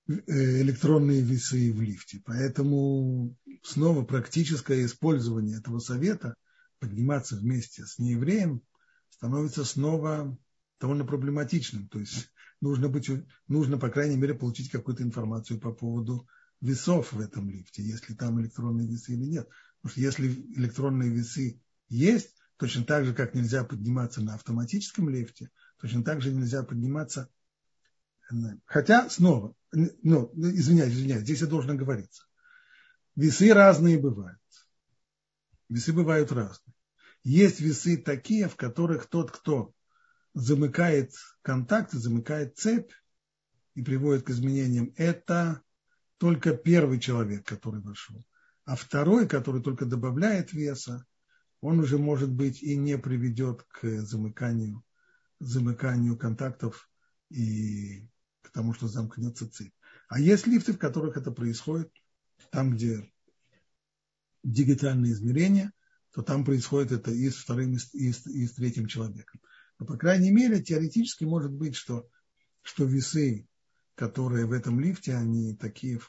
Э, 0.07 0.61
электронные 0.61 1.21
весы 1.21 1.71
в 1.71 1.81
лифте. 1.81 2.21
Поэтому 2.25 3.37
снова 3.63 4.03
практическое 4.03 4.85
использование 4.85 5.59
этого 5.59 5.79
совета, 5.79 6.35
подниматься 6.79 7.37
вместе 7.37 7.85
с 7.85 7.99
неевреем, 7.99 8.61
становится 9.09 9.63
снова 9.63 10.37
довольно 10.81 11.05
проблематичным. 11.05 11.87
То 11.87 11.99
есть 11.99 12.29
нужно, 12.59 12.89
быть, 12.89 13.09
нужно, 13.47 13.77
по 13.77 13.89
крайней 13.89 14.17
мере, 14.17 14.33
получить 14.33 14.69
какую-то 14.69 15.03
информацию 15.03 15.57
по 15.61 15.71
поводу 15.71 16.27
весов 16.59 17.13
в 17.13 17.19
этом 17.21 17.49
лифте, 17.49 17.81
если 17.81 18.13
там 18.13 18.41
электронные 18.41 18.87
весы 18.87 19.13
или 19.13 19.23
нет. 19.23 19.47
Потому 19.81 19.91
что 19.91 20.01
если 20.01 20.27
электронные 20.27 21.11
весы 21.11 21.61
есть, 21.87 22.35
Точно 22.63 22.85
так 22.85 23.03
же, 23.03 23.13
как 23.13 23.33
нельзя 23.33 23.65
подниматься 23.65 24.21
на 24.21 24.35
автоматическом 24.35 25.09
лифте, 25.09 25.49
точно 25.81 26.01
так 26.01 26.21
же 26.21 26.31
нельзя 26.31 26.63
подниматься. 26.63 27.29
Хотя, 28.63 29.09
снова, 29.09 29.53
ну, 29.73 30.31
извиняюсь, 30.33 30.93
извиняюсь, 30.93 31.23
здесь 31.23 31.41
я 31.41 31.47
должен 31.47 31.75
говориться. 31.75 32.23
Весы 33.17 33.53
разные 33.53 33.99
бывают. 33.99 34.39
Весы 35.67 35.91
бывают 35.91 36.31
разные. 36.31 36.73
Есть 37.25 37.59
весы 37.59 37.97
такие, 37.97 38.47
в 38.47 38.55
которых 38.55 39.07
тот, 39.07 39.31
кто 39.31 39.73
замыкает 40.33 41.11
контакт, 41.41 41.91
замыкает 41.91 42.57
цепь 42.57 42.93
и 43.75 43.83
приводит 43.83 44.23
к 44.23 44.29
изменениям, 44.29 44.93
это 44.95 45.61
только 46.17 46.55
первый 46.55 47.01
человек, 47.01 47.45
который 47.45 47.81
вошел. 47.81 48.23
А 48.63 48.77
второй, 48.77 49.27
который 49.27 49.61
только 49.61 49.85
добавляет 49.85 50.53
веса, 50.53 51.05
он 51.63 51.79
уже, 51.79 51.97
может 51.97 52.29
быть, 52.29 52.61
и 52.61 52.75
не 52.75 52.97
приведет 52.97 53.63
к 53.63 53.87
замыканию, 54.01 54.83
замыканию 55.39 56.17
контактов 56.17 56.89
и 57.29 58.05
к 58.41 58.51
тому, 58.51 58.73
что 58.73 58.89
замкнется 58.89 59.49
цепь. 59.49 59.73
А 60.09 60.19
есть 60.19 60.45
лифты, 60.45 60.73
в 60.73 60.77
которых 60.77 61.15
это 61.15 61.31
происходит, 61.31 61.89
там, 62.51 62.71
где 62.71 63.09
дигитальное 64.43 65.11
измерение, 65.11 65.71
то 66.11 66.21
там 66.21 66.43
происходит 66.43 66.91
это 66.91 67.11
и 67.11 67.29
с 67.29 67.37
вторым, 67.37 67.75
и 67.75 67.77
с, 67.77 68.27
и 68.27 68.45
с 68.45 68.51
третьим 68.55 68.87
человеком. 68.87 69.39
Но, 69.79 69.85
по 69.85 69.95
крайней 69.97 70.31
мере, 70.31 70.61
теоретически 70.61 71.23
может 71.23 71.53
быть, 71.53 71.75
что, 71.75 72.09
что 72.61 72.83
весы, 72.83 73.47
которые 73.95 74.47
в 74.47 74.51
этом 74.51 74.81
лифте, 74.81 75.15
они 75.15 75.55
такие, 75.55 76.01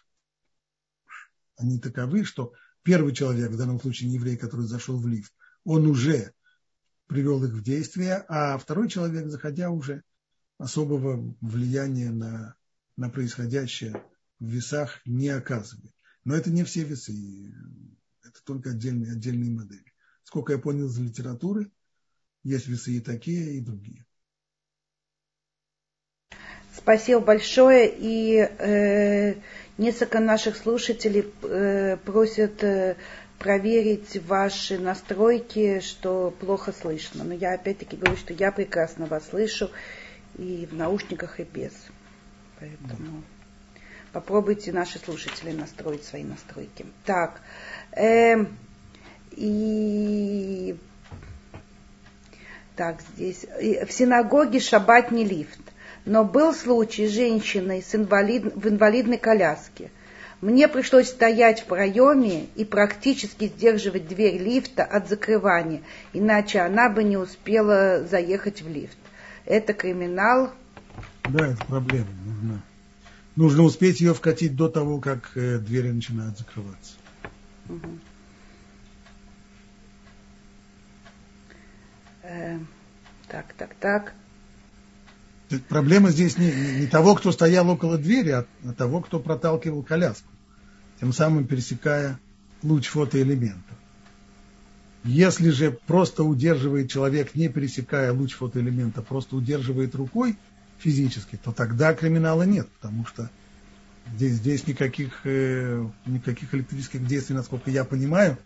они 1.56 1.78
таковы, 1.78 2.24
что 2.24 2.54
первый 2.82 3.14
человек, 3.14 3.52
в 3.52 3.56
данном 3.56 3.80
случае 3.80 4.08
не 4.08 4.16
еврей, 4.16 4.36
который 4.36 4.66
зашел 4.66 4.98
в 4.98 5.06
лифт, 5.06 5.32
он 5.64 5.86
уже 5.86 6.32
привел 7.06 7.44
их 7.44 7.52
в 7.52 7.62
действие, 7.62 8.24
а 8.28 8.58
второй 8.58 8.88
человек, 8.88 9.28
заходя, 9.28 9.70
уже 9.70 10.02
особого 10.58 11.34
влияния 11.40 12.10
на, 12.10 12.54
на 12.96 13.10
происходящее 13.10 14.02
в 14.38 14.46
весах 14.46 15.00
не 15.04 15.28
оказывает. 15.28 15.92
Но 16.24 16.34
это 16.34 16.50
не 16.50 16.64
все 16.64 16.84
весы, 16.84 17.54
это 18.22 18.42
только 18.44 18.70
отдельные, 18.70 19.12
отдельные 19.12 19.50
модели. 19.50 19.92
Сколько 20.22 20.52
я 20.52 20.58
понял 20.58 20.86
из 20.86 20.98
литературы, 20.98 21.70
есть 22.42 22.66
весы 22.66 22.92
и 22.92 23.00
такие, 23.00 23.56
и 23.56 23.60
другие. 23.60 24.06
Спасибо 26.76 27.20
большое. 27.20 27.94
И 27.96 28.36
э, 28.36 29.34
несколько 29.78 30.20
наших 30.20 30.56
слушателей 30.56 31.32
э, 31.42 31.96
просят 32.04 32.62
э, 32.64 32.96
проверить 33.38 34.16
ваши 34.26 34.78
настройки, 34.78 35.80
что 35.80 36.30
плохо 36.40 36.72
слышно. 36.72 37.24
Но 37.24 37.34
я 37.34 37.54
опять-таки 37.54 37.96
говорю, 37.96 38.16
что 38.16 38.32
я 38.32 38.52
прекрасно 38.52 39.06
вас 39.06 39.28
слышу 39.28 39.70
и 40.36 40.66
в 40.70 40.74
наушниках, 40.74 41.40
и 41.40 41.44
без. 41.44 41.72
Поэтому 42.58 43.22
попробуйте 44.12 44.72
наши 44.72 44.98
слушатели 44.98 45.52
настроить 45.52 46.04
свои 46.04 46.24
настройки. 46.24 46.86
Так, 47.04 47.40
э, 47.92 48.46
и 49.32 50.76
так 52.76 53.00
здесь 53.14 53.44
в 53.44 53.92
синагоге 53.92 54.60
шаббат 54.60 55.10
не 55.10 55.24
лифт, 55.24 55.60
но 56.04 56.24
был 56.24 56.52
случай 56.54 57.06
с 57.06 57.12
женщиной 57.12 57.82
с 57.82 57.94
инвалид, 57.94 58.44
в 58.54 58.68
инвалидной 58.68 59.18
коляске. 59.18 59.90
Мне 60.40 60.68
пришлось 60.68 61.08
стоять 61.08 61.62
в 61.62 61.66
проеме 61.66 62.46
и 62.54 62.64
практически 62.64 63.46
сдерживать 63.46 64.08
дверь 64.08 64.42
лифта 64.42 64.84
от 64.84 65.08
закрывания, 65.08 65.82
иначе 66.12 66.60
она 66.60 66.88
бы 66.90 67.02
не 67.04 67.16
успела 67.16 68.04
заехать 68.04 68.62
в 68.62 68.68
лифт. 68.68 68.98
Это 69.46 69.72
криминал. 69.72 70.50
Да, 71.28 71.46
это 71.48 71.64
проблема. 71.64 72.08
Нужно, 72.24 72.62
нужно 73.36 73.62
успеть 73.62 74.00
ее 74.00 74.14
вкатить 74.14 74.56
до 74.56 74.68
того, 74.68 75.00
как 75.00 75.30
э, 75.36 75.58
двери 75.58 75.90
начинают 75.90 76.36
закрываться. 76.38 76.94
Угу. 77.68 77.98
Э, 82.22 82.58
так, 83.28 83.52
так, 83.56 83.74
так. 83.74 84.12
Проблема 85.68 86.10
здесь 86.10 86.38
не, 86.38 86.50
не 86.80 86.86
того, 86.86 87.14
кто 87.14 87.32
стоял 87.32 87.68
около 87.68 87.98
двери, 87.98 88.30
а 88.30 88.46
того, 88.76 89.00
кто 89.00 89.20
проталкивал 89.20 89.82
коляску 89.82 90.28
тем 91.00 91.12
самым 91.12 91.46
пересекая 91.46 92.18
луч 92.62 92.88
фотоэлемента. 92.88 93.74
Если 95.04 95.50
же 95.50 95.70
просто 95.86 96.24
удерживает 96.24 96.90
человек, 96.90 97.34
не 97.34 97.48
пересекая 97.48 98.12
луч 98.12 98.32
фотоэлемента, 98.34 99.02
просто 99.02 99.36
удерживает 99.36 99.94
рукой 99.94 100.36
физически, 100.78 101.36
то 101.36 101.52
тогда 101.52 101.92
криминала 101.92 102.44
нет, 102.44 102.68
потому 102.80 103.04
что 103.04 103.30
здесь, 104.14 104.34
здесь 104.36 104.66
никаких, 104.66 105.20
э, 105.24 105.86
никаких 106.06 106.54
электрических 106.54 107.06
действий, 107.06 107.36
насколько 107.36 107.70
я 107.70 107.84
понимаю, 107.84 108.38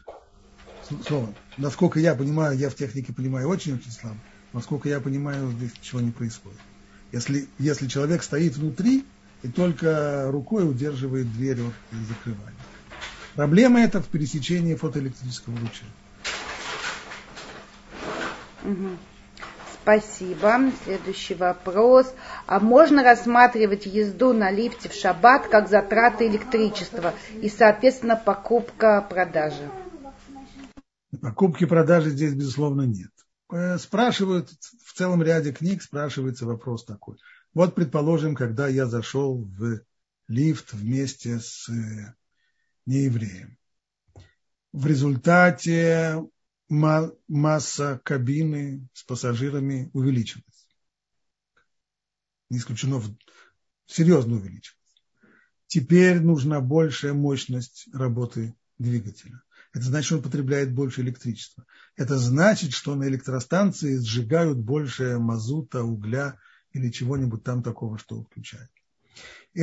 слово, 1.07 1.33
насколько 1.59 2.01
я 2.01 2.17
понимаю, 2.17 2.59
я 2.59 2.71
в 2.71 2.75
технике 2.75 3.13
понимаю 3.13 3.49
очень-очень 3.49 3.93
слабо, 3.93 4.19
насколько 4.53 4.89
я 4.89 4.99
понимаю, 4.99 5.53
здесь 5.53 5.75
ничего 5.79 6.01
не 6.01 6.11
происходит. 6.11 6.59
Если, 7.13 7.49
если 7.59 7.87
человек 7.87 8.23
стоит 8.23 8.57
внутри, 8.57 9.05
и 9.43 9.49
только 9.49 10.31
рукой 10.31 10.69
удерживает 10.69 11.33
дверь 11.33 11.61
от 11.61 12.07
закрывания. 12.09 12.55
Проблема 13.35 13.81
это 13.81 14.03
в 14.03 14.09
пересечении 14.09 14.75
фотоэлектрического 14.75 15.55
луча. 15.55 15.87
Угу. 18.65 18.89
Спасибо. 19.83 20.73
Следующий 20.85 21.35
вопрос. 21.35 22.13
А 22.47 22.61
можно 22.61 23.03
рассматривать 23.03 23.87
езду 23.87 24.33
на 24.33 24.51
лифте 24.51 24.89
в 24.89 24.93
шаббат 24.93 25.49
как 25.49 25.69
затраты 25.69 26.27
электричества 26.27 27.15
и, 27.41 27.49
соответственно, 27.49 28.17
покупка-продажа? 28.17 29.71
Покупки-продажи 31.23 32.11
здесь, 32.11 32.35
безусловно, 32.35 32.83
нет. 32.83 33.11
Э, 33.51 33.79
спрашивают, 33.79 34.51
целом 34.99 35.23
ряде 35.23 35.53
книг 35.53 35.83
спрашивается 35.83 36.45
вопрос 36.45 36.85
такой. 36.85 37.19
Вот, 37.55 37.75
предположим, 37.75 38.35
когда 38.35 38.67
я 38.67 38.87
зашел 38.87 39.45
в 39.45 39.81
лифт 40.27 40.73
вместе 40.73 41.39
с 41.39 41.69
э, 41.69 42.15
неевреем. 42.85 43.57
В 44.73 44.87
результате 44.87 46.23
масса 46.69 48.01
кабины 48.05 48.89
с 48.93 49.05
пассажирами 49.05 49.89
увеличилась. 49.95 50.69
Не 52.51 52.59
исключено, 52.59 53.01
серьезно 53.87 54.35
увеличилась. 54.35 54.77
Теперь 55.69 56.21
нужна 56.21 56.61
большая 56.61 57.13
мощность 57.13 57.89
работы 57.95 58.55
двигателя. 58.79 59.43
Это 59.79 59.87
значит, 59.87 60.11
он 60.11 60.23
потребляет 60.23 60.75
больше 60.75 61.03
электричества. 61.03 61.65
Это 61.95 62.19
значит, 62.19 62.73
что 62.73 62.97
на 62.97 63.07
электростанции 63.07 63.99
сжигают 63.99 64.59
больше 64.59 65.21
мазута, 65.21 65.85
угля 65.85 66.37
или 66.73 66.91
чего-нибудь 66.91 67.45
там 67.45 67.63
такого, 67.63 67.97
что 67.97 68.25
включает. 68.25 68.69
И 69.55 69.61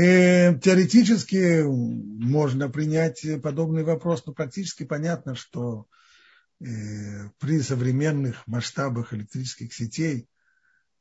теоретически 0.63 1.63
можно 1.66 2.70
принять 2.70 3.26
подобный 3.43 3.84
вопрос, 3.84 4.26
но 4.26 4.32
практически 4.32 4.86
понятно, 4.86 5.36
что 5.36 5.86
э, 6.61 6.66
при 7.38 7.59
современных 7.59 8.47
масштабах 8.47 9.13
электрических 9.13 9.74
сетей 9.74 10.30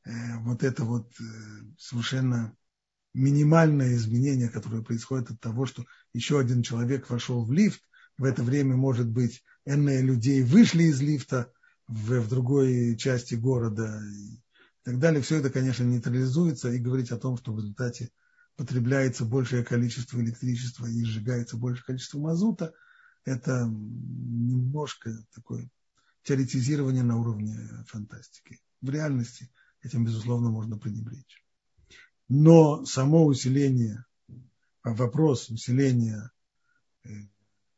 э, 0.05 0.11
вот 0.41 0.65
это 0.65 0.83
вот 0.83 1.13
э, 1.21 1.25
совершенно 1.79 2.53
минимальное 3.13 3.95
изменение, 3.95 4.49
которое 4.49 4.83
происходит 4.83 5.31
от 5.31 5.41
того, 5.41 5.67
что 5.67 5.85
еще 6.13 6.41
один 6.41 6.65
человек 6.65 7.09
вошел 7.11 7.45
в 7.45 7.53
лифт, 7.53 7.81
в 8.19 8.25
это 8.25 8.43
время, 8.43 8.77
может 8.77 9.09
быть, 9.09 9.43
энные 9.65 10.03
людей 10.03 10.43
вышли 10.43 10.85
из 10.85 11.01
лифта 11.01 11.53
в, 11.89 12.21
в 12.21 12.29
другой 12.29 12.97
части 12.97 13.35
города, 13.35 14.01
и 14.05 14.39
так 14.85 14.99
далее, 14.99 15.23
все 15.23 15.39
это, 15.39 15.51
конечно, 15.51 15.85
нейтрализуется 15.85 16.71
и 16.71 16.79
говорить 16.79 17.11
о 17.11 17.19
том, 17.19 17.37
что 17.37 17.53
в 17.53 17.59
результате 17.59 18.11
потребляется 18.57 19.25
большее 19.25 19.65
количество 19.65 20.21
электричества 20.21 20.87
и 20.87 21.05
сжигается 21.05 21.57
большее 21.57 21.85
количество 21.85 22.19
мазута, 22.19 22.73
это 23.25 23.67
немножко 23.67 25.11
такое 25.35 25.69
теоретизирование 26.23 27.03
на 27.03 27.19
уровне 27.19 27.57
фантастики. 27.87 28.61
В 28.81 28.91
реальности 28.91 29.51
этим, 29.83 30.05
безусловно, 30.05 30.51
можно 30.51 30.79
пренебречь. 30.79 31.45
Но 32.29 32.85
само 32.85 33.27
усиление, 33.27 34.05
вопрос 34.83 35.51
усиления 35.51 36.31
э, 37.05 37.09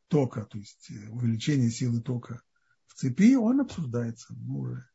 тока, 0.07 0.45
то 0.45 0.57
есть 0.57 0.89
э, 0.89 1.09
увеличение 1.09 1.69
силы 1.69 2.01
тока 2.01 2.41
в 2.87 2.93
цепи, 2.93 3.35
он 3.35 3.61
обсуждается. 3.61 4.33
Мы 4.33 4.59
уже, 4.59 4.89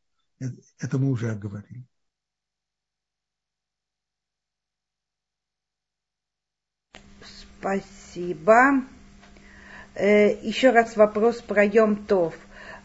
это 0.78 0.98
мы 0.98 1.10
уже 1.10 1.30
оговорили. 1.30 1.86
Спасибо. 7.60 8.82
Э, 9.94 10.34
еще 10.42 10.70
раз 10.70 10.96
вопрос 10.96 11.40
про 11.40 11.64
Йом-Тов. 11.64 12.34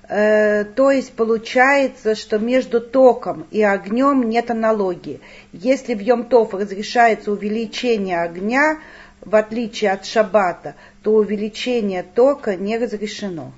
Э, 0.10 0.64
то 0.66 0.92
есть 0.92 1.14
получается, 1.14 2.16
что 2.16 2.38
между 2.38 2.80
током 2.80 3.48
и 3.50 3.62
огнем 3.62 4.30
нет 4.30 4.52
аналогии. 4.52 5.20
Если 5.52 5.96
в 5.96 6.00
Йом-Тов 6.00 6.54
разрешается 6.54 7.32
увеличение 7.32 8.22
огня, 8.22 8.80
в 9.22 9.36
отличие 9.36 9.92
от 9.92 10.06
шаббата, 10.06 10.76
то 11.04 11.16
увеличение 11.16 12.04
тока 12.04 12.56
не 12.56 12.78
разрешено. 12.78 13.54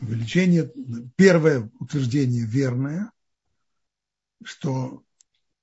Увеличение, 0.00 0.70
первое 1.16 1.70
утверждение 1.80 2.44
верное, 2.44 3.10
что 4.44 5.02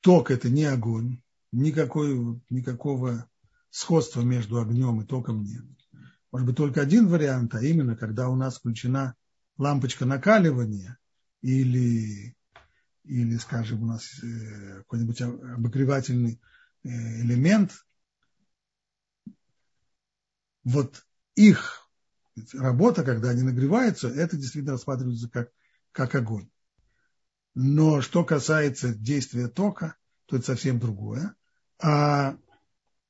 ток 0.02 0.32
это 0.32 0.50
не 0.50 0.66
огонь, 0.66 1.22
никакой, 1.52 2.42
никакого 2.50 3.30
сходства 3.70 4.22
между 4.22 4.60
огнем 4.60 5.02
и 5.02 5.06
током 5.06 5.44
нет. 5.44 5.64
Может 6.32 6.48
быть, 6.48 6.58
только 6.58 6.82
один 6.82 7.08
вариант, 7.08 7.56
а 7.56 7.62
именно, 7.62 7.96
когда 7.96 8.30
у 8.30 8.36
нас 8.36 8.58
включена 8.58 9.16
лампочка 9.58 10.06
накаливания 10.06 10.98
или, 11.42 12.36
или 13.06 13.38
скажем, 13.38 13.84
у 13.84 13.86
нас 13.86 14.22
э, 14.22 14.80
какой-нибудь 14.80 15.22
обогревательный 15.22 16.42
э, 16.84 16.90
элемент, 17.22 17.72
вот 20.66 21.06
их 21.36 21.90
работа, 22.54 23.04
когда 23.04 23.30
они 23.30 23.44
нагреваются, 23.44 24.10
это 24.10 24.36
действительно 24.36 24.74
рассматривается 24.74 25.30
как, 25.30 25.52
как 25.94 26.16
огонь. 26.16 26.50
Но 27.54 28.02
что 28.02 28.26
касается 28.26 28.94
действия 28.94 29.48
тока, 29.48 29.96
то 30.26 30.36
это 30.36 30.46
совсем 30.46 30.80
другое. 30.80 31.36
А 31.82 32.38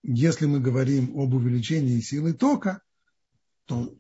если 0.04 0.46
мы 0.46 0.60
говорим 0.60 1.18
об 1.20 1.34
увеличении 1.34 2.00
силы 2.02 2.34
тока, 2.34 2.82
то 3.66 3.98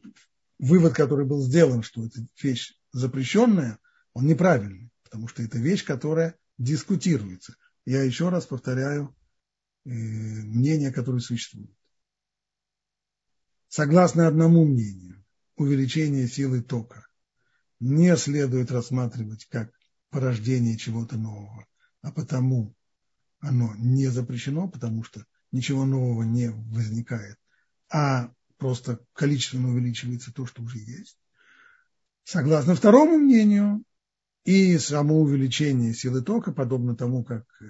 вывод, 0.59 0.93
который 0.93 1.25
был 1.25 1.41
сделан, 1.41 1.81
что 1.81 2.05
это 2.05 2.19
вещь 2.43 2.77
запрещенная, 2.91 3.79
он 4.13 4.27
неправильный, 4.27 4.91
потому 5.03 5.27
что 5.27 5.41
это 5.41 5.57
вещь, 5.57 5.83
которая 5.83 6.35
дискутируется. 6.57 7.55
Я 7.85 8.03
еще 8.03 8.29
раз 8.29 8.45
повторяю 8.45 9.15
э, 9.85 9.89
мнение, 9.89 10.91
которое 10.91 11.19
существует. 11.19 11.75
Согласно 13.75 14.25
одному 14.25 14.63
мнению, 14.63 15.21
увеличение 15.57 16.29
силы 16.29 16.61
тока 16.61 17.07
не 17.81 18.15
следует 18.15 18.71
рассматривать 18.71 19.47
как 19.51 19.69
порождение 20.11 20.77
чего-то 20.77 21.17
нового, 21.17 21.67
а 22.01 22.13
потому 22.13 22.73
оно 23.41 23.75
не 23.75 24.07
запрещено, 24.07 24.69
потому 24.69 25.03
что 25.03 25.25
ничего 25.51 25.83
нового 25.83 26.23
не 26.23 26.51
возникает, 26.51 27.35
а 27.91 28.31
просто 28.55 29.01
количественно 29.11 29.67
увеличивается 29.67 30.31
то, 30.31 30.45
что 30.45 30.63
уже 30.63 30.77
есть. 30.77 31.17
Согласно 32.23 32.75
второму 32.75 33.17
мнению, 33.17 33.83
и 34.45 34.77
само 34.77 35.19
увеличение 35.19 35.93
силы 35.93 36.21
тока, 36.21 36.53
подобно 36.53 36.95
тому, 36.95 37.25
как 37.25 37.43
э, 37.59 37.65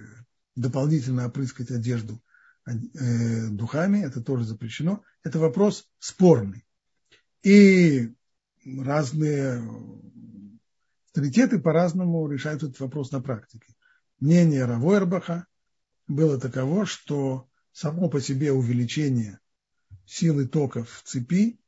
дополнительно 0.56 1.26
опрыскать 1.26 1.72
одежду 1.72 2.22
духами, 2.66 4.04
это 4.04 4.22
тоже 4.22 4.46
запрещено. 4.46 5.04
Это 5.24 5.40
вопрос 5.40 5.88
спорный. 6.00 6.66
И 7.44 8.12
разные 8.66 9.64
авторитеты 11.08 11.60
по-разному 11.60 12.28
решают 12.28 12.64
этот 12.64 12.80
вопрос 12.80 13.12
на 13.12 13.22
практике. 13.22 13.76
Мнение 14.20 14.66
Равойрбаха 14.66 15.46
было 16.08 16.40
таково, 16.40 16.86
что 16.86 17.48
само 17.72 18.10
по 18.10 18.20
себе 18.20 18.52
увеличение 18.52 19.40
силы 20.06 20.48
тока 20.48 20.84
в 20.84 21.04
цепи 21.04 21.60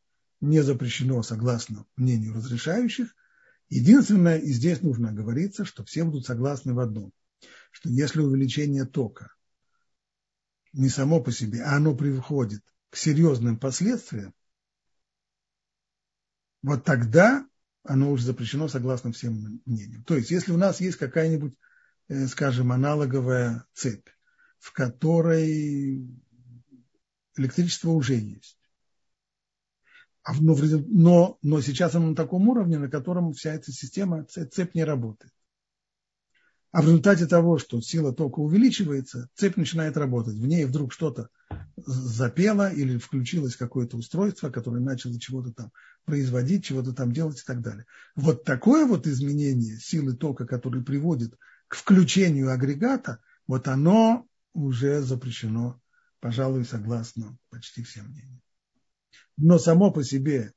не 0.42 0.62
запрещено 0.62 1.22
согласно 1.24 1.86
мнению 1.96 2.34
разрешающих. 2.34 3.16
Единственное, 3.70 4.38
и 4.38 4.52
здесь 4.52 4.82
нужно 4.82 5.10
оговориться, 5.10 5.66
что 5.66 5.84
все 5.84 6.04
будут 6.04 6.26
согласны 6.26 6.74
в 6.74 6.80
одном, 6.80 7.12
что 7.72 7.90
если 7.90 8.22
увеличение 8.22 8.86
тока 8.86 9.34
не 10.74 10.90
само 10.90 11.22
по 11.22 11.32
себе, 11.32 11.64
а 11.64 11.76
оно 11.76 11.96
приводит 11.96 12.64
к 12.90 12.98
серьезным 12.98 13.60
последствиям, 13.60 14.34
вот 16.62 16.84
тогда 16.84 17.48
оно 17.84 18.12
уже 18.12 18.26
запрещено 18.26 18.68
согласно 18.68 19.12
всем 19.12 19.62
мнениям. 19.66 20.04
То 20.04 20.16
есть, 20.16 20.32
если 20.32 20.52
у 20.52 20.58
нас 20.58 20.82
есть 20.82 20.98
какая-нибудь, 20.98 21.54
э, 22.10 22.28
скажем, 22.28 22.72
аналоговая 22.72 23.66
цепь, 23.74 24.08
в 24.60 24.74
которой 24.74 26.06
электричество 27.38 27.92
уже 27.92 28.16
есть. 28.16 28.58
А 30.24 30.34
но, 30.42 30.58
но, 30.88 31.38
но 31.42 31.62
сейчас 31.62 31.96
оно 31.96 32.10
на 32.10 32.16
таком 32.16 32.50
уровне, 32.50 32.78
на 32.78 32.90
котором 32.90 33.32
вся 33.32 33.54
эта 33.54 33.72
система, 33.72 34.26
цепь 34.26 34.76
не 34.76 34.84
работает. 34.84 35.32
А 36.78 36.82
в 36.84 36.86
результате 36.86 37.26
того, 37.26 37.58
что 37.58 37.82
сила 37.82 38.14
тока 38.14 38.40
увеличивается, 38.40 39.32
цепь 39.34 39.58
начинает 39.58 39.98
работать. 39.98 40.36
В 40.36 40.46
ней 40.46 40.64
вдруг 40.66 40.94
что-то 40.94 41.30
запело 41.76 42.72
или 42.72 43.00
включилось 43.00 43.56
какое-то 43.56 43.98
устройство, 43.98 44.52
которое 44.52 44.80
начало 44.80 45.20
чего-то 45.20 45.52
там 45.52 45.72
производить, 46.06 46.66
чего-то 46.66 46.94
там 46.94 47.12
делать 47.12 47.40
и 47.40 47.44
так 47.44 47.62
далее. 47.62 47.88
Вот 48.16 48.44
такое 48.44 48.86
вот 48.86 49.08
изменение 49.08 49.80
силы 49.80 50.16
тока, 50.16 50.46
которое 50.46 50.84
приводит 50.84 51.34
к 51.68 51.78
включению 51.78 52.52
агрегата, 52.52 53.22
вот 53.48 53.68
оно 53.68 54.28
уже 54.54 55.02
запрещено, 55.02 55.82
пожалуй, 56.20 56.64
согласно 56.64 57.40
почти 57.50 57.82
всем 57.82 58.06
мнениям. 58.06 58.44
Но 59.36 59.58
само 59.58 59.90
по 59.90 60.04
себе 60.04 60.54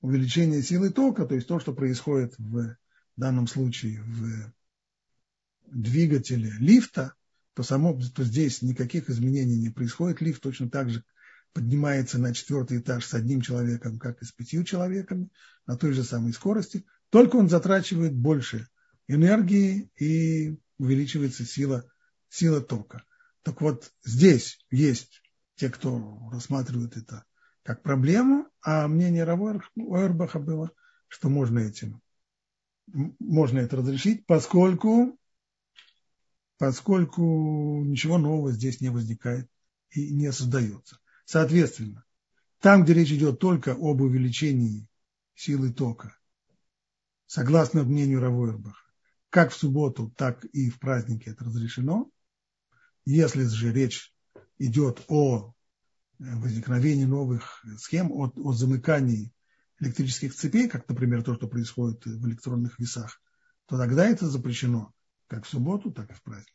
увеличение 0.00 0.62
силы 0.62 0.88
тока, 0.88 1.26
то 1.26 1.34
есть 1.34 1.46
то, 1.46 1.60
что 1.60 1.74
происходит 1.74 2.32
в 2.38 2.76
данном 3.18 3.46
случае 3.46 4.00
в 4.00 4.54
двигателе 5.70 6.52
лифта, 6.58 7.14
то, 7.54 7.62
само, 7.62 7.98
то 8.14 8.24
здесь 8.24 8.62
никаких 8.62 9.10
изменений 9.10 9.56
не 9.56 9.70
происходит. 9.70 10.20
Лифт 10.20 10.42
точно 10.42 10.70
так 10.70 10.90
же 10.90 11.04
поднимается 11.52 12.18
на 12.18 12.32
четвертый 12.32 12.78
этаж 12.78 13.04
с 13.04 13.14
одним 13.14 13.40
человеком, 13.40 13.98
как 13.98 14.22
и 14.22 14.24
с 14.24 14.32
пятью 14.32 14.64
человеками, 14.64 15.28
на 15.66 15.76
той 15.76 15.92
же 15.92 16.04
самой 16.04 16.32
скорости. 16.32 16.84
Только 17.10 17.36
он 17.36 17.48
затрачивает 17.48 18.14
больше 18.14 18.68
энергии 19.08 19.90
и 19.96 20.56
увеличивается 20.78 21.44
сила, 21.44 21.84
сила 22.28 22.60
тока. 22.60 23.04
Так 23.42 23.60
вот, 23.60 23.90
здесь 24.04 24.64
есть 24.70 25.22
те, 25.56 25.70
кто 25.70 26.30
рассматривает 26.32 26.96
это 26.96 27.24
как 27.62 27.82
проблему, 27.82 28.48
а 28.62 28.86
мнение 28.88 29.24
Равойербаха 29.24 30.38
было, 30.38 30.70
что 31.08 31.28
можно 31.28 31.58
этим 31.58 32.00
можно 32.92 33.58
это 33.58 33.76
разрешить, 33.76 34.26
поскольку, 34.26 35.18
поскольку 36.60 37.22
ничего 37.86 38.18
нового 38.18 38.52
здесь 38.52 38.82
не 38.82 38.90
возникает 38.90 39.50
и 39.92 40.12
не 40.12 40.30
создается. 40.30 40.98
Соответственно, 41.24 42.04
там, 42.60 42.84
где 42.84 42.92
речь 42.92 43.10
идет 43.12 43.38
только 43.38 43.72
об 43.72 44.02
увеличении 44.02 44.86
силы 45.34 45.72
тока, 45.72 46.14
согласно 47.24 47.82
мнению 47.82 48.20
Равойербаха, 48.20 48.84
как 49.30 49.52
в 49.52 49.56
субботу, 49.56 50.12
так 50.18 50.44
и 50.44 50.68
в 50.68 50.78
празднике 50.78 51.30
это 51.30 51.46
разрешено, 51.46 52.10
если 53.06 53.44
же 53.44 53.72
речь 53.72 54.14
идет 54.58 55.02
о 55.08 55.54
возникновении 56.18 57.06
новых 57.06 57.64
схем, 57.78 58.12
о, 58.12 58.30
о 58.36 58.52
замыкании 58.52 59.32
электрических 59.78 60.34
цепей, 60.34 60.68
как, 60.68 60.86
например, 60.90 61.22
то, 61.22 61.34
что 61.36 61.48
происходит 61.48 62.04
в 62.04 62.28
электронных 62.28 62.78
весах, 62.78 63.18
то 63.64 63.78
тогда 63.78 64.04
это 64.04 64.28
запрещено 64.28 64.92
как 65.30 65.44
в 65.44 65.48
субботу, 65.48 65.92
так 65.92 66.10
и 66.10 66.12
в 66.12 66.22
праздник. 66.22 66.54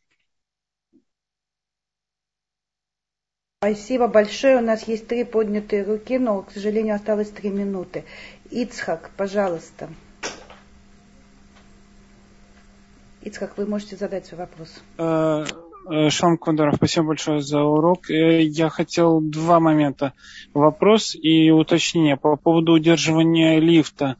Спасибо 3.59 4.07
большое. 4.07 4.57
У 4.57 4.61
нас 4.61 4.87
есть 4.87 5.07
три 5.07 5.23
поднятые 5.23 5.83
руки, 5.83 6.19
но, 6.19 6.43
к 6.43 6.51
сожалению, 6.51 6.95
осталось 6.95 7.31
три 7.31 7.49
минуты. 7.49 8.03
Ицхак, 8.51 9.11
пожалуйста. 9.17 9.89
Ицхак, 13.21 13.57
вы 13.57 13.65
можете 13.65 13.95
задать 13.95 14.27
свой 14.27 14.41
вопрос. 14.41 14.83
Э, 14.97 15.45
Э, 15.87 16.09
Шон 16.09 16.37
Кондоров, 16.37 16.75
спасибо 16.75 17.07
большое 17.07 17.41
за 17.41 17.61
урок. 17.61 18.09
Э, 18.09 18.41
я 18.41 18.69
хотел 18.69 19.21
два 19.21 19.59
момента. 19.59 20.13
Вопрос 20.53 21.15
и 21.15 21.51
уточнение 21.51 22.17
по 22.17 22.35
поводу 22.37 22.73
удерживания 22.73 23.59
лифта. 23.59 24.17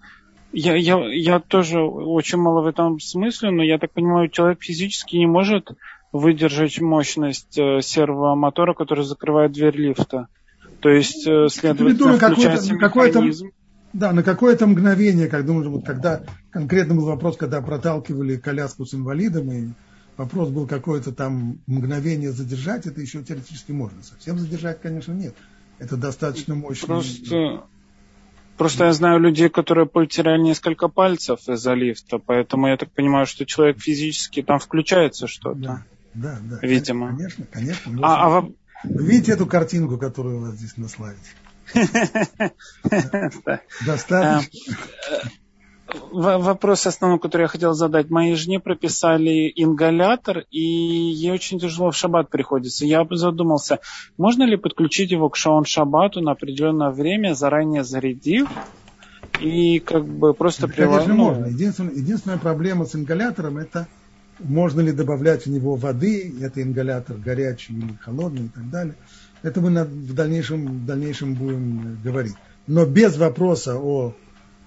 Я, 0.58 0.76
я, 0.76 1.06
я 1.14 1.40
тоже 1.40 1.82
очень 1.82 2.38
мало 2.38 2.62
в 2.62 2.68
этом 2.68 3.00
смысле, 3.00 3.52
но 3.52 3.62
я 3.62 3.78
так 3.78 3.92
понимаю, 3.92 4.30
человек 4.30 4.64
физически 4.64 5.18
не 5.18 5.28
может 5.28 5.72
выдержать 6.14 6.80
мощность 6.80 7.58
э, 7.58 7.82
сервомотора, 7.82 8.74
который 8.74 9.04
закрывает 9.04 9.52
дверь 9.52 9.76
лифта. 9.76 10.28
То 10.80 10.90
есть, 10.90 11.24
следовательно, 11.24 12.14
включается 12.14 12.74
механизм. 12.74 13.50
Да, 13.92 14.12
на 14.12 14.24
какое-то 14.24 14.68
мгновение, 14.68 15.28
как 15.28 15.46
думаю, 15.46 15.70
вот 15.72 15.86
когда 15.86 16.24
конкретно 16.52 16.96
был 16.96 17.06
вопрос, 17.06 17.38
когда 17.38 17.62
проталкивали 17.62 18.36
коляску 18.36 18.86
с 18.86 18.94
инвалидом, 18.94 19.52
и 19.52 19.68
вопрос 20.18 20.50
был 20.50 20.68
какое-то 20.68 21.14
там 21.14 21.60
мгновение 21.66 22.32
задержать, 22.32 22.86
это 22.86 23.02
еще 23.02 23.24
теоретически 23.24 23.72
можно. 23.72 24.04
Совсем 24.04 24.38
задержать, 24.38 24.82
конечно, 24.82 25.14
нет. 25.14 25.34
Это 25.80 25.98
достаточно 25.98 26.56
мощно. 26.56 26.88
Просто, 26.88 27.64
просто 28.58 28.86
я 28.86 28.94
знаю 28.94 29.20
людей, 29.20 29.50
которые 29.50 29.86
потеряли 29.86 30.42
несколько 30.42 30.88
пальцев 30.88 31.48
из-за 31.48 31.74
лифта, 31.74 32.20
поэтому 32.20 32.68
я 32.68 32.78
так 32.78 32.92
понимаю, 32.92 33.26
что 33.26 33.46
человек 33.46 33.80
физически 33.80 34.42
там 34.42 34.60
включается 34.60 35.28
что-то. 35.28 35.60
Да, 35.60 35.84
да, 36.14 36.38
да. 36.42 36.60
Видимо. 36.62 37.10
Конечно, 37.10 37.46
конечно. 37.52 38.00
А, 38.02 38.38
а 38.38 38.42
вы 38.42 38.56
видите 38.84 39.34
эту 39.34 39.46
картинку, 39.46 39.98
которую 39.98 40.38
у 40.38 40.42
вас 40.42 40.56
здесь 40.56 40.78
на 40.78 40.88
слайде? 40.88 41.20
Достаточно. 43.86 44.42
Вопрос 46.12 46.88
основной, 46.88 47.20
который 47.20 47.44
я 47.44 47.48
хотел 47.48 47.74
задать. 47.74 48.10
Моей 48.10 48.36
жене 48.36 48.60
прописали 48.60 49.52
ингалятор, 49.56 50.46
и 50.50 50.60
ей 50.60 51.32
очень 51.32 51.60
тяжело 51.60 51.92
в 51.92 51.96
шаббат 51.96 52.30
приходится. 52.30 52.86
Я 52.86 53.06
задумался, 53.10 53.80
можно 54.18 54.44
ли 54.44 54.58
подключить 54.58 55.12
его 55.12 55.30
к 55.30 55.36
шаон 55.36 55.66
шаббату 55.66 56.22
на 56.22 56.32
определенное 56.32 56.90
время, 56.90 57.36
заранее 57.36 57.84
зарядив, 57.84 58.50
и 59.40 59.80
как 59.80 60.06
бы 60.06 60.34
просто 60.34 60.68
Конечно, 60.68 61.14
ну, 61.14 61.26
можно. 61.26 61.46
Единственная, 61.46 61.94
единственная 61.94 62.38
проблема 62.38 62.86
с 62.86 62.96
ингалятором 62.96 63.58
это 63.58 63.88
можно 64.40 64.82
ли 64.82 64.92
добавлять 64.92 65.46
в 65.46 65.50
него 65.50 65.76
воды, 65.76 66.34
это 66.42 66.62
ингалятор 66.62 67.18
горячий 67.18 67.74
или 67.74 67.94
холодный 68.02 68.46
и 68.46 68.50
так 68.50 68.70
далее. 68.70 68.96
Это 69.44 69.62
мы 69.62 69.70
в 69.84 70.14
дальнейшем, 70.14 70.66
в 70.66 70.86
дальнейшем 70.86 71.36
будем 71.36 72.00
говорить. 72.04 72.34
Но 72.68 72.86
без 72.86 73.18
вопроса 73.18 73.78
о 73.78 74.14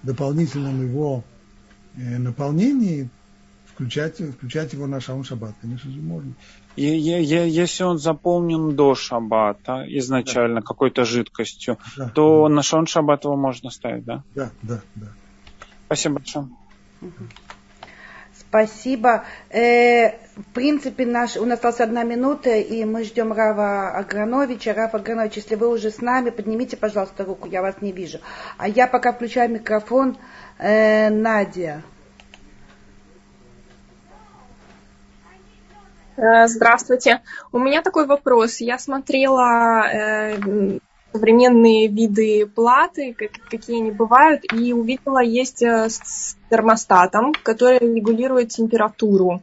дополнительном 0.03 0.81
его 0.81 1.23
э, 1.95 2.17
наполнении 2.17 3.09
включать, 3.79 4.19
включать 4.19 4.73
его 4.73 4.87
на 4.87 4.99
шаун 4.99 5.23
шаббат, 5.23 5.55
конечно 5.61 5.89
же, 5.89 6.01
можно. 6.01 6.33
И, 6.75 6.85
если 6.85 7.83
он 7.83 7.97
заполнен 7.97 8.75
до 8.75 8.95
шаббата 8.95 9.85
изначально 9.87 10.61
да. 10.61 10.65
какой-то 10.65 11.05
жидкостью, 11.05 11.77
да, 11.97 12.09
то 12.09 12.47
да. 12.47 12.55
на 12.55 12.61
шаун 12.61 12.87
шаббат 12.87 13.23
его 13.23 13.35
можно 13.35 13.69
ставить, 13.69 14.03
да? 14.03 14.23
Да, 14.35 14.51
да, 14.61 14.81
да. 14.95 15.07
Спасибо 15.85 16.15
большое. 16.15 16.49
Спасибо. 18.49 19.25
Э, 19.51 20.09
в 20.35 20.53
принципе, 20.53 21.05
наш, 21.05 21.37
у 21.37 21.45
нас 21.45 21.57
осталась 21.59 21.81
одна 21.81 22.01
минута, 22.01 22.49
и 22.49 22.83
мы 22.83 23.03
ждем 23.03 23.31
Рава 23.31 23.91
Аграновича. 23.91 24.73
Рав 24.73 24.95
Агранович, 24.95 25.35
если 25.35 25.53
вы 25.53 25.69
уже 25.69 25.91
с 25.91 26.01
нами, 26.01 26.31
поднимите, 26.31 26.75
пожалуйста, 26.75 27.25
руку, 27.25 27.47
я 27.47 27.61
вас 27.61 27.75
не 27.81 27.91
вижу. 27.91 28.19
А 28.57 28.67
я 28.67 28.87
пока 28.87 29.13
включаю 29.13 29.51
микрофон. 29.51 30.17
Э, 30.57 31.09
Надя. 31.11 31.83
Э, 36.17 36.47
здравствуйте. 36.47 37.21
У 37.51 37.59
меня 37.59 37.83
такой 37.83 38.07
вопрос. 38.07 38.61
Я 38.61 38.79
смотрела 38.79 39.87
э, 39.87 40.79
современные 41.11 41.87
виды 41.87 42.45
платы, 42.45 43.13
как, 43.13 43.31
какие 43.49 43.81
они 43.81 43.91
бывают, 43.91 44.41
и 44.53 44.73
увидела, 44.73 45.19
есть 45.23 45.61
э, 45.61 45.89
с 45.89 46.37
термостатом, 46.49 47.33
который 47.43 47.79
регулирует 47.79 48.49
температуру. 48.49 49.41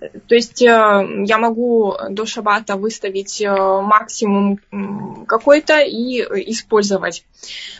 То 0.00 0.34
есть 0.34 0.62
э, 0.62 0.66
я 0.66 1.38
могу 1.38 1.94
до 2.10 2.26
шабата 2.26 2.76
выставить 2.76 3.40
э, 3.40 3.48
максимум 3.50 4.60
какой-то 5.26 5.80
и 5.80 6.20
использовать. 6.50 7.24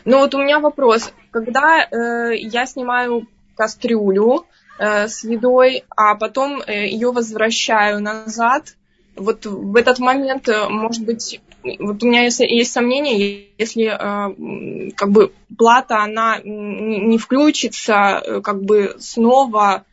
Но 0.05 0.19
вот 0.19 0.35
у 0.35 0.39
меня 0.39 0.59
вопрос. 0.59 1.11
Когда 1.31 1.87
я 2.31 2.65
снимаю 2.65 3.27
кастрюлю 3.55 4.45
с 4.79 5.23
едой, 5.23 5.83
а 5.95 6.15
потом 6.15 6.63
ее 6.65 7.11
возвращаю 7.11 8.01
назад, 8.01 8.75
вот 9.15 9.45
в 9.45 9.75
этот 9.75 9.99
момент, 9.99 10.47
может 10.69 11.03
быть, 11.03 11.41
вот 11.63 12.03
у 12.03 12.07
меня 12.07 12.23
есть, 12.23 12.39
есть 12.39 12.71
сомнение, 12.71 13.47
если 13.57 13.85
э, 13.85 14.91
как 14.95 15.11
бы 15.11 15.33
плата, 15.57 16.01
она 16.03 16.39
не 16.43 17.17
включится 17.17 18.21
э, 18.23 18.41
как 18.41 18.63
бы 18.63 18.95
снова 18.99 19.83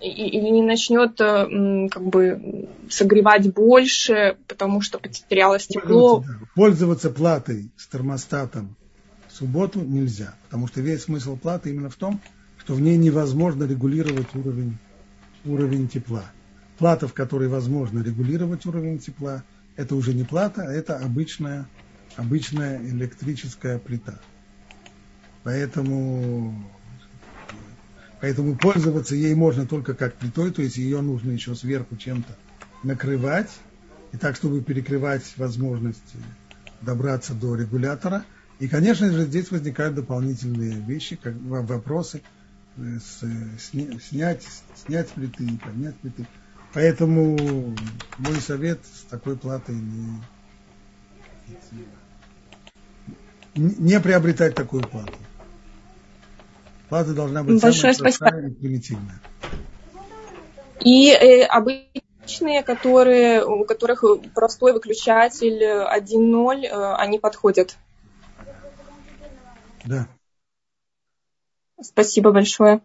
или 0.00 0.50
не 0.50 0.62
начнет 0.62 1.20
э, 1.20 1.88
как 1.90 2.02
бы 2.04 2.68
согревать 2.88 3.52
больше, 3.52 4.36
потому 4.46 4.80
что 4.80 4.98
потерялось 4.98 5.66
тепло. 5.66 6.18
Пользоваться, 6.18 6.48
пользоваться 6.54 7.10
платой 7.10 7.70
с 7.76 7.86
термостатом 7.88 8.76
в 9.28 9.36
субботу 9.36 9.80
нельзя, 9.80 10.34
потому 10.44 10.68
что 10.68 10.80
весь 10.80 11.04
смысл 11.04 11.36
платы 11.36 11.70
именно 11.70 11.90
в 11.90 11.96
том, 11.96 12.20
что 12.58 12.74
в 12.74 12.80
ней 12.80 12.96
невозможно 12.96 13.64
регулировать 13.64 14.34
уровень, 14.34 14.78
уровень 15.44 15.88
тепла. 15.88 16.24
Плата, 16.78 17.08
в 17.08 17.12
которой 17.12 17.48
возможно 17.48 18.02
регулировать 18.02 18.66
уровень 18.66 18.98
тепла, 18.98 19.42
это 19.76 19.94
уже 19.96 20.14
не 20.14 20.24
плата, 20.24 20.62
а 20.62 20.72
это 20.72 20.98
обычная, 20.98 21.66
обычная 22.16 22.78
электрическая 22.86 23.78
плита. 23.78 24.20
Поэтому, 25.44 26.70
поэтому 28.20 28.56
пользоваться 28.56 29.14
ей 29.14 29.34
можно 29.34 29.66
только 29.66 29.94
как 29.94 30.14
плитой, 30.14 30.50
то 30.52 30.62
есть 30.62 30.76
ее 30.76 31.00
нужно 31.00 31.32
еще 31.32 31.54
сверху 31.54 31.96
чем-то 31.96 32.36
накрывать, 32.82 33.50
и 34.12 34.18
так, 34.18 34.36
чтобы 34.36 34.60
перекрывать 34.62 35.24
возможность 35.36 36.14
добраться 36.82 37.34
до 37.34 37.54
регулятора. 37.54 38.24
И, 38.58 38.68
конечно 38.68 39.10
же, 39.10 39.24
здесь 39.24 39.50
возникают 39.50 39.94
дополнительные 39.94 40.80
вещи, 40.80 41.16
как 41.16 41.34
вопросы, 41.40 42.22
э, 42.76 42.98
с, 42.98 43.24
снять, 44.08 44.46
снять 44.76 45.08
плиты, 45.08 45.58
поднять 45.64 45.96
плиты. 45.96 46.26
Поэтому 46.74 47.36
мой 48.18 48.40
совет 48.40 48.80
с 48.84 49.02
такой 49.02 49.36
платой 49.36 49.74
не, 49.74 50.22
не 53.54 54.00
приобретать 54.00 54.54
такую 54.54 54.82
плату. 54.82 55.12
Плата 56.88 57.12
должна 57.12 57.42
быть 57.42 57.60
Большое 57.60 57.92
самая 57.94 58.12
простая 58.12 58.48
и 58.48 58.54
примитивная. 58.54 59.20
И 60.80 61.10
э, 61.10 61.44
обычные, 61.44 62.62
которые, 62.62 63.44
у 63.44 63.64
которых 63.64 64.04
простой 64.34 64.72
выключатель 64.72 65.62
1.0, 65.62 66.64
э, 66.64 66.94
они 66.96 67.18
подходят. 67.18 67.76
Да. 69.84 70.08
Спасибо 71.80 72.30
большое. 72.30 72.80